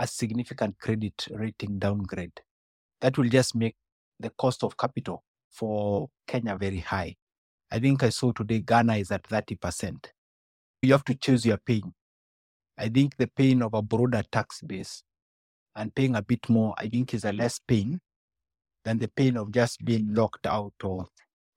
a 0.00 0.06
significant 0.08 0.76
credit 0.80 1.28
rating 1.30 1.78
downgrade. 1.78 2.40
That 3.00 3.16
will 3.16 3.28
just 3.28 3.54
make 3.54 3.76
the 4.18 4.30
cost 4.30 4.64
of 4.64 4.76
capital 4.76 5.22
for 5.52 6.08
Kenya 6.26 6.56
very 6.56 6.80
high. 6.80 7.14
I 7.70 7.78
think 7.78 8.02
I 8.02 8.08
saw 8.08 8.32
today 8.32 8.58
Ghana 8.58 8.96
is 8.96 9.12
at 9.12 9.22
30%. 9.22 10.06
You 10.82 10.92
have 10.92 11.04
to 11.04 11.14
choose 11.14 11.46
your 11.46 11.58
pain. 11.58 11.94
I 12.76 12.88
think 12.88 13.16
the 13.16 13.28
pain 13.28 13.62
of 13.62 13.72
a 13.74 13.82
broader 13.82 14.24
tax 14.32 14.60
base 14.62 15.04
and 15.76 15.94
paying 15.94 16.16
a 16.16 16.22
bit 16.22 16.48
more, 16.48 16.74
I 16.76 16.88
think 16.88 17.14
is 17.14 17.24
a 17.24 17.32
less 17.32 17.60
pain 17.60 18.00
than 18.84 18.98
the 18.98 19.08
pain 19.08 19.36
of 19.36 19.52
just 19.52 19.84
being 19.84 20.12
locked 20.12 20.46
out 20.46 20.74
of 20.82 21.08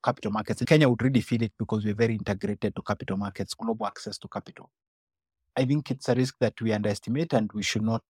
capital 0.06 0.32
markets. 0.32 0.62
Kenya 0.64 0.88
would 0.88 1.02
really 1.02 1.22
feel 1.22 1.42
it 1.42 1.54
because 1.58 1.84
we're 1.84 1.96
very 1.96 2.14
integrated 2.14 2.76
to 2.76 2.84
capital 2.84 3.18
markets, 3.18 3.56
global 3.56 3.88
access 3.88 4.20
to 4.20 4.28
capital. 4.28 4.70
I 5.58 5.66
think 5.66 5.90
it's 5.92 6.08
a 6.08 6.14
risk 6.14 6.36
that 6.40 6.62
we 6.62 6.72
underestimate 6.72 7.34
and 7.34 7.52
we 7.52 7.64
should 7.64 7.82
not 7.82 8.04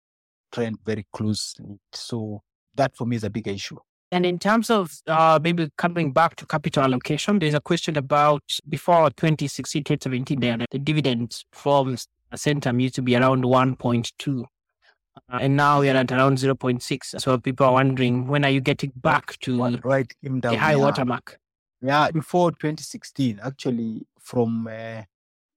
trend 0.52 0.80
very 0.84 1.06
closely. 1.14 1.80
So 1.94 2.42
that 2.74 2.98
for 2.98 3.06
me 3.06 3.16
is 3.16 3.24
a 3.24 3.30
big 3.30 3.48
issue. 3.48 3.78
And 4.12 4.26
in 4.26 4.40
terms 4.40 4.70
of 4.70 4.92
uh, 5.08 5.40
maybe 5.42 5.70
coming 5.78 6.12
back 6.12 6.36
to 6.38 6.46
capital 6.46 6.84
allocation, 6.84 7.40
there's 7.40 7.54
a 7.54 7.60
question 7.60 7.98
about 7.98 8.44
before 8.68 9.10
2016, 9.12 9.84
2017, 9.84 10.66
the 10.72 10.80
dividends 10.80 11.46
from 11.52 11.98
Centum 12.34 12.82
used 12.82 12.96
to 12.96 13.02
be 13.02 13.16
around 13.16 13.44
1.2. 13.44 14.42
Uh, 14.42 15.38
and 15.42 15.56
now 15.56 15.80
we're 15.80 15.96
at 15.96 16.12
around 16.12 16.38
0.6. 16.38 17.22
So 17.22 17.38
people 17.38 17.66
are 17.68 17.74
wondering, 17.74 18.28
when 18.28 18.44
are 18.44 18.50
you 18.50 18.62
getting 18.62 18.92
back 18.96 19.38
to 19.42 19.80
right, 19.84 20.12
down, 20.24 20.40
the 20.40 20.58
high 20.58 20.72
yeah. 20.72 20.78
watermark? 20.78 21.40
Yeah, 21.82 22.10
before 22.12 22.52
2016, 22.52 23.40
actually 23.44 24.08
from 24.20 24.68
uh, 24.68 25.04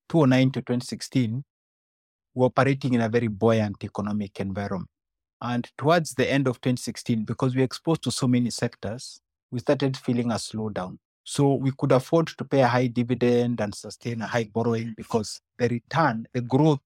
2009 0.09 0.51
to 0.53 0.61
2016, 0.61 1.45
we're 2.39 2.47
operating 2.47 2.95
in 2.95 3.01
a 3.01 3.09
very 3.09 3.27
buoyant 3.27 3.83
economic 3.83 4.39
environment. 4.39 4.89
And 5.43 5.69
towards 5.77 6.15
the 6.15 6.31
end 6.31 6.47
of 6.47 6.61
2016, 6.61 7.25
because 7.25 7.57
we 7.57 7.63
are 7.63 7.65
exposed 7.65 8.05
to 8.05 8.13
so 8.13 8.29
many 8.29 8.51
sectors, 8.51 9.21
we 9.51 9.59
started 9.59 9.97
feeling 9.97 10.31
a 10.31 10.35
slowdown. 10.35 10.99
So 11.25 11.55
we 11.55 11.73
could 11.77 11.91
afford 11.91 12.29
to 12.29 12.45
pay 12.45 12.61
a 12.61 12.69
high 12.69 12.87
dividend 12.87 13.61
and 13.61 13.75
sustain 13.75 14.23
a 14.23 14.29
high 14.29 14.49
borrowing 14.53 14.95
because 14.97 15.41
the 15.59 15.69
return, 15.69 16.27
the 16.33 16.41
growth 16.41 16.79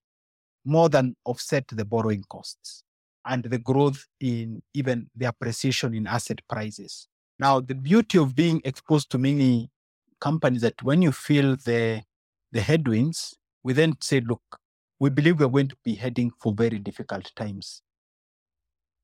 more 0.65 0.88
than 0.88 1.17
offset 1.27 1.69
the 1.69 1.85
borrowing 1.85 2.25
costs 2.31 2.83
and 3.27 3.45
the 3.45 3.59
growth 3.59 4.07
in 4.21 4.62
even 4.73 5.11
the 5.15 5.27
appreciation 5.27 5.95
in 5.95 6.07
asset 6.07 6.41
prices. 6.49 7.09
Now, 7.38 7.61
the 7.61 7.75
beauty 7.75 8.17
of 8.17 8.35
being 8.35 8.62
exposed 8.65 9.11
to 9.11 9.19
many 9.19 9.71
companies 10.19 10.62
that 10.62 10.83
when 10.83 11.03
you 11.03 11.12
feel 11.12 11.57
the, 11.57 12.03
the 12.53 12.62
headwinds, 12.62 13.37
we 13.62 13.75
then 13.75 13.97
say, 14.01 14.21
look, 14.21 14.43
we 15.03 15.11
believe 15.11 15.41
we're 15.41 15.49
going 15.49 15.67
to 15.67 15.77
be 15.85 15.97
heading 15.97 16.31
for 16.41 16.55
very 16.55 16.79
difficult 16.79 17.33
times. 17.35 17.83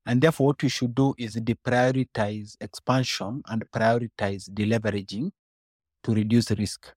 And 0.05 0.21
therefore, 0.21 0.47
what 0.47 0.63
we 0.63 0.69
should 0.69 0.95
do 0.95 1.13
is 1.17 1.35
deprioritize 1.35 2.55
expansion 2.61 3.41
and 3.49 3.69
prioritize 3.69 4.49
deleveraging 4.49 5.31
to 6.05 6.13
reduce 6.13 6.51
risk. 6.51 6.93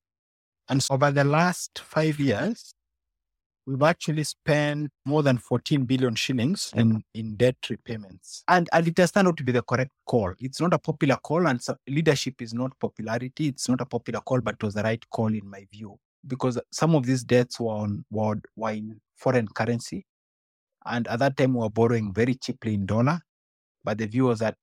And 0.69 0.81
so 0.81 0.95
over 0.95 1.11
the 1.11 1.25
last 1.25 1.81
five 1.81 2.21
years, 2.21 2.75
we've 3.67 3.83
actually 3.83 4.23
spent 4.23 4.93
more 5.05 5.25
than 5.25 5.39
14 5.39 5.85
billion 5.85 6.15
shillings 6.15 6.73
in, 6.77 7.03
in 7.13 7.35
debt 7.35 7.57
repayments. 7.69 8.45
And, 8.47 8.69
and 8.73 8.87
it 8.87 8.97
has 8.99 9.11
turned 9.11 9.27
out 9.27 9.37
to 9.39 9.43
be 9.43 9.51
the 9.51 9.63
correct 9.63 9.91
call. 10.07 10.33
It's 10.39 10.61
not 10.61 10.75
a 10.75 10.79
popular 10.79 11.17
call, 11.17 11.49
and 11.49 11.61
so 11.61 11.75
leadership 11.89 12.41
is 12.41 12.55
not 12.55 12.79
popularity. 12.79 13.49
It's 13.49 13.69
not 13.69 13.81
a 13.81 13.85
popular 13.85 14.21
call, 14.21 14.43
but 14.43 14.55
it 14.55 14.63
was 14.63 14.75
the 14.75 14.85
right 14.85 15.05
call 15.11 15.35
in 15.35 15.51
my 15.51 15.67
view. 15.73 15.99
Because 16.27 16.61
some 16.71 16.95
of 16.95 17.05
these 17.05 17.25
debts 17.25 17.59
were, 17.59 17.73
on, 17.73 18.05
were, 18.11 18.41
were 18.57 18.71
in 18.71 19.01
foreign 19.17 19.49
currency. 19.49 20.07
And 20.85 21.07
at 21.09 21.19
that 21.21 21.37
time, 21.37 21.55
we 21.55 21.61
were 21.61 21.71
borrowing 21.71 22.13
very 22.13 22.35
cheaply 22.35 22.75
in 22.75 22.87
dollar. 22.87 23.21
But 23.85 23.99
the 23.99 24.07
view 24.07 24.25
was 24.25 24.39
that 24.41 24.57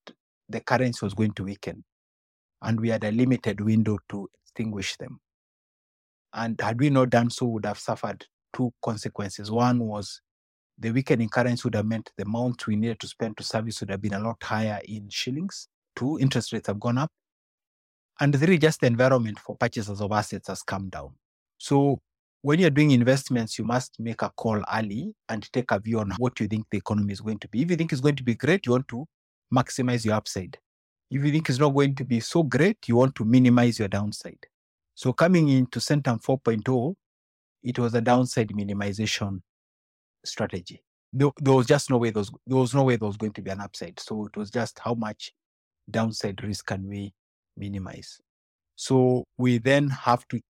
the 0.48 0.62
currency 0.62 1.06
was 1.06 1.13
going 1.13 1.34
to 1.34 1.43
weaken. 1.43 1.84
And 2.62 2.80
we 2.80 2.89
had 2.89 3.04
a 3.04 3.12
limited 3.12 3.62
window 3.62 4.00
to 4.10 4.30
extinguish 4.43 4.98
them. 4.98 5.19
And 6.34 6.60
had 6.62 6.80
we 6.80 6.89
not 6.89 7.10
done 7.10 7.30
so, 7.30 7.45
would 7.48 7.65
have 7.65 7.80
suffered 7.80 8.26
two 8.54 8.74
consequences. 8.82 9.52
One 9.52 9.80
was 9.80 10.22
the 10.78 10.91
weakening 10.91 11.30
currency 11.30 11.62
would 11.65 11.76
have 11.76 11.86
meant 11.86 12.12
the 12.17 12.24
amount 12.24 12.65
we 12.67 12.76
needed 12.76 13.00
to 13.02 13.08
spend 13.08 13.38
to 13.38 13.43
service 13.43 13.82
would 13.82 13.89
have 13.89 14.02
been 14.02 14.13
a 14.13 14.19
lot 14.19 14.41
higher 14.41 14.80
in 14.86 15.10
shillings. 15.10 15.67
Two, 15.95 16.17
interest 16.19 16.54
rates 16.54 16.67
have 16.67 16.80
gone 16.80 16.98
up. 16.98 17.12
And 18.19 18.38
three, 18.38 18.58
just 18.58 18.82
the 18.82 18.88
environment 18.88 19.39
for 19.39 19.56
purchases 19.56 20.02
of 20.02 20.12
assets 20.12 20.48
has 20.48 20.62
come 20.62 20.89
down. 20.89 21.12
So 21.60 22.00
when 22.41 22.60
you're 22.60 22.69
doing 22.69 22.91
investments, 22.91 23.60
you 23.60 23.65
must 23.65 24.00
make 24.00 24.22
a 24.22 24.32
call 24.36 24.63
early 24.74 25.13
and 25.28 25.52
take 25.54 25.72
a 25.72 25.80
view 25.80 26.00
on 26.00 26.12
what 26.17 26.39
you 26.39 26.48
think 26.48 26.65
the 26.72 26.78
economy 26.78 27.13
is 27.13 27.22
going 27.22 27.39
to 27.39 27.48
be. 27.50 27.62
If 27.62 27.69
you 27.69 27.76
think 27.76 27.91
it's 27.91 28.02
going 28.02 28.15
to 28.15 28.24
be 28.24 28.34
great, 28.34 28.65
you 28.65 28.72
want 28.72 28.88
to 28.88 29.06
maximize 29.54 30.06
your 30.06 30.15
upside. 30.15 30.58
If 31.12 31.24
you 31.24 31.32
think 31.32 31.50
it's 31.50 31.60
not 31.60 31.70
going 31.74 31.95
to 31.95 32.05
be 32.05 32.22
so 32.22 32.43
great, 32.43 32.78
you 32.88 32.95
want 32.95 33.16
to 33.16 33.26
minimize 33.26 33.78
your 33.78 33.89
downside. 33.89 34.45
So 34.95 35.12
coming 35.12 35.49
into 35.49 35.80
Centum 35.80 36.22
4.0, 36.22 36.95
it 37.64 37.78
was 37.78 37.93
a 37.93 38.01
downside 38.01 38.49
minimization 38.49 39.41
strategy. 40.24 40.82
There, 41.12 41.30
there, 41.39 41.53
was 41.53 41.66
just 41.66 41.89
no 41.89 41.97
way 41.97 42.12
there 42.12 42.22
was, 42.22 42.32
there 42.47 42.57
was 42.57 42.74
no 42.74 42.84
way 42.84 42.95
there 42.95 43.07
was 43.07 43.18
going 43.18 43.34
to 43.34 43.41
be 43.41 43.51
an 43.51 43.60
upside. 43.60 43.99
So 43.99 44.28
it 44.28 44.38
was 44.38 44.49
just 44.49 44.80
how 44.80 44.93
much 44.93 45.34
downside 45.89 46.41
risk 46.43 46.68
can 46.68 46.88
we 46.88 47.14
minimize. 47.57 48.22
So 48.76 49.26
we 49.38 49.57
then 49.57 49.89
have 49.89 50.26
to, 50.30 50.38
to 50.38 50.43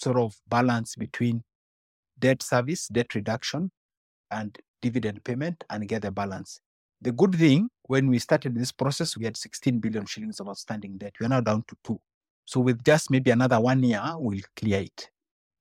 sort 0.00 0.16
of 0.16 0.36
balance 0.48 0.96
between 0.96 1.42
debt 2.18 2.42
service, 2.42 2.88
debt 2.88 3.14
reduction, 3.14 3.70
and 4.30 4.58
dividend 4.82 5.22
payment 5.24 5.64
and 5.70 5.88
get 5.88 6.02
the 6.02 6.10
balance. 6.10 6.60
The 7.00 7.12
good 7.12 7.34
thing, 7.34 7.68
when 7.84 8.08
we 8.08 8.18
started 8.18 8.54
this 8.54 8.72
process, 8.72 9.16
we 9.16 9.24
had 9.24 9.36
16 9.36 9.78
billion 9.78 10.04
shillings 10.06 10.40
of 10.40 10.48
outstanding 10.48 10.98
debt. 10.98 11.14
We 11.20 11.26
are 11.26 11.28
now 11.28 11.40
down 11.40 11.64
to 11.68 11.76
two. 11.84 12.00
So 12.44 12.60
with 12.60 12.82
just 12.82 13.10
maybe 13.10 13.30
another 13.30 13.60
one 13.60 13.82
year, 13.82 14.02
we'll 14.16 14.40
clear 14.56 14.80
it. 14.80 15.10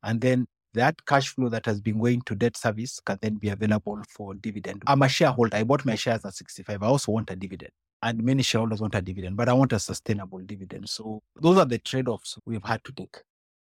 And 0.04 0.20
then 0.22 0.48
that 0.74 1.06
cash 1.06 1.30
flow 1.30 1.50
that 1.50 1.66
has 1.66 1.82
been 1.82 2.00
going 2.00 2.22
to 2.22 2.36
debt 2.36 2.58
service 2.58 3.00
can 3.06 3.18
then 3.22 3.36
be 3.36 3.50
available 3.50 4.02
for 4.10 4.34
dividend. 4.36 4.84
I'm 4.88 5.02
a 5.02 5.10
shareholder. 5.10 5.58
I 5.58 5.64
bought 5.64 5.86
my 5.86 5.96
shares 5.96 6.24
at 6.26 6.34
65. 6.34 6.82
I 6.82 6.86
also 6.88 7.12
want 7.12 7.30
a 7.30 7.36
dividend. 7.36 7.72
And 8.04 8.24
many 8.24 8.44
shareholders 8.44 8.80
want 8.80 8.96
a 8.96 9.02
dividend, 9.02 9.38
but 9.38 9.50
I 9.50 9.54
want 9.54 9.74
a 9.74 9.80
sustainable 9.80 10.40
dividend. 10.40 10.88
So 10.88 11.22
those 11.42 11.58
are 11.58 11.66
the 11.66 11.80
trade 11.80 12.08
offs 12.08 12.38
we've 12.46 12.64
had 12.64 12.84
to 12.84 12.92
take. 12.92 13.18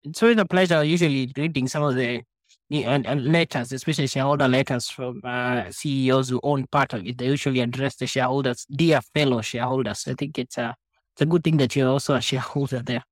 It's 0.05 0.23
always 0.23 0.39
a 0.39 0.45
pleasure 0.45 0.83
usually 0.83 1.33
reading 1.37 1.69
some 1.69 1.85
of 1.85 1.95
the 1.95 2.23
and, 2.71 3.07
and 3.07 3.31
letters, 3.31 3.73
especially 3.73 4.07
shareholder 4.07 4.49
letters 4.49 4.89
from 4.89 5.21
uh, 5.25 5.71
CEOs 5.71 6.31
who 6.31 6.41
own 6.43 6.67
part 6.67 6.95
of 6.95 7.07
it. 7.07 7.19
They 7.19 7.27
usually 7.27 7.61
address 7.61 7.97
the 7.97 8.07
shareholders, 8.07 8.67
dear 8.71 9.01
fellow 9.15 9.43
shareholders. 9.43 10.05
I 10.09 10.15
think 10.15 10.39
it's 10.39 10.57
a, 10.59 10.75
it's 11.13 11.23
a 11.23 11.27
good 11.27 11.45
thing 11.45 11.59
that 11.59 11.77
you're 11.77 11.89
also 11.89 12.15
a 12.15 12.21
shareholder 12.21 12.81
there 12.81 13.05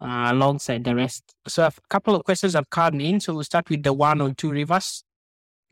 uh, 0.00 0.28
alongside 0.30 0.84
the 0.84 0.94
rest. 0.94 1.24
So 1.48 1.64
a 1.64 1.72
couple 1.88 2.14
of 2.14 2.24
questions 2.24 2.54
have 2.54 2.68
come 2.68 3.00
in. 3.00 3.20
So 3.20 3.34
we'll 3.34 3.44
start 3.44 3.70
with 3.70 3.82
the 3.82 3.92
one 3.92 4.20
on 4.20 4.34
Two 4.34 4.50
Rivers. 4.50 5.02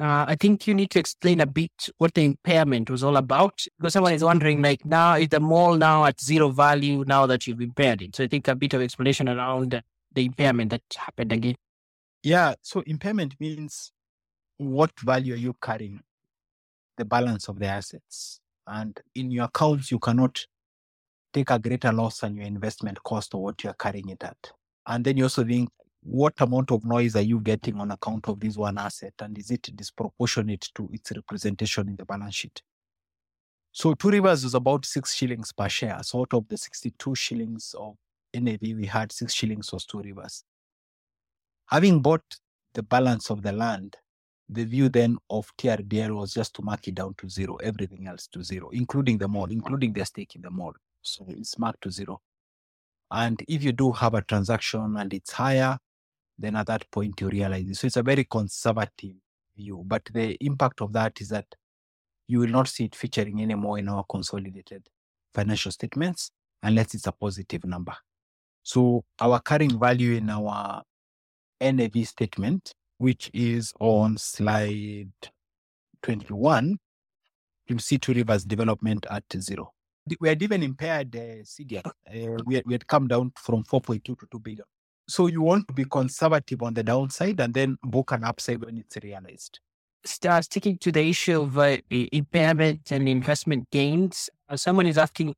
Uh, 0.01 0.25
I 0.29 0.37
think 0.37 0.67
you 0.69 0.75
need 0.75 0.91
to 0.91 1.01
explain 1.01 1.41
a 1.41 1.47
bit 1.47 1.73
what 1.99 2.15
the 2.15 2.25
impairment 2.25 2.89
was 2.89 3.03
all 3.03 3.17
about 3.17 3.65
because 3.79 3.93
someone 3.95 4.15
is 4.15 4.23
wondering, 4.23 4.63
like, 4.63 4.85
now 4.85 5.15
is 5.17 5.29
the 5.29 5.41
mall 5.41 5.75
now 5.75 6.05
at 6.05 6.21
zero 6.21 6.51
value 6.51 7.05
now 7.05 7.27
that 7.27 7.47
you've 7.47 7.61
impaired 7.61 8.01
it? 8.01 8.15
So 8.15 8.25
I 8.25 8.29
think 8.29 8.47
a 8.47 8.55
bit 8.55 8.75
of 8.75 8.81
explanation 8.81 9.29
around 9.29 9.83
the 10.13 10.25
impairment 10.25 10.71
that 10.71 10.83
happened 10.97 11.33
again. 11.33 11.57
Yeah. 12.23 12.55
So 12.63 12.81
impairment 12.87 13.35
means 13.39 13.93
what 14.57 14.91
value 15.01 15.35
are 15.35 15.39
you 15.39 15.55
carrying? 15.63 16.01
The 16.97 17.05
balance 17.05 17.49
of 17.49 17.59
the 17.59 17.67
assets. 17.67 18.41
And 18.67 18.99
in 19.15 19.31
your 19.31 19.45
accounts, 19.45 19.91
you 19.91 19.99
cannot 19.99 20.45
take 21.33 21.51
a 21.51 21.59
greater 21.59 21.93
loss 21.93 22.21
than 22.21 22.37
your 22.37 22.47
investment 22.47 23.03
cost 23.03 23.35
or 23.35 23.43
what 23.43 23.63
you're 23.63 23.73
carrying 23.75 24.09
it 24.09 24.23
at. 24.23 24.53
And 24.87 25.05
then 25.05 25.17
you 25.17 25.25
also 25.25 25.45
think, 25.45 25.71
what 26.03 26.35
amount 26.41 26.71
of 26.71 26.85
noise 26.85 27.17
are 27.17 27.23
you 27.23 27.41
getting 27.41 27.79
on 27.81 27.91
account 27.91 28.29
of 28.29 28.41
this 28.41 28.57
one 28.57 28.79
asset? 28.79 29.15
And 29.21 29.37
is 29.37 29.51
it 29.51 29.71
disproportionate 29.75 30.69
to 30.75 30.89
its 30.93 31.13
representation 31.15 31.89
in 31.89 31.97
the 31.97 32.05
balance 32.05 32.35
sheet? 32.35 32.63
So 33.73 33.95
Two 33.95 34.11
Rivers 34.11 34.45
is 34.45 34.55
about 34.55 34.87
six 34.87 35.15
shillings 35.15 35.53
per 35.53 35.69
share. 35.69 35.99
So 36.03 36.21
out 36.21 36.35
of 36.35 36.49
the 36.49 36.57
62 36.57 37.15
shillings 37.15 37.75
of 37.79 37.97
NAV, 38.35 38.61
we 38.61 38.87
had 38.87 39.13
six 39.13 39.35
shillings 39.35 39.73
was 39.73 39.85
Two 39.85 40.01
Rivers. 40.01 40.45
Having 41.67 42.01
bought 42.01 42.25
the 42.75 42.83
balance 42.83 43.31
of 43.31 43.43
the 43.43 43.53
land, 43.53 43.97
the 44.49 44.65
view 44.65 44.89
then 44.89 45.19
of 45.29 45.51
TRDL 45.59 46.17
was 46.17 46.33
just 46.33 46.55
to 46.55 46.63
mark 46.63 46.89
it 46.89 46.95
down 46.95 47.15
to 47.19 47.29
zero, 47.29 47.57
everything 47.57 48.07
else 48.07 48.27
to 48.29 48.43
zero, 48.43 48.71
including 48.71 49.19
the 49.19 49.29
mall, 49.29 49.51
including 49.51 49.93
their 49.93 50.07
stake 50.07 50.35
in 50.37 50.43
the 50.43 50.51
mall. 50.51 50.73
So 51.03 51.25
it's 51.29 51.59
marked 51.59 51.83
to 51.83 51.91
zero. 51.91 52.21
And 53.11 53.43
if 53.49 53.63
you 53.63 53.73
do 53.73 53.93
have 53.93 54.15
a 54.15 54.23
transaction 54.23 54.97
and 54.97 55.13
it's 55.13 55.33
higher, 55.33 55.79
then 56.39 56.57
at 56.57 56.67
that 56.67 56.91
point 56.91 57.21
you 57.21 57.29
realize 57.29 57.69
it. 57.69 57.77
So 57.77 57.87
it's 57.87 57.97
a 57.97 58.03
very 58.03 58.25
conservative 58.25 59.17
view. 59.57 59.83
But 59.87 60.05
the 60.13 60.37
impact 60.45 60.81
of 60.81 60.93
that 60.93 61.21
is 61.21 61.29
that 61.31 61.47
you 62.27 62.39
will 62.41 62.49
not 62.49 62.69
see 62.69 62.85
it 62.85 62.95
featuring 62.95 63.43
anymore 63.43 63.79
in 63.79 63.89
our 63.89 64.05
consolidated 64.05 64.89
financial 65.35 65.73
statements 65.73 66.31
unless 66.63 66.95
it's 66.95 67.07
a 67.07 67.13
positive 67.13 67.65
number. 67.65 67.95
So 68.69 69.03
our 69.19 69.41
carrying 69.41 69.81
value 69.81 70.13
in 70.13 70.29
our 70.29 70.83
NAV 71.59 72.07
statement, 72.07 72.75
which 72.99 73.31
is 73.33 73.73
on 73.81 74.19
slide 74.19 75.09
21, 76.03 76.77
you'll 77.67 77.79
see 77.79 77.97
Two 77.97 78.13
Rivers 78.13 78.45
Development 78.45 79.07
at 79.11 79.25
zero. 79.41 79.73
We 80.21 80.29
had 80.29 80.43
even 80.43 80.63
impaired 80.63 81.17
uh, 81.17 81.45
CDR. 81.45 81.87
Uh, 81.87 82.43
we, 82.45 82.57
had, 82.57 82.65
we 82.67 82.75
had 82.75 82.87
come 82.87 83.09
down 83.09 83.33
from 83.37 83.65
4.2 83.65 84.05
to 84.05 84.17
2 84.31 84.39
billion. 84.39 84.67
So 85.09 85.29
you 85.29 85.41
want 85.41 85.67
to 85.69 85.73
be 85.73 85.87
conservative 85.87 86.63
on 86.63 86.75
the 86.75 86.83
downside 86.83 87.41
and 87.41 87.55
then 87.55 87.79
book 87.83 88.13
an 88.13 88.23
upside 88.23 88.63
when 88.63 88.77
it's 88.77 88.99
realized. 89.03 89.61
Start 90.05 90.45
sticking 90.45 90.77
to 90.79 90.93
the 90.93 91.09
issue 91.09 91.41
of 91.41 91.57
uh, 91.57 91.79
impairment 91.91 92.93
and 92.93 93.09
investment 93.09 93.71
gains. 93.71 94.29
Uh, 94.47 94.59
someone 94.59 94.87
is 94.87 94.99
asking, 94.99 95.35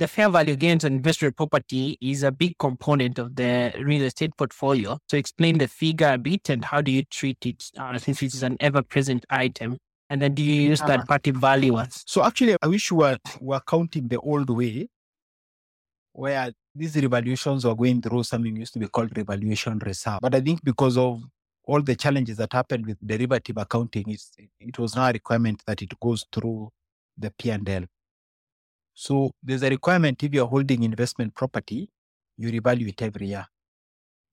the 0.00 0.08
fair 0.08 0.30
value 0.30 0.56
gains 0.56 0.82
on 0.84 0.94
investment 0.94 1.36
property 1.36 1.98
is 2.00 2.22
a 2.22 2.32
big 2.32 2.56
component 2.58 3.18
of 3.18 3.36
the 3.36 3.70
real 3.84 4.02
estate 4.02 4.34
portfolio. 4.36 4.98
So 5.10 5.18
explain 5.18 5.58
the 5.58 5.68
figure 5.68 6.14
a 6.14 6.18
bit 6.18 6.48
and 6.48 6.64
how 6.64 6.80
do 6.80 6.90
you 6.90 7.04
treat 7.04 7.36
it 7.44 7.70
uh, 7.78 7.98
since 7.98 8.22
it 8.22 8.32
is 8.32 8.42
an 8.42 8.56
ever-present 8.60 9.26
item 9.28 9.76
and 10.08 10.22
then 10.22 10.34
do 10.34 10.42
you 10.42 10.70
use 10.70 10.80
third 10.80 11.06
party 11.06 11.32
valuers? 11.32 12.02
So 12.06 12.24
actually, 12.24 12.56
I 12.62 12.66
wish 12.66 12.90
we 12.90 12.96
were, 12.96 13.18
we 13.40 13.48
were 13.48 13.60
counting 13.60 14.08
the 14.08 14.18
old 14.18 14.48
way 14.48 14.88
where 16.14 16.50
these 16.74 16.96
revaluations 16.96 17.66
were 17.66 17.74
going 17.74 18.00
through 18.00 18.22
something 18.22 18.56
used 18.56 18.72
to 18.72 18.78
be 18.78 18.88
called 18.88 19.14
revaluation 19.14 19.78
reserve. 19.80 20.18
But 20.22 20.34
I 20.34 20.40
think 20.40 20.64
because 20.64 20.96
of 20.96 21.22
all 21.64 21.82
the 21.82 21.94
challenges 21.94 22.38
that 22.38 22.54
happened 22.54 22.86
with 22.86 22.96
derivative 23.06 23.58
accounting, 23.58 24.16
it 24.60 24.78
was 24.78 24.96
now 24.96 25.10
a 25.10 25.12
requirement 25.12 25.62
that 25.66 25.82
it 25.82 25.92
goes 26.00 26.24
through 26.32 26.70
the 27.18 27.30
P&L. 27.38 27.84
So 29.00 29.30
there's 29.42 29.62
a 29.62 29.70
requirement 29.70 30.22
if 30.22 30.34
you're 30.34 30.46
holding 30.46 30.82
investment 30.82 31.34
property, 31.34 31.88
you 32.36 32.50
revalue 32.52 32.90
it 32.90 33.00
every 33.00 33.28
year. 33.28 33.46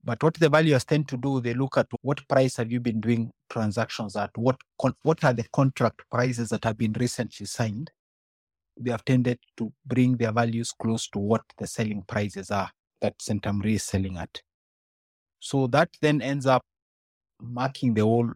But 0.03 0.21
what 0.21 0.33
the 0.33 0.49
valuers 0.49 0.83
tend 0.83 1.07
to 1.07 1.15
do, 1.15 1.39
they 1.39 1.53
look 1.53 1.77
at 1.77 1.87
what 2.01 2.27
price 2.27 2.57
have 2.57 2.69
you 2.69 2.81
been 2.81 2.99
doing 2.99 3.31
transactions 3.49 4.17
at, 4.17 4.29
what 4.37 4.57
con- 4.81 4.97
what 5.03 5.23
are 5.23 5.31
the 5.31 5.45
contract 5.53 6.01
prices 6.11 6.49
that 6.49 6.65
have 6.65 6.77
been 6.77 6.91
recently 6.99 7.45
signed. 7.45 7.91
They 8.77 8.91
have 8.91 9.05
tended 9.05 9.39
to 9.55 9.71
bring 9.85 10.17
their 10.17 10.33
values 10.33 10.73
close 10.73 11.07
to 11.11 11.19
what 11.19 11.43
the 11.57 11.65
selling 11.65 12.03
prices 12.05 12.51
are 12.51 12.69
that 12.99 13.17
Centum 13.19 13.63
Re 13.63 13.75
is 13.75 13.83
selling 13.83 14.17
at. 14.17 14.41
So 15.39 15.67
that 15.67 15.91
then 16.01 16.21
ends 16.21 16.45
up 16.45 16.63
marking 17.41 17.93
the 17.93 18.01
whole 18.01 18.33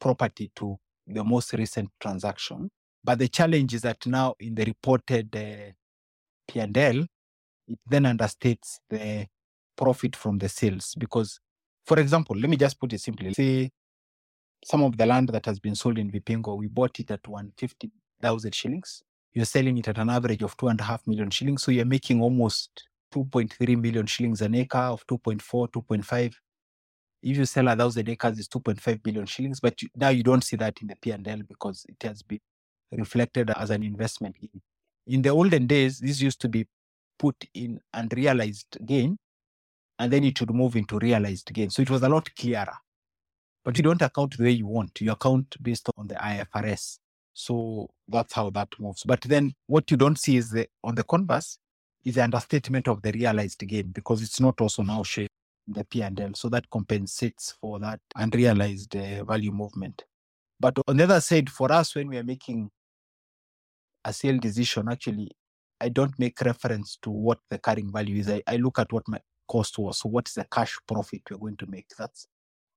property 0.00 0.50
to 0.56 0.78
the 1.06 1.22
most 1.22 1.52
recent 1.52 1.90
transaction. 2.00 2.70
But 3.02 3.18
the 3.18 3.28
challenge 3.28 3.74
is 3.74 3.82
that 3.82 4.06
now 4.06 4.34
in 4.38 4.54
the 4.54 4.64
reported 4.64 5.34
uh, 5.34 5.72
P&L, 6.48 7.06
it 7.68 7.78
then 7.88 8.04
understates 8.04 8.78
the 8.88 9.26
profit 9.76 10.16
from 10.16 10.38
the 10.38 10.48
sales. 10.48 10.94
Because, 10.98 11.40
for 11.86 11.98
example, 11.98 12.36
let 12.36 12.50
me 12.50 12.56
just 12.56 12.78
put 12.78 12.92
it 12.92 13.00
simply. 13.00 13.32
Say 13.32 13.70
some 14.64 14.82
of 14.82 14.96
the 14.96 15.06
land 15.06 15.28
that 15.30 15.46
has 15.46 15.58
been 15.58 15.74
sold 15.74 15.98
in 15.98 16.10
Vipingo, 16.10 16.56
we 16.56 16.66
bought 16.66 16.98
it 17.00 17.10
at 17.10 17.26
150,000 17.26 18.54
shillings. 18.54 19.02
You're 19.32 19.44
selling 19.44 19.78
it 19.78 19.88
at 19.88 19.98
an 19.98 20.10
average 20.10 20.42
of 20.42 20.56
two 20.56 20.68
and 20.68 20.80
a 20.80 20.84
half 20.84 21.06
million 21.06 21.30
shillings. 21.30 21.62
So 21.62 21.70
you're 21.70 21.84
making 21.84 22.20
almost 22.20 22.88
2.3 23.14 23.80
million 23.80 24.06
shillings 24.06 24.42
an 24.42 24.54
acre 24.54 24.78
of 24.78 25.06
2.4, 25.06 25.70
2.5. 25.70 26.34
If 27.22 27.36
you 27.36 27.44
sell 27.44 27.68
a 27.68 27.76
thousand 27.76 28.08
acres, 28.08 28.38
it's 28.38 28.48
2.5 28.48 29.02
billion 29.02 29.26
shillings. 29.26 29.60
But 29.60 29.80
you, 29.82 29.88
now 29.94 30.08
you 30.08 30.22
don't 30.22 30.42
see 30.42 30.56
that 30.56 30.80
in 30.82 30.88
the 30.88 30.96
P&L 31.00 31.42
because 31.48 31.86
it 31.88 32.02
has 32.02 32.22
been 32.22 32.40
reflected 32.92 33.50
as 33.50 33.70
an 33.70 33.82
investment. 33.82 34.36
gain. 34.40 34.60
In 35.06 35.22
the 35.22 35.30
olden 35.30 35.66
days, 35.66 35.98
this 35.98 36.20
used 36.20 36.40
to 36.40 36.48
be 36.48 36.66
put 37.18 37.36
in 37.54 37.80
unrealized 37.92 38.78
gain 38.84 39.18
and 39.98 40.12
then 40.12 40.24
it 40.24 40.40
would 40.40 40.54
move 40.54 40.76
into 40.76 40.98
realized 40.98 41.52
gain. 41.52 41.70
So 41.70 41.82
it 41.82 41.90
was 41.90 42.02
a 42.02 42.08
lot 42.08 42.34
clearer. 42.34 42.76
But 43.64 43.76
you 43.76 43.82
don't 43.84 44.00
account 44.00 44.38
the 44.38 44.44
way 44.44 44.50
you 44.50 44.66
want. 44.66 45.00
You 45.00 45.12
account 45.12 45.56
based 45.62 45.88
on 45.96 46.08
the 46.08 46.14
IFRS. 46.14 46.98
So 47.34 47.90
that's 48.08 48.32
how 48.32 48.50
that 48.50 48.68
moves. 48.78 49.04
But 49.04 49.20
then 49.22 49.52
what 49.66 49.90
you 49.90 49.96
don't 49.96 50.18
see 50.18 50.36
is 50.36 50.50
the 50.50 50.66
on 50.82 50.94
the 50.94 51.04
converse 51.04 51.58
is 52.04 52.14
the 52.14 52.24
understatement 52.24 52.88
of 52.88 53.02
the 53.02 53.12
realized 53.12 53.66
gain 53.66 53.88
because 53.92 54.22
it's 54.22 54.40
not 54.40 54.60
also 54.60 54.82
now 54.82 55.02
shared 55.02 55.28
in 55.68 55.74
the 55.74 55.84
P&L. 55.84 56.30
So 56.34 56.48
that 56.48 56.68
compensates 56.70 57.54
for 57.60 57.78
that 57.80 58.00
unrealized 58.16 58.96
uh, 58.96 59.24
value 59.24 59.52
movement. 59.52 60.04
But 60.58 60.78
on 60.88 60.96
the 60.96 61.04
other 61.04 61.20
side, 61.20 61.50
for 61.50 61.70
us, 61.70 61.94
when 61.94 62.08
we 62.08 62.18
are 62.18 62.24
making 62.24 62.70
a 64.04 64.12
sale 64.12 64.38
decision, 64.38 64.88
actually, 64.88 65.30
I 65.80 65.88
don't 65.88 66.18
make 66.18 66.40
reference 66.42 66.98
to 67.02 67.10
what 67.10 67.38
the 67.50 67.58
carrying 67.58 67.92
value 67.92 68.20
is. 68.20 68.28
I, 68.28 68.42
I 68.46 68.56
look 68.56 68.78
at 68.78 68.92
what 68.92 69.08
my 69.08 69.20
cost 69.48 69.78
was. 69.78 69.98
So 69.98 70.08
what 70.08 70.28
is 70.28 70.34
the 70.34 70.46
cash 70.50 70.76
profit 70.86 71.22
you're 71.28 71.38
going 71.38 71.56
to 71.56 71.66
make? 71.66 71.86
That's 71.98 72.26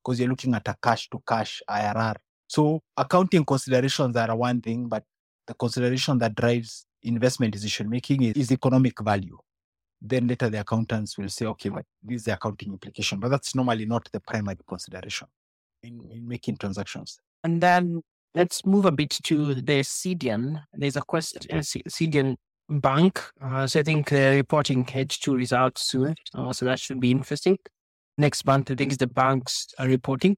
because 0.03 0.19
you're 0.19 0.29
looking 0.29 0.53
at 0.53 0.67
a 0.67 0.75
cash 0.81 1.09
to 1.09 1.21
cash 1.27 1.61
IRR. 1.69 2.15
So 2.47 2.81
accounting 2.95 3.45
considerations 3.45 4.15
are 4.15 4.35
one 4.35 4.61
thing, 4.61 4.87
but 4.87 5.03
the 5.47 5.53
consideration 5.53 6.17
that 6.19 6.35
drives 6.35 6.85
investment 7.03 7.53
decision 7.53 7.89
making 7.89 8.23
is, 8.23 8.35
is 8.35 8.51
economic 8.51 8.99
value. 9.01 9.37
Then 10.01 10.27
later 10.27 10.49
the 10.49 10.59
accountants 10.59 11.17
will 11.17 11.29
say, 11.29 11.45
okay, 11.45 11.69
but 11.69 11.85
this 12.01 12.17
is 12.17 12.23
the 12.25 12.33
accounting 12.33 12.73
implication. 12.73 13.19
But 13.19 13.29
that's 13.29 13.55
normally 13.55 13.85
not 13.85 14.09
the 14.11 14.19
primary 14.19 14.57
consideration 14.67 15.27
in, 15.81 16.01
in 16.11 16.27
making 16.27 16.57
transactions. 16.57 17.19
And 17.43 17.61
then 17.61 18.01
let's 18.35 18.65
move 18.65 18.85
a 18.85 18.91
bit 18.91 19.11
to 19.23 19.55
the 19.55 19.81
Sidian. 19.81 20.63
There's 20.73 20.95
a 20.95 21.01
question, 21.01 21.41
uh, 21.51 21.57
Sidian 21.57 22.35
bank. 22.69 23.21
Uh, 23.41 23.67
so 23.67 23.79
I 23.79 23.83
think 23.83 24.09
they're 24.09 24.35
reporting 24.35 24.85
H2 24.85 25.35
results 25.35 25.83
soon. 25.83 26.15
Uh, 26.33 26.53
so 26.53 26.65
that 26.65 26.79
should 26.79 26.99
be 26.99 27.11
interesting. 27.11 27.57
Next 28.17 28.45
month, 28.45 28.71
I 28.71 28.75
think 28.75 28.97
the 28.97 29.07
banks 29.07 29.67
are 29.79 29.87
reporting. 29.87 30.37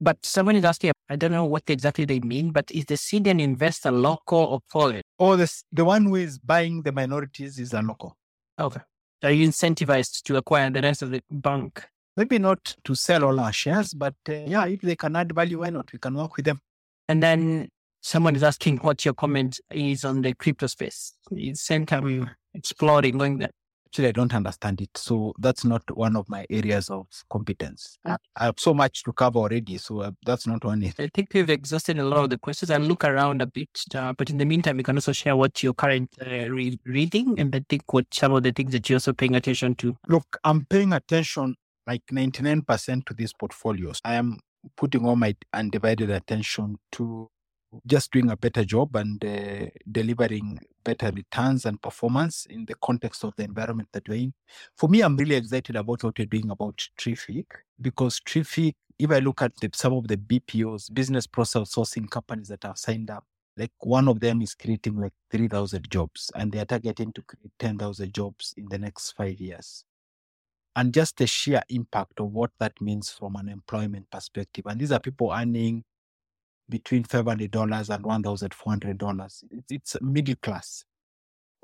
But 0.00 0.18
someone 0.24 0.56
is 0.56 0.64
asking, 0.64 0.92
I 1.08 1.16
don't 1.16 1.30
know 1.30 1.44
what 1.44 1.62
exactly 1.68 2.04
they 2.04 2.18
mean, 2.20 2.50
but 2.50 2.70
is 2.72 2.86
the 2.86 2.94
Sidian 2.94 3.40
investor 3.40 3.92
local 3.92 4.38
or 4.38 4.60
foreign? 4.68 5.02
Oh, 5.18 5.36
the, 5.36 5.52
the 5.70 5.84
one 5.84 6.06
who 6.06 6.16
is 6.16 6.38
buying 6.38 6.82
the 6.82 6.90
minorities 6.90 7.58
is 7.58 7.72
a 7.72 7.82
local. 7.82 8.16
Okay. 8.58 8.80
Are 9.22 9.30
you 9.30 9.46
incentivized 9.46 10.22
to 10.24 10.36
acquire 10.36 10.70
the 10.70 10.82
rest 10.82 11.02
of 11.02 11.10
the 11.10 11.22
bank? 11.30 11.86
Maybe 12.16 12.38
not 12.38 12.74
to 12.82 12.94
sell 12.96 13.24
all 13.24 13.38
our 13.38 13.52
shares, 13.52 13.94
but 13.94 14.14
uh, 14.28 14.32
yeah, 14.32 14.66
if 14.66 14.80
they 14.80 14.96
can 14.96 15.14
add 15.14 15.32
value, 15.32 15.60
why 15.60 15.70
not? 15.70 15.92
We 15.92 16.00
can 16.00 16.14
work 16.14 16.36
with 16.36 16.46
them. 16.46 16.58
And 17.08 17.22
then 17.22 17.68
Someone 18.04 18.34
is 18.34 18.42
asking 18.42 18.78
what 18.78 19.04
your 19.04 19.14
comment 19.14 19.60
is 19.70 20.04
on 20.04 20.22
the 20.22 20.34
crypto 20.34 20.66
space. 20.66 21.12
Is 21.30 21.60
Centum 21.60 22.28
exploring 22.52 23.16
going 23.16 23.38
there? 23.38 23.50
Actually, 23.86 24.08
I 24.08 24.12
don't 24.12 24.34
understand 24.34 24.80
it. 24.80 24.90
So 24.96 25.34
that's 25.38 25.64
not 25.64 25.82
one 25.96 26.16
of 26.16 26.28
my 26.28 26.44
areas 26.50 26.90
of 26.90 27.06
competence. 27.30 27.98
Ah. 28.04 28.16
I 28.34 28.46
have 28.46 28.58
so 28.58 28.74
much 28.74 29.04
to 29.04 29.12
cover 29.12 29.38
already. 29.38 29.78
So 29.78 30.00
uh, 30.00 30.10
that's 30.26 30.48
not 30.48 30.64
one. 30.64 30.82
I 30.98 31.10
think 31.14 31.28
we've 31.32 31.48
exhausted 31.48 32.00
a 32.00 32.04
lot 32.04 32.24
of 32.24 32.30
the 32.30 32.38
questions. 32.38 32.72
I'll 32.72 32.80
look 32.80 33.04
around 33.04 33.40
a 33.40 33.46
bit. 33.46 33.68
Uh, 33.94 34.14
but 34.14 34.30
in 34.30 34.38
the 34.38 34.46
meantime, 34.46 34.78
you 34.78 34.84
can 34.84 34.96
also 34.96 35.12
share 35.12 35.36
what 35.36 35.62
you're 35.62 35.74
currently 35.74 36.44
uh, 36.44 36.48
re- 36.48 36.80
reading 36.84 37.38
and 37.38 37.54
I 37.54 37.64
think 37.68 37.92
what 37.92 38.06
some 38.12 38.32
of 38.32 38.42
the 38.42 38.50
things 38.50 38.72
that 38.72 38.88
you're 38.88 38.96
also 38.96 39.12
paying 39.12 39.36
attention 39.36 39.76
to. 39.76 39.96
Look, 40.08 40.38
I'm 40.42 40.64
paying 40.64 40.92
attention 40.92 41.54
like 41.86 42.02
99% 42.10 43.06
to 43.06 43.14
these 43.14 43.32
portfolios. 43.32 44.00
I 44.04 44.14
am 44.14 44.38
putting 44.76 45.06
all 45.06 45.16
my 45.16 45.34
undivided 45.52 46.10
attention 46.10 46.78
to 46.92 47.30
just 47.86 48.12
doing 48.12 48.30
a 48.30 48.36
better 48.36 48.64
job 48.64 48.94
and 48.96 49.24
uh, 49.24 49.66
delivering 49.90 50.58
better 50.84 51.10
returns 51.10 51.64
and 51.64 51.80
performance 51.80 52.46
in 52.46 52.66
the 52.66 52.74
context 52.82 53.24
of 53.24 53.34
the 53.36 53.44
environment 53.44 53.88
that 53.92 54.08
we're 54.08 54.24
in. 54.24 54.34
For 54.76 54.88
me, 54.88 55.00
I'm 55.00 55.16
really 55.16 55.36
excited 55.36 55.76
about 55.76 56.02
what 56.02 56.18
we're 56.18 56.26
doing 56.26 56.50
about 56.50 56.86
TRIFIC 56.98 57.46
because 57.80 58.20
TRIFIC, 58.20 58.74
if 58.98 59.10
I 59.10 59.20
look 59.20 59.42
at 59.42 59.56
the, 59.56 59.70
some 59.72 59.94
of 59.94 60.08
the 60.08 60.16
BPOs, 60.16 60.92
business 60.92 61.26
process 61.26 61.74
outsourcing 61.74 62.10
companies 62.10 62.48
that 62.48 62.64
have 62.64 62.78
signed 62.78 63.10
up, 63.10 63.24
like 63.56 63.72
one 63.80 64.08
of 64.08 64.20
them 64.20 64.42
is 64.42 64.54
creating 64.54 64.96
like 64.96 65.12
3,000 65.30 65.90
jobs 65.90 66.30
and 66.34 66.52
they 66.52 66.58
are 66.58 66.64
targeting 66.64 67.12
to 67.12 67.22
create 67.22 67.52
10,000 67.58 68.12
jobs 68.12 68.54
in 68.56 68.68
the 68.68 68.78
next 68.78 69.12
five 69.12 69.40
years. 69.40 69.84
And 70.74 70.94
just 70.94 71.18
the 71.18 71.26
sheer 71.26 71.62
impact 71.68 72.18
of 72.18 72.32
what 72.32 72.50
that 72.58 72.80
means 72.80 73.10
from 73.10 73.36
an 73.36 73.48
employment 73.48 74.10
perspective. 74.10 74.64
And 74.66 74.80
these 74.80 74.92
are 74.92 75.00
people 75.00 75.30
earning 75.30 75.84
between 76.68 77.04
$500 77.04 77.42
and 77.44 78.04
$1,400. 78.04 79.44
It's, 79.68 79.96
middle 80.00 80.34
class. 80.40 80.84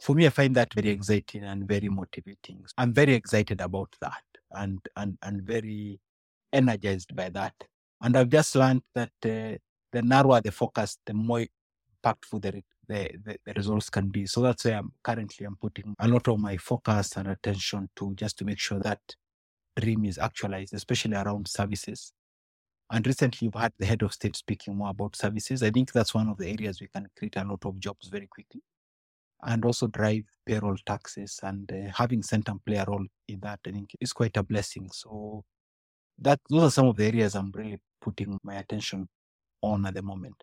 For 0.03 0.15
me, 0.15 0.27
I 0.27 0.31
find 0.31 0.55
that 0.57 0.75
very 0.75 0.91
exciting 0.91 1.45
and 1.45 1.67
very 1.67 1.89
motivating. 1.89 2.65
I'm 2.77 2.93
very 2.93 3.15
excited 3.15 3.61
about 3.61 3.97
that 4.01 4.23
and, 4.53 4.79
and, 4.97 5.17
and 5.23 5.43
very 5.43 6.01
energized 6.53 7.17
by 7.17 7.31
that. 7.31 7.55
And 8.03 8.17
I've 8.17 8.29
just 8.29 8.55
learned 8.55 8.83
that 8.95 9.11
uh, 9.25 9.59
the 9.93 10.03
narrower 10.03 10.41
the 10.41 10.53
focus, 10.53 10.99
the 11.07 11.15
more 11.15 11.47
impactful 12.05 12.43
the, 12.43 12.63
the, 12.89 13.11
the, 13.25 13.37
the 13.45 13.53
results 13.55 13.91
can 13.91 14.09
be. 14.09 14.27
So 14.27 14.41
that's 14.43 14.65
why 14.65 14.73
I'm 14.73 14.93
currently 15.03 15.47
I'm 15.47 15.57
putting 15.57 15.95
a 15.99 16.09
lot 16.09 16.29
of 16.29 16.39
my 16.39 16.57
focus 16.57 17.17
and 17.17 17.29
attention 17.29 17.89
to 17.97 18.15
just 18.15 18.39
to 18.39 18.45
make 18.45 18.59
sure 18.59 18.81
that 18.81 19.01
dream 19.79 20.05
is 20.05 20.19
actualized, 20.19 20.75
especially 20.75 21.15
around 21.15 21.47
services. 21.49 22.13
And 22.91 23.07
recently, 23.07 23.47
you've 23.47 23.55
had 23.61 23.73
the 23.79 23.85
head 23.87 24.03
of 24.03 24.15
state 24.15 24.35
speaking 24.35 24.75
more 24.75 24.91
about 24.91 25.15
services. 25.15 25.63
I 25.63 25.71
think 25.71 25.93
that's 25.93 26.15
one 26.15 26.29
of 26.29 26.39
the 26.39 26.49
areas 26.49 26.81
we 26.81 26.89
can 26.89 27.07
create 27.17 27.37
a 27.37 27.45
lot 27.45 27.65
of 27.67 27.79
jobs 27.79 28.09
very 28.09 28.27
quickly 28.27 28.63
and 29.43 29.65
also 29.65 29.87
drive 29.89 30.25
payroll 30.47 30.77
taxes. 30.87 31.39
And 31.43 31.71
uh, 31.71 31.93
having 31.95 32.23
Centum 32.23 32.61
play 32.65 32.77
a 32.77 32.87
role 32.87 33.05
in 33.29 33.41
that, 33.41 33.61
I 33.67 33.73
think, 33.73 33.91
is 34.01 34.15
quite 34.15 34.37
a 34.39 34.43
blessing. 34.43 34.89
So, 34.91 35.45
that 36.19 36.41
those 36.49 36.63
are 36.63 36.71
some 36.71 36.87
of 36.89 36.97
the 36.97 37.07
areas 37.07 37.35
I'm 37.35 37.53
really 37.55 37.79
putting 38.01 38.39
my 38.43 38.57
attention 38.57 39.09
on 39.63 39.85
at 39.87 39.95
the 39.95 40.03
moment. 40.03 40.43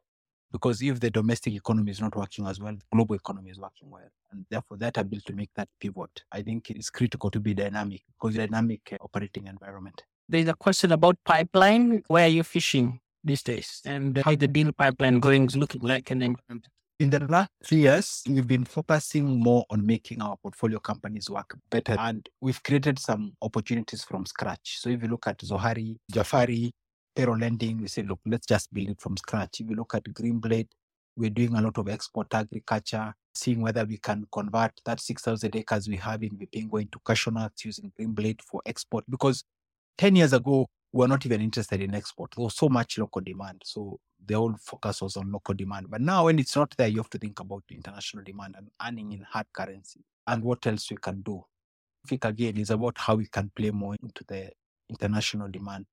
Because 0.51 0.81
if 0.81 0.99
the 0.99 1.09
domestic 1.09 1.53
economy 1.53 1.91
is 1.91 2.01
not 2.01 2.15
working 2.15 2.47
as 2.47 2.59
well, 2.59 2.73
the 2.73 2.85
global 2.93 3.15
economy 3.15 3.51
is 3.51 3.59
working 3.59 3.89
well. 3.89 4.09
And 4.31 4.45
therefore, 4.49 4.77
that 4.77 4.97
ability 4.97 5.25
to 5.27 5.33
make 5.33 5.49
that 5.55 5.67
pivot, 5.79 6.23
I 6.31 6.41
think 6.41 6.69
it's 6.71 6.89
critical 6.89 7.29
to 7.31 7.39
be 7.39 7.53
dynamic 7.53 8.01
because 8.07 8.35
dynamic 8.35 8.81
uh, 8.91 8.97
operating 9.01 9.47
environment. 9.47 10.03
There's 10.29 10.47
a 10.47 10.53
question 10.53 10.91
about 10.91 11.17
pipeline. 11.25 12.03
Where 12.07 12.25
are 12.25 12.29
you 12.29 12.43
fishing 12.43 12.99
these 13.23 13.43
days? 13.43 13.81
And 13.85 14.17
how 14.17 14.35
the 14.35 14.47
deal 14.47 14.71
pipeline 14.71 15.19
going 15.19 15.45
is 15.45 15.55
looking 15.55 15.81
like 15.81 16.09
in 16.11 16.19
the 16.19 16.25
environment? 16.25 16.67
In 16.97 17.09
the 17.09 17.19
last 17.19 17.49
three 17.65 17.79
years, 17.79 18.23
we've 18.25 18.47
been 18.47 18.63
focusing 18.63 19.25
more 19.25 19.65
on 19.69 19.85
making 19.85 20.21
our 20.21 20.37
portfolio 20.37 20.79
companies 20.79 21.29
work 21.29 21.57
better. 21.69 21.97
And 21.99 22.27
we've 22.39 22.63
created 22.63 22.99
some 22.99 23.33
opportunities 23.41 24.05
from 24.05 24.25
scratch. 24.25 24.77
So 24.79 24.89
if 24.89 25.03
you 25.03 25.09
look 25.09 25.27
at 25.27 25.39
Zohari, 25.39 25.97
Jafari, 26.09 26.71
Payroll 27.15 27.37
Lending, 27.37 27.81
we 27.81 27.87
say, 27.87 28.03
look, 28.03 28.19
let's 28.25 28.45
just 28.45 28.73
build 28.73 28.89
it 28.89 29.01
from 29.01 29.17
scratch. 29.17 29.61
If 29.61 29.69
you 29.69 29.75
look 29.75 29.95
at 29.95 30.03
Greenblade, 30.03 30.67
we're 31.15 31.29
doing 31.29 31.55
a 31.55 31.61
lot 31.61 31.77
of 31.77 31.87
export 31.87 32.33
agriculture, 32.33 33.13
seeing 33.33 33.61
whether 33.61 33.85
we 33.85 33.97
can 33.97 34.27
convert 34.31 34.73
that 34.85 34.99
6,000 34.99 35.55
acres 35.55 35.87
we 35.87 35.95
have 35.95 36.23
in 36.23 36.31
Vipingo 36.31 36.81
into 36.81 36.99
cashew 37.05 37.31
nuts 37.31 37.63
using 37.63 37.91
Greenblade 37.97 38.41
for 38.41 38.61
export. 38.65 39.05
Because 39.09 39.43
10 39.97 40.17
years 40.17 40.33
ago, 40.33 40.67
we 40.91 40.99
were 40.99 41.07
not 41.07 41.25
even 41.25 41.41
interested 41.41 41.81
in 41.81 41.95
export. 41.95 42.31
There 42.35 42.43
was 42.43 42.55
so 42.55 42.67
much 42.67 42.97
local 42.97 43.21
demand. 43.21 43.61
So 43.63 43.99
the 44.25 44.35
whole 44.35 44.55
focus 44.59 45.01
was 45.01 45.15
on 45.15 45.31
local 45.31 45.53
demand. 45.53 45.87
But 45.89 46.01
now, 46.01 46.25
when 46.25 46.37
it's 46.39 46.55
not 46.55 46.73
there, 46.77 46.87
you 46.87 46.97
have 46.97 47.09
to 47.11 47.17
think 47.17 47.39
about 47.39 47.63
international 47.71 48.23
demand 48.23 48.55
and 48.57 48.67
earning 48.85 49.13
in 49.13 49.21
hard 49.21 49.47
currency 49.53 50.01
and 50.27 50.43
what 50.43 50.65
else 50.67 50.89
we 50.91 50.97
can 50.97 51.21
do. 51.21 51.43
I 52.05 52.09
think 52.09 52.25
again 52.25 52.57
is 52.57 52.69
about 52.69 52.97
how 52.97 53.15
we 53.15 53.27
can 53.27 53.51
play 53.55 53.71
more 53.71 53.95
into 54.01 54.23
the 54.27 54.51
international 54.89 55.49
demand. 55.49 55.85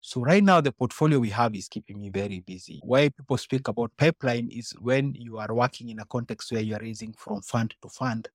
So 0.00 0.20
right 0.20 0.42
now, 0.42 0.60
the 0.60 0.72
portfolio 0.72 1.18
we 1.18 1.30
have 1.30 1.54
is 1.54 1.68
keeping 1.68 2.00
me 2.00 2.10
very 2.10 2.40
busy. 2.40 2.80
Why 2.84 3.08
people 3.08 3.36
speak 3.38 3.66
about 3.66 3.96
pipeline 3.96 4.48
is 4.52 4.72
when 4.80 5.14
you 5.14 5.38
are 5.38 5.52
working 5.52 5.88
in 5.88 5.98
a 5.98 6.04
context 6.04 6.52
where 6.52 6.60
you 6.62 6.76
are 6.76 6.80
raising 6.80 7.12
from 7.12 7.42
fund 7.42 7.74
to 7.82 7.88
fund, 7.88 8.28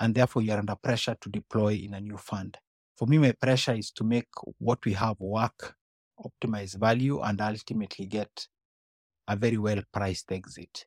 and 0.00 0.14
therefore 0.14 0.42
you 0.42 0.52
are 0.52 0.58
under 0.58 0.76
pressure 0.76 1.16
to 1.20 1.28
deploy 1.28 1.74
in 1.74 1.94
a 1.94 2.00
new 2.00 2.16
fund. 2.16 2.56
For 2.96 3.06
me, 3.06 3.18
my 3.18 3.32
pressure 3.32 3.74
is 3.74 3.90
to 3.92 4.04
make 4.04 4.28
what 4.58 4.84
we 4.84 4.94
have 4.94 5.20
work, 5.20 5.76
optimize 6.18 6.78
value, 6.78 7.20
and 7.20 7.40
ultimately 7.40 8.06
get 8.06 8.48
a 9.28 9.36
very 9.36 9.58
well 9.58 9.82
priced 9.92 10.32
exit. 10.32 10.86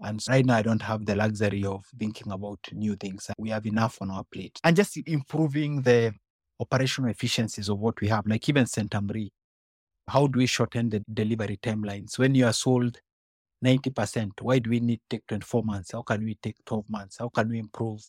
And 0.00 0.20
right 0.28 0.44
now, 0.44 0.56
I 0.56 0.62
don't 0.62 0.82
have 0.82 1.06
the 1.06 1.16
luxury 1.16 1.64
of 1.64 1.86
thinking 1.98 2.30
about 2.30 2.58
new 2.72 2.96
things. 2.96 3.30
We 3.38 3.50
have 3.50 3.64
enough 3.64 3.98
on 4.02 4.10
our 4.10 4.24
plate. 4.24 4.60
And 4.64 4.76
just 4.76 4.98
improving 5.06 5.82
the 5.82 6.12
operational 6.60 7.10
efficiencies 7.10 7.68
of 7.68 7.78
what 7.78 8.00
we 8.00 8.08
have, 8.08 8.26
like 8.26 8.48
even 8.48 8.66
Saint 8.66 8.90
Centum 8.90 9.12
Re. 9.12 9.30
How 10.08 10.26
do 10.26 10.38
we 10.38 10.46
shorten 10.46 10.90
the 10.90 11.02
delivery 11.12 11.58
timelines? 11.62 12.18
When 12.18 12.34
you 12.34 12.46
are 12.46 12.52
sold 12.52 13.00
90%, 13.64 14.30
why 14.40 14.58
do 14.58 14.70
we 14.70 14.80
need 14.80 15.00
to 15.10 15.16
take 15.16 15.26
24 15.26 15.62
months? 15.64 15.92
How 15.92 16.02
can 16.02 16.24
we 16.24 16.36
take 16.36 16.56
12 16.64 16.88
months? 16.88 17.16
How 17.18 17.28
can 17.28 17.48
we 17.48 17.58
improve 17.58 18.02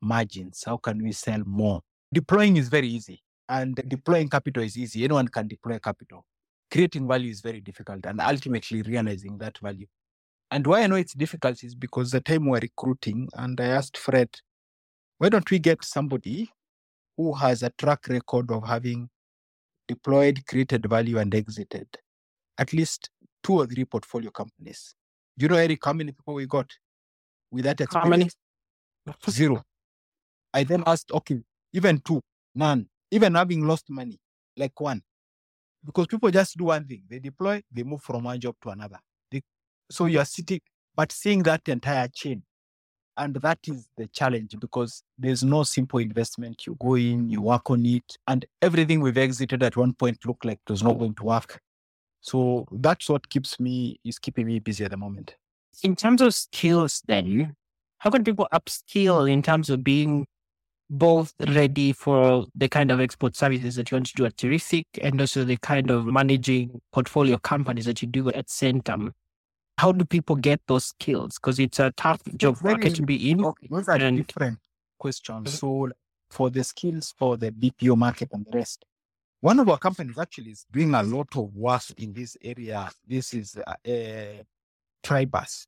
margins? 0.00 0.64
How 0.64 0.78
can 0.78 1.02
we 1.02 1.12
sell 1.12 1.42
more? 1.44 1.82
Deploying 2.12 2.56
is 2.56 2.68
very 2.68 2.88
easy, 2.88 3.22
and 3.48 3.74
deploying 3.88 4.28
capital 4.28 4.62
is 4.62 4.76
easy. 4.78 5.04
Anyone 5.04 5.28
can 5.28 5.48
deploy 5.48 5.78
capital. 5.78 6.24
Creating 6.70 7.06
value 7.06 7.30
is 7.30 7.40
very 7.40 7.60
difficult, 7.60 8.06
and 8.06 8.20
ultimately 8.20 8.82
realizing 8.82 9.38
that 9.38 9.58
value. 9.58 9.86
And 10.50 10.66
why 10.66 10.82
I 10.82 10.86
know 10.86 10.96
it's 10.96 11.14
difficult 11.14 11.62
is 11.64 11.74
because 11.74 12.12
the 12.12 12.20
time 12.20 12.46
we're 12.46 12.60
recruiting, 12.60 13.28
and 13.34 13.60
I 13.60 13.66
asked 13.66 13.96
Fred, 13.96 14.30
why 15.18 15.28
don't 15.28 15.50
we 15.50 15.58
get 15.58 15.84
somebody 15.84 16.50
who 17.16 17.32
has 17.34 17.62
a 17.62 17.70
track 17.70 18.08
record 18.08 18.50
of 18.50 18.66
having 18.66 19.08
deployed, 19.88 20.44
created 20.46 20.86
value, 20.86 21.18
and 21.18 21.34
exited 21.34 21.88
at 22.58 22.72
least 22.72 23.10
two 23.42 23.54
or 23.54 23.66
three 23.66 23.84
portfolio 23.84 24.30
companies? 24.30 24.94
Do 25.38 25.44
you 25.44 25.48
know, 25.48 25.56
Eric, 25.56 25.84
how 25.84 25.92
many 25.92 26.12
people 26.12 26.34
we 26.34 26.46
got 26.46 26.70
with 27.50 27.64
that 27.64 27.80
experience? 27.80 28.04
How 28.04 28.08
many? 28.08 28.30
Zero. 29.30 29.62
I 30.52 30.64
then 30.64 30.82
asked, 30.86 31.12
okay, 31.12 31.40
even 31.72 31.98
two, 32.00 32.20
none, 32.54 32.88
even 33.10 33.34
having 33.34 33.66
lost 33.66 33.90
money, 33.90 34.18
like 34.56 34.80
one. 34.80 35.02
Because 35.84 36.06
people 36.08 36.30
just 36.30 36.56
do 36.56 36.64
one 36.64 36.84
thing 36.86 37.02
they 37.08 37.20
deploy, 37.20 37.62
they 37.70 37.84
move 37.84 38.02
from 38.02 38.24
one 38.24 38.40
job 38.40 38.56
to 38.62 38.70
another. 38.70 38.98
They, 39.30 39.42
so 39.90 40.06
you're 40.06 40.24
sitting, 40.24 40.60
but 40.94 41.12
seeing 41.12 41.42
that 41.44 41.68
entire 41.68 42.08
chain. 42.08 42.42
And 43.18 43.34
that 43.36 43.58
is 43.66 43.88
the 43.96 44.06
challenge 44.08 44.56
because 44.60 45.02
there's 45.18 45.42
no 45.42 45.62
simple 45.62 45.98
investment. 46.00 46.66
You 46.66 46.76
go 46.78 46.96
in, 46.96 47.30
you 47.30 47.40
work 47.40 47.70
on 47.70 47.86
it, 47.86 48.16
and 48.28 48.44
everything 48.60 49.00
we've 49.00 49.16
exited 49.16 49.62
at 49.62 49.76
one 49.76 49.94
point 49.94 50.26
looked 50.26 50.44
like 50.44 50.60
it 50.66 50.70
was 50.70 50.82
not 50.82 50.98
going 50.98 51.14
to 51.14 51.24
work. 51.24 51.60
So 52.20 52.66
that's 52.70 53.08
what 53.08 53.28
keeps 53.28 53.58
me, 53.58 54.00
is 54.04 54.18
keeping 54.18 54.46
me 54.46 54.58
busy 54.58 54.84
at 54.84 54.90
the 54.90 54.96
moment. 54.96 55.36
In 55.82 55.96
terms 55.96 56.20
of 56.20 56.34
skills, 56.34 57.02
then, 57.06 57.54
how 57.98 58.10
can 58.10 58.24
people 58.24 58.48
upskill 58.52 59.30
in 59.30 59.42
terms 59.42 59.70
of 59.70 59.82
being 59.82 60.26
both 60.90 61.32
ready 61.48 61.92
for 61.92 62.46
the 62.54 62.68
kind 62.68 62.90
of 62.90 63.00
export 63.00 63.34
services 63.34 63.76
that 63.76 63.90
you 63.90 63.96
want 63.96 64.06
to 64.06 64.14
do 64.14 64.24
at 64.24 64.36
TRIFIC 64.36 64.84
and 65.02 65.20
also 65.20 65.44
the 65.44 65.56
kind 65.56 65.90
of 65.90 66.06
managing 66.06 66.80
portfolio 66.92 67.38
companies 67.38 67.86
that 67.86 68.02
you 68.02 68.08
do 68.08 68.28
at 68.30 68.46
Centum. 68.46 69.12
How 69.78 69.92
do 69.92 70.04
people 70.04 70.36
get 70.36 70.60
those 70.66 70.86
skills? 70.86 71.36
Because 71.36 71.58
it's 71.58 71.78
a 71.78 71.90
tough 71.92 72.22
job 72.36 72.62
market 72.62 72.94
to 72.96 73.02
be 73.02 73.30
in. 73.30 73.44
Okay, 73.44 73.68
those 73.70 73.88
are 73.88 73.96
And- 73.96 74.26
different 74.26 74.58
questions. 74.98 75.58
So, 75.58 75.90
for 76.30 76.50
the 76.50 76.64
skills 76.64 77.14
for 77.16 77.36
the 77.36 77.50
BPO 77.52 77.94
market 77.96 78.30
and 78.32 78.44
the 78.44 78.58
rest, 78.58 78.84
one 79.40 79.60
of 79.60 79.68
our 79.68 79.78
companies 79.78 80.18
actually 80.18 80.52
is 80.52 80.66
doing 80.72 80.94
a 80.94 81.02
lot 81.02 81.36
of 81.36 81.54
work 81.54 81.82
in 81.98 82.12
this 82.14 82.36
area. 82.42 82.90
This 83.06 83.34
is 83.34 83.56
uh, 83.56 83.74
uh, 83.88 84.42
Tribus. 85.04 85.66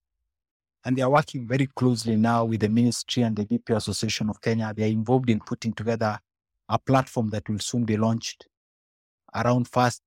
And 0.84 0.96
they 0.96 1.02
are 1.02 1.11
working 1.11 1.46
very 1.46 1.66
closely 1.66 2.16
now 2.16 2.44
with 2.46 2.61
the 2.61 2.68
ministry 2.68 3.22
and 3.22 3.36
the 3.36 3.44
BPO 3.44 3.76
Association 3.76 4.30
of 4.30 4.40
Kenya. 4.40 4.72
They 4.74 4.84
are 4.84 4.92
involved 4.92 5.28
in 5.28 5.38
putting 5.40 5.74
together 5.74 6.18
a 6.68 6.78
platform 6.78 7.28
that 7.30 7.48
will 7.48 7.59
soon 7.59 7.84
be 7.84 7.96
launched 7.96 8.46
around 9.34 9.68
first 9.68 10.02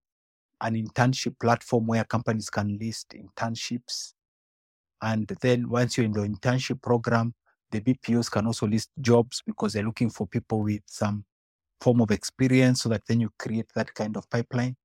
an 0.61 0.75
internship 0.75 1.39
platform 1.39 1.87
where 1.87 2.03
companies 2.05 2.49
can 2.49 2.77
list 2.79 3.15
internships 3.15 4.13
And 5.01 5.27
then 5.41 5.69
once 5.69 5.97
you're 5.97 6.05
in 6.05 6.13
the 6.13 6.21
internship 6.21 6.81
program, 6.81 7.33
the 7.71 7.81
BPOs 7.81 8.29
can 8.29 8.45
also 8.47 8.67
list 8.67 8.89
jobs 8.99 9.41
because 9.45 9.73
they're 9.73 9.83
looking 9.83 10.09
for 10.09 10.27
people 10.27 10.61
with 10.63 10.81
some 10.85 11.25
form 11.81 12.01
of 12.01 12.11
experience 12.11 12.83
so 12.83 12.89
that 12.89 13.03
then 13.07 13.21
you 13.21 13.31
create 13.39 13.67
that 13.75 13.93
kind 13.95 14.17
of 14.17 14.29
pipeline. 14.29 14.75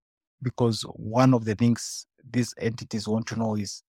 Because 0.43 0.83
one 0.97 1.35
of 1.35 1.45
the 1.45 1.55
things 1.55 2.07
these 2.31 2.55
entities 2.59 3.09
want 3.09 3.27
to 3.29 3.37
know 3.37 3.57
is 3.57 3.83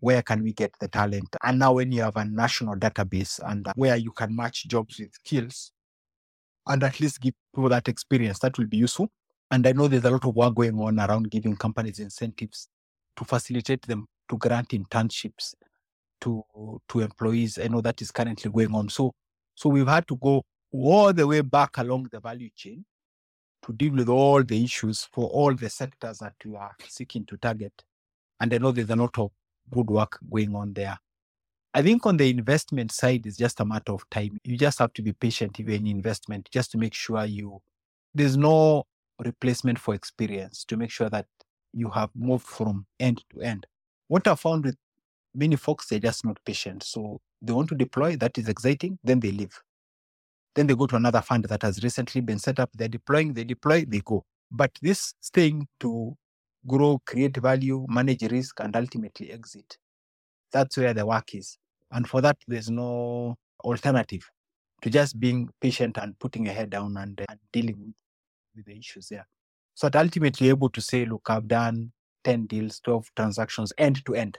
where 0.00 0.22
can 0.22 0.42
we 0.42 0.52
get 0.52 0.74
the 0.80 0.88
talent? 0.88 1.36
And 1.42 1.58
now 1.58 1.74
when 1.74 1.92
you 1.92 2.02
have 2.02 2.16
a 2.16 2.24
national 2.24 2.76
database 2.76 3.40
and 3.46 3.66
where 3.76 3.96
you 3.96 4.12
can 4.12 4.34
match 4.36 4.66
jobs 4.68 4.98
with 5.00 5.14
skills 5.14 5.72
and 6.66 6.82
at 6.84 7.00
least 7.00 7.20
give 7.20 7.34
people 7.54 7.70
that 7.70 7.88
experience, 7.88 8.38
that 8.40 8.58
will 8.58 8.66
be 8.66 8.78
useful. 8.78 9.08
And 9.54 9.64
I 9.68 9.70
know 9.70 9.86
there's 9.86 10.04
a 10.04 10.10
lot 10.10 10.24
of 10.24 10.34
work 10.34 10.56
going 10.56 10.80
on 10.80 10.98
around 10.98 11.30
giving 11.30 11.54
companies 11.54 12.00
incentives 12.00 12.66
to 13.16 13.24
facilitate 13.24 13.82
them 13.82 14.08
to 14.28 14.36
grant 14.36 14.70
internships 14.70 15.54
to 16.22 16.42
to 16.88 17.00
employees. 17.00 17.60
I 17.62 17.68
know 17.68 17.80
that 17.82 18.02
is 18.02 18.10
currently 18.10 18.50
going 18.50 18.74
on. 18.74 18.88
So 18.88 19.12
so 19.54 19.68
we've 19.68 19.86
had 19.86 20.08
to 20.08 20.16
go 20.16 20.42
all 20.72 21.12
the 21.12 21.24
way 21.24 21.40
back 21.42 21.78
along 21.78 22.08
the 22.10 22.18
value 22.18 22.50
chain 22.56 22.84
to 23.64 23.72
deal 23.72 23.92
with 23.92 24.08
all 24.08 24.42
the 24.42 24.64
issues 24.64 25.06
for 25.12 25.28
all 25.28 25.54
the 25.54 25.70
sectors 25.70 26.18
that 26.18 26.34
we 26.44 26.56
are 26.56 26.74
seeking 26.88 27.24
to 27.26 27.36
target. 27.36 27.84
And 28.40 28.52
I 28.52 28.58
know 28.58 28.72
there's 28.72 28.90
a 28.90 28.96
lot 28.96 29.16
of 29.20 29.30
good 29.70 29.88
work 29.88 30.18
going 30.28 30.56
on 30.56 30.72
there. 30.72 30.98
I 31.72 31.82
think 31.82 32.04
on 32.06 32.16
the 32.16 32.28
investment 32.28 32.90
side, 32.90 33.24
it's 33.24 33.36
just 33.36 33.60
a 33.60 33.64
matter 33.64 33.92
of 33.92 34.02
time. 34.10 34.36
You 34.42 34.56
just 34.56 34.80
have 34.80 34.92
to 34.94 35.02
be 35.02 35.12
patient 35.12 35.60
if 35.60 35.68
any 35.68 35.92
investment, 35.92 36.48
just 36.52 36.72
to 36.72 36.78
make 36.78 36.94
sure 36.94 37.24
you 37.24 37.62
there's 38.14 38.36
no 38.36 38.86
replacement 39.18 39.78
for 39.78 39.94
experience 39.94 40.64
to 40.64 40.76
make 40.76 40.90
sure 40.90 41.10
that 41.10 41.26
you 41.72 41.90
have 41.90 42.10
moved 42.14 42.46
from 42.46 42.86
end 43.00 43.22
to 43.30 43.40
end. 43.40 43.66
What 44.08 44.26
I 44.26 44.34
found 44.34 44.64
with 44.64 44.76
many 45.34 45.56
folks, 45.56 45.88
they're 45.88 45.98
just 45.98 46.24
not 46.24 46.38
patient. 46.44 46.82
So 46.82 47.20
they 47.42 47.52
want 47.52 47.68
to 47.70 47.74
deploy, 47.74 48.16
that 48.16 48.38
is 48.38 48.48
exciting, 48.48 48.98
then 49.02 49.20
they 49.20 49.32
leave. 49.32 49.58
Then 50.54 50.68
they 50.68 50.74
go 50.74 50.86
to 50.86 50.96
another 50.96 51.20
fund 51.20 51.44
that 51.44 51.62
has 51.62 51.82
recently 51.82 52.20
been 52.20 52.38
set 52.38 52.60
up. 52.60 52.70
They're 52.74 52.88
deploying, 52.88 53.34
they 53.34 53.44
deploy, 53.44 53.84
they 53.86 54.00
go. 54.04 54.24
But 54.50 54.70
this 54.80 55.14
thing 55.32 55.66
to 55.80 56.16
grow, 56.66 57.00
create 57.04 57.36
value, 57.36 57.86
manage 57.88 58.22
risk, 58.22 58.60
and 58.60 58.74
ultimately 58.76 59.32
exit, 59.32 59.78
that's 60.52 60.76
where 60.76 60.94
the 60.94 61.04
work 61.04 61.34
is. 61.34 61.58
And 61.90 62.08
for 62.08 62.20
that, 62.20 62.36
there's 62.46 62.70
no 62.70 63.36
alternative 63.64 64.28
to 64.82 64.90
just 64.90 65.18
being 65.18 65.48
patient 65.60 65.98
and 65.98 66.18
putting 66.18 66.44
your 66.44 66.54
head 66.54 66.70
down 66.70 66.96
and, 66.96 67.20
and 67.28 67.38
dealing 67.52 67.94
with, 68.54 68.66
the 68.66 68.78
issues 68.78 69.08
there. 69.08 69.26
So 69.74 69.88
that 69.88 69.98
ultimately 69.98 70.48
able 70.48 70.70
to 70.70 70.80
say, 70.80 71.04
look, 71.04 71.22
I've 71.28 71.48
done 71.48 71.92
10 72.24 72.46
deals, 72.46 72.80
12 72.80 73.10
transactions 73.16 73.72
end 73.76 74.04
to 74.06 74.14
end. 74.14 74.38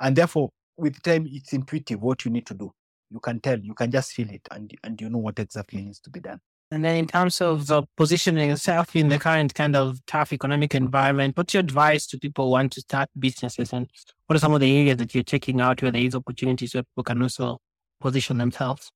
And 0.00 0.16
therefore, 0.16 0.50
with 0.76 1.02
time, 1.02 1.26
it's 1.30 1.52
intuitive 1.52 2.00
what 2.00 2.24
you 2.24 2.30
need 2.30 2.46
to 2.46 2.54
do. 2.54 2.72
You 3.10 3.20
can 3.20 3.40
tell, 3.40 3.58
you 3.58 3.74
can 3.74 3.90
just 3.90 4.12
feel 4.12 4.30
it, 4.30 4.46
and, 4.50 4.72
and 4.84 5.00
you 5.00 5.08
know 5.08 5.18
what 5.18 5.38
exactly 5.38 5.82
needs 5.82 6.00
to 6.00 6.10
be 6.10 6.20
done. 6.20 6.40
And 6.70 6.84
then, 6.84 6.96
in 6.96 7.06
terms 7.06 7.40
of 7.40 7.70
uh, 7.70 7.82
positioning 7.96 8.50
yourself 8.50 8.94
in 8.94 9.08
the 9.08 9.18
current 9.18 9.54
kind 9.54 9.74
of 9.74 10.04
tough 10.06 10.34
economic 10.34 10.74
environment, 10.74 11.34
what's 11.36 11.54
your 11.54 11.62
advice 11.62 12.06
to 12.08 12.18
people 12.18 12.44
who 12.44 12.50
want 12.50 12.72
to 12.72 12.82
start 12.82 13.08
businesses? 13.18 13.72
And 13.72 13.88
what 14.26 14.36
are 14.36 14.40
some 14.40 14.52
of 14.52 14.60
the 14.60 14.76
areas 14.76 14.98
that 14.98 15.14
you're 15.14 15.24
checking 15.24 15.62
out 15.62 15.80
where 15.80 15.90
there 15.90 16.02
is 16.02 16.14
opportunities 16.14 16.74
where 16.74 16.82
people 16.82 17.04
can 17.04 17.22
also 17.22 17.58
position 18.00 18.36
themselves? 18.36 18.90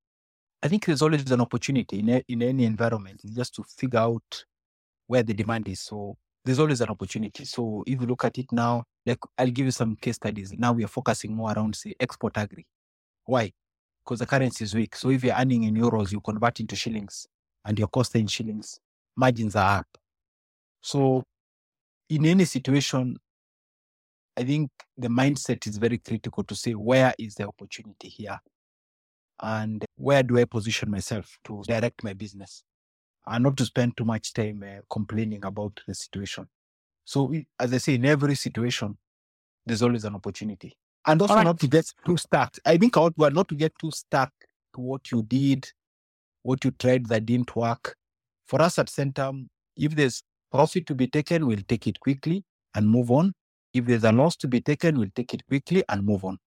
I 0.62 0.68
think 0.68 0.86
there's 0.86 1.02
always 1.02 1.28
an 1.30 1.40
opportunity 1.40 1.98
in, 1.98 2.08
a, 2.08 2.22
in 2.28 2.42
any 2.42 2.64
environment 2.64 3.20
just 3.34 3.54
to 3.56 3.64
figure 3.64 3.98
out 3.98 4.44
where 5.08 5.22
the 5.22 5.34
demand 5.34 5.66
is. 5.66 5.80
So 5.80 6.16
there's 6.44 6.60
always 6.60 6.80
an 6.80 6.88
opportunity. 6.88 7.44
So 7.44 7.82
if 7.86 8.00
you 8.00 8.06
look 8.06 8.24
at 8.24 8.38
it 8.38 8.46
now, 8.52 8.84
like 9.04 9.18
I'll 9.36 9.50
give 9.50 9.66
you 9.66 9.72
some 9.72 9.96
case 9.96 10.16
studies. 10.16 10.52
Now 10.52 10.72
we 10.72 10.84
are 10.84 10.88
focusing 10.88 11.34
more 11.34 11.52
around 11.52 11.74
say 11.74 11.94
export 11.98 12.38
agri. 12.38 12.66
Why? 13.24 13.52
Because 14.04 14.20
the 14.20 14.26
currency 14.26 14.64
is 14.64 14.74
weak. 14.74 14.94
So 14.94 15.10
if 15.10 15.24
you're 15.24 15.34
earning 15.34 15.64
in 15.64 15.74
euros, 15.74 16.12
you 16.12 16.20
convert 16.20 16.60
into 16.60 16.76
shillings 16.76 17.26
and 17.64 17.78
your 17.78 17.88
cost 17.88 18.14
in 18.14 18.28
shillings, 18.28 18.78
margins 19.16 19.56
are 19.56 19.80
up. 19.80 19.86
So 20.80 21.24
in 22.08 22.24
any 22.26 22.44
situation, 22.44 23.16
I 24.36 24.44
think 24.44 24.70
the 24.96 25.08
mindset 25.08 25.66
is 25.66 25.76
very 25.76 25.98
critical 25.98 26.44
to 26.44 26.54
say 26.54 26.72
where 26.72 27.14
is 27.18 27.34
the 27.34 27.46
opportunity 27.46 28.08
here 28.08 28.40
and 29.42 29.84
where 29.96 30.22
do 30.22 30.38
I 30.38 30.44
position 30.44 30.90
myself 30.90 31.36
to 31.44 31.62
direct 31.66 32.04
my 32.04 32.12
business 32.12 32.62
and 33.26 33.44
not 33.44 33.56
to 33.56 33.64
spend 33.64 33.96
too 33.96 34.04
much 34.04 34.32
time 34.32 34.64
uh, 34.66 34.80
complaining 34.90 35.44
about 35.44 35.80
the 35.86 35.94
situation. 35.94 36.48
So, 37.04 37.32
as 37.58 37.74
I 37.74 37.78
say, 37.78 37.94
in 37.94 38.04
every 38.04 38.34
situation, 38.36 38.96
there's 39.66 39.82
always 39.82 40.04
an 40.04 40.14
opportunity. 40.14 40.76
And 41.06 41.20
also 41.20 41.34
right. 41.34 41.44
not 41.44 41.58
to 41.60 41.66
get 41.66 41.92
too 42.06 42.16
stuck. 42.16 42.56
I 42.64 42.76
think 42.76 42.96
I 42.96 43.00
would 43.16 43.34
not 43.34 43.48
to 43.48 43.54
get 43.56 43.72
too 43.80 43.90
stuck 43.90 44.30
to 44.74 44.80
what 44.80 45.10
you 45.10 45.22
did, 45.22 45.68
what 46.42 46.64
you 46.64 46.70
tried 46.70 47.06
that 47.06 47.26
didn't 47.26 47.54
work. 47.56 47.96
For 48.46 48.62
us 48.62 48.78
at 48.78 48.86
Centum, 48.86 49.48
if 49.76 49.96
there's 49.96 50.22
profit 50.50 50.86
to 50.86 50.94
be 50.94 51.08
taken, 51.08 51.46
we'll 51.46 51.58
take 51.66 51.86
it 51.86 51.98
quickly 51.98 52.44
and 52.74 52.88
move 52.88 53.10
on. 53.10 53.32
If 53.74 53.86
there's 53.86 54.04
a 54.04 54.12
loss 54.12 54.36
to 54.36 54.48
be 54.48 54.60
taken, 54.60 54.98
we'll 54.98 55.10
take 55.14 55.34
it 55.34 55.46
quickly 55.46 55.82
and 55.88 56.04
move 56.04 56.24
on. 56.24 56.38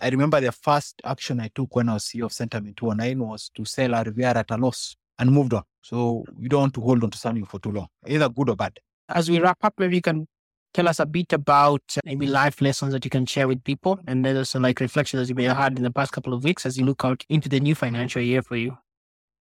I 0.00 0.08
remember 0.08 0.40
the 0.40 0.52
first 0.52 1.00
action 1.04 1.40
I 1.40 1.48
took 1.54 1.76
when 1.76 1.88
I 1.88 1.94
was 1.94 2.04
CEO 2.04 2.24
of 2.24 2.32
Centum 2.32 2.66
in 2.66 2.74
2009 2.74 3.18
was 3.18 3.50
to 3.54 3.64
sell 3.64 3.90
RVR 3.90 4.36
at 4.36 4.50
a 4.50 4.56
loss 4.56 4.96
and 5.18 5.30
moved 5.30 5.54
on. 5.54 5.62
So 5.82 6.24
we 6.38 6.48
don't 6.48 6.60
want 6.60 6.74
to 6.74 6.80
hold 6.80 7.04
on 7.04 7.10
to 7.10 7.18
something 7.18 7.44
for 7.44 7.58
too 7.60 7.70
long, 7.70 7.88
either 8.06 8.28
good 8.28 8.50
or 8.50 8.56
bad. 8.56 8.78
As 9.08 9.30
we 9.30 9.38
wrap 9.38 9.58
up, 9.62 9.74
maybe 9.78 9.96
you 9.96 10.02
can 10.02 10.26
tell 10.72 10.88
us 10.88 10.98
a 10.98 11.06
bit 11.06 11.32
about 11.32 11.82
maybe 12.04 12.26
life 12.26 12.60
lessons 12.60 12.92
that 12.92 13.04
you 13.04 13.10
can 13.10 13.26
share 13.26 13.46
with 13.46 13.62
people 13.62 14.00
and 14.08 14.24
then 14.24 14.36
also 14.36 14.58
like 14.58 14.80
reflections 14.80 15.22
that 15.22 15.28
you 15.28 15.36
may 15.36 15.44
have 15.44 15.56
had 15.56 15.76
in 15.76 15.84
the 15.84 15.90
past 15.90 16.10
couple 16.10 16.34
of 16.34 16.42
weeks 16.42 16.66
as 16.66 16.76
you 16.76 16.84
look 16.84 17.04
out 17.04 17.24
into 17.28 17.48
the 17.48 17.60
new 17.60 17.74
financial 17.74 18.20
year 18.20 18.42
for 18.42 18.56
you. 18.56 18.76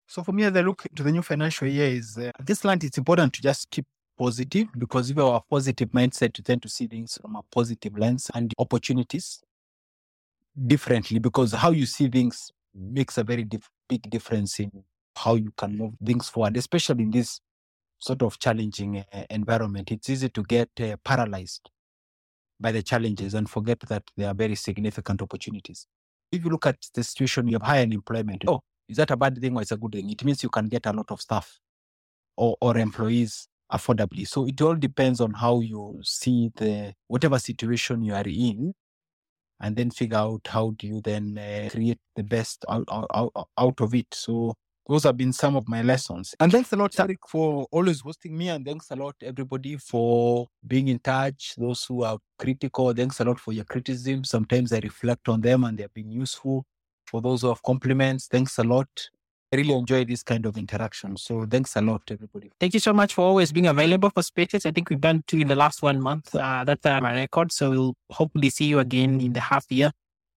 So 0.06 0.22
for 0.22 0.32
me, 0.32 0.44
as 0.44 0.56
I 0.56 0.60
look 0.62 0.84
to 0.94 1.02
the 1.02 1.12
new 1.12 1.22
financial 1.22 1.68
year 1.68 1.86
is 1.86 2.18
uh, 2.18 2.30
this 2.40 2.64
land, 2.64 2.82
it's 2.84 2.98
important 2.98 3.32
to 3.34 3.42
just 3.42 3.70
keep 3.70 3.86
positive 4.18 4.68
because 4.76 5.10
if 5.10 5.16
you 5.16 5.24
have 5.24 5.34
a 5.34 5.40
positive 5.48 5.90
mindset, 5.90 6.36
you 6.36 6.44
tend 6.44 6.62
to 6.62 6.68
see 6.68 6.86
things 6.86 7.18
from 7.22 7.36
a 7.36 7.42
positive 7.42 7.96
lens 7.96 8.30
and 8.34 8.52
opportunities 8.58 9.40
differently 10.66 11.18
because 11.18 11.52
how 11.52 11.70
you 11.70 11.86
see 11.86 12.08
things 12.08 12.50
makes 12.74 13.18
a 13.18 13.24
very 13.24 13.44
dif- 13.44 13.70
big 13.88 14.08
difference 14.10 14.58
in 14.60 14.70
how 15.16 15.34
you 15.34 15.52
can 15.56 15.76
move 15.76 15.94
things 16.04 16.28
forward, 16.28 16.56
especially 16.56 17.04
in 17.04 17.10
this 17.10 17.40
sort 17.98 18.22
of 18.22 18.38
challenging 18.38 18.98
uh, 19.12 19.24
environment. 19.30 19.90
It's 19.90 20.10
easy 20.10 20.28
to 20.30 20.42
get 20.42 20.70
uh, 20.80 20.96
paralyzed 21.04 21.70
by 22.60 22.72
the 22.72 22.82
challenges 22.82 23.34
and 23.34 23.48
forget 23.48 23.80
that 23.80 24.04
there 24.16 24.28
are 24.28 24.34
very 24.34 24.54
significant 24.54 25.22
opportunities. 25.22 25.86
If 26.32 26.44
you 26.44 26.50
look 26.50 26.66
at 26.66 26.76
the 26.94 27.04
situation, 27.04 27.48
you 27.48 27.54
have 27.54 27.62
high 27.62 27.82
unemployment. 27.82 28.44
Oh, 28.46 28.60
is 28.88 28.96
that 28.96 29.10
a 29.10 29.16
bad 29.16 29.38
thing 29.40 29.56
or 29.56 29.62
it's 29.62 29.72
a 29.72 29.76
good 29.76 29.92
thing? 29.92 30.10
It 30.10 30.24
means 30.24 30.42
you 30.42 30.48
can 30.48 30.68
get 30.68 30.86
a 30.86 30.92
lot 30.92 31.10
of 31.10 31.20
staff 31.20 31.58
or, 32.36 32.56
or 32.60 32.76
employees 32.78 33.48
affordably. 33.72 34.26
So 34.26 34.46
it 34.46 34.60
all 34.60 34.74
depends 34.74 35.20
on 35.20 35.32
how 35.34 35.60
you 35.60 36.00
see 36.02 36.50
the 36.56 36.94
whatever 37.08 37.38
situation 37.38 38.02
you 38.02 38.14
are 38.14 38.26
in 38.26 38.74
and 39.64 39.74
then 39.74 39.90
figure 39.90 40.18
out 40.18 40.46
how 40.46 40.74
do 40.76 40.86
you 40.86 41.00
then 41.00 41.38
uh, 41.38 41.70
create 41.70 41.98
the 42.16 42.22
best 42.22 42.66
out, 42.68 42.84
out, 42.90 43.32
out 43.56 43.80
of 43.80 43.94
it. 43.94 44.06
So 44.12 44.52
those 44.86 45.04
have 45.04 45.16
been 45.16 45.32
some 45.32 45.56
of 45.56 45.66
my 45.66 45.80
lessons. 45.80 46.34
And 46.38 46.52
thanks 46.52 46.70
a 46.74 46.76
lot, 46.76 46.92
Tariq, 46.92 47.16
for 47.26 47.66
always 47.70 48.00
hosting 48.00 48.36
me. 48.36 48.50
And 48.50 48.62
thanks 48.62 48.90
a 48.90 48.96
lot, 48.96 49.16
everybody, 49.22 49.78
for 49.78 50.48
being 50.66 50.88
in 50.88 50.98
touch. 50.98 51.54
Those 51.56 51.82
who 51.84 52.02
are 52.04 52.18
critical, 52.38 52.92
thanks 52.92 53.20
a 53.20 53.24
lot 53.24 53.40
for 53.40 53.54
your 53.54 53.64
criticism. 53.64 54.24
Sometimes 54.24 54.70
I 54.74 54.80
reflect 54.80 55.30
on 55.30 55.40
them 55.40 55.64
and 55.64 55.78
they've 55.78 55.94
been 55.94 56.12
useful. 56.12 56.66
For 57.06 57.22
those 57.22 57.40
who 57.40 57.48
have 57.48 57.62
compliments, 57.62 58.26
thanks 58.26 58.58
a 58.58 58.64
lot. 58.64 58.88
I 59.54 59.56
really 59.56 59.72
enjoy 59.72 60.04
this 60.04 60.24
kind 60.24 60.46
of 60.46 60.58
interaction. 60.58 61.16
So 61.16 61.46
thanks 61.46 61.76
a 61.76 61.80
lot, 61.80 62.02
everybody. 62.10 62.50
Thank 62.58 62.74
you 62.74 62.80
so 62.80 62.92
much 62.92 63.14
for 63.14 63.20
always 63.22 63.52
being 63.52 63.68
available 63.68 64.10
for 64.10 64.20
spaces. 64.24 64.66
I 64.66 64.72
think 64.72 64.90
we've 64.90 65.00
done 65.00 65.22
two 65.28 65.38
in 65.38 65.46
the 65.46 65.54
last 65.54 65.80
one 65.80 66.00
month. 66.00 66.34
Uh, 66.34 66.64
that's 66.64 66.84
uh, 66.84 67.00
my 67.00 67.14
record. 67.14 67.52
So 67.52 67.70
we'll 67.70 67.94
hopefully 68.10 68.50
see 68.50 68.64
you 68.64 68.80
again 68.80 69.20
in 69.20 69.32
the 69.32 69.38
half 69.38 69.70
year 69.70 69.92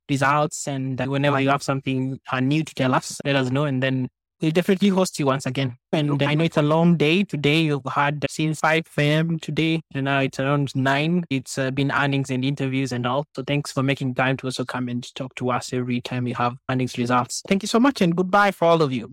results. 0.07 0.67
And 0.67 0.99
whenever 0.99 1.39
you 1.39 1.49
have 1.49 1.63
something 1.63 2.19
uh, 2.31 2.39
new 2.41 2.63
to 2.63 2.75
tell 2.75 2.93
us, 2.93 3.19
let 3.25 3.35
us 3.35 3.49
know. 3.49 3.65
And 3.65 3.81
then 3.81 4.07
we'll 4.41 4.51
definitely 4.51 4.89
host 4.89 5.17
you 5.19 5.25
once 5.25 5.45
again. 5.45 5.77
And 5.91 6.11
okay. 6.11 6.27
I 6.27 6.35
know 6.35 6.43
it's 6.43 6.57
a 6.57 6.61
long 6.61 6.95
day. 6.95 7.23
Today 7.23 7.61
you've 7.61 7.81
had 7.85 8.25
since 8.29 8.59
5 8.59 8.83
a.m. 8.97 9.39
today, 9.39 9.81
and 9.93 10.05
now 10.05 10.19
it's 10.19 10.39
around 10.39 10.75
9. 10.75 11.25
It's 11.29 11.57
uh, 11.57 11.71
been 11.71 11.91
earnings 11.91 12.29
and 12.29 12.43
interviews 12.45 12.91
and 12.91 13.05
all. 13.05 13.25
So 13.35 13.43
thanks 13.43 13.71
for 13.71 13.83
making 13.83 14.15
time 14.15 14.37
to 14.37 14.47
also 14.47 14.65
come 14.65 14.89
and 14.89 15.03
talk 15.15 15.33
to 15.35 15.49
us 15.51 15.73
every 15.73 16.01
time 16.01 16.27
you 16.27 16.35
have 16.35 16.57
earnings 16.69 16.97
results. 16.97 17.41
Thank 17.47 17.63
you 17.63 17.67
so 17.67 17.79
much 17.79 18.01
and 18.01 18.15
goodbye 18.15 18.51
for 18.51 18.65
all 18.65 18.81
of 18.81 18.91
you. 18.91 19.05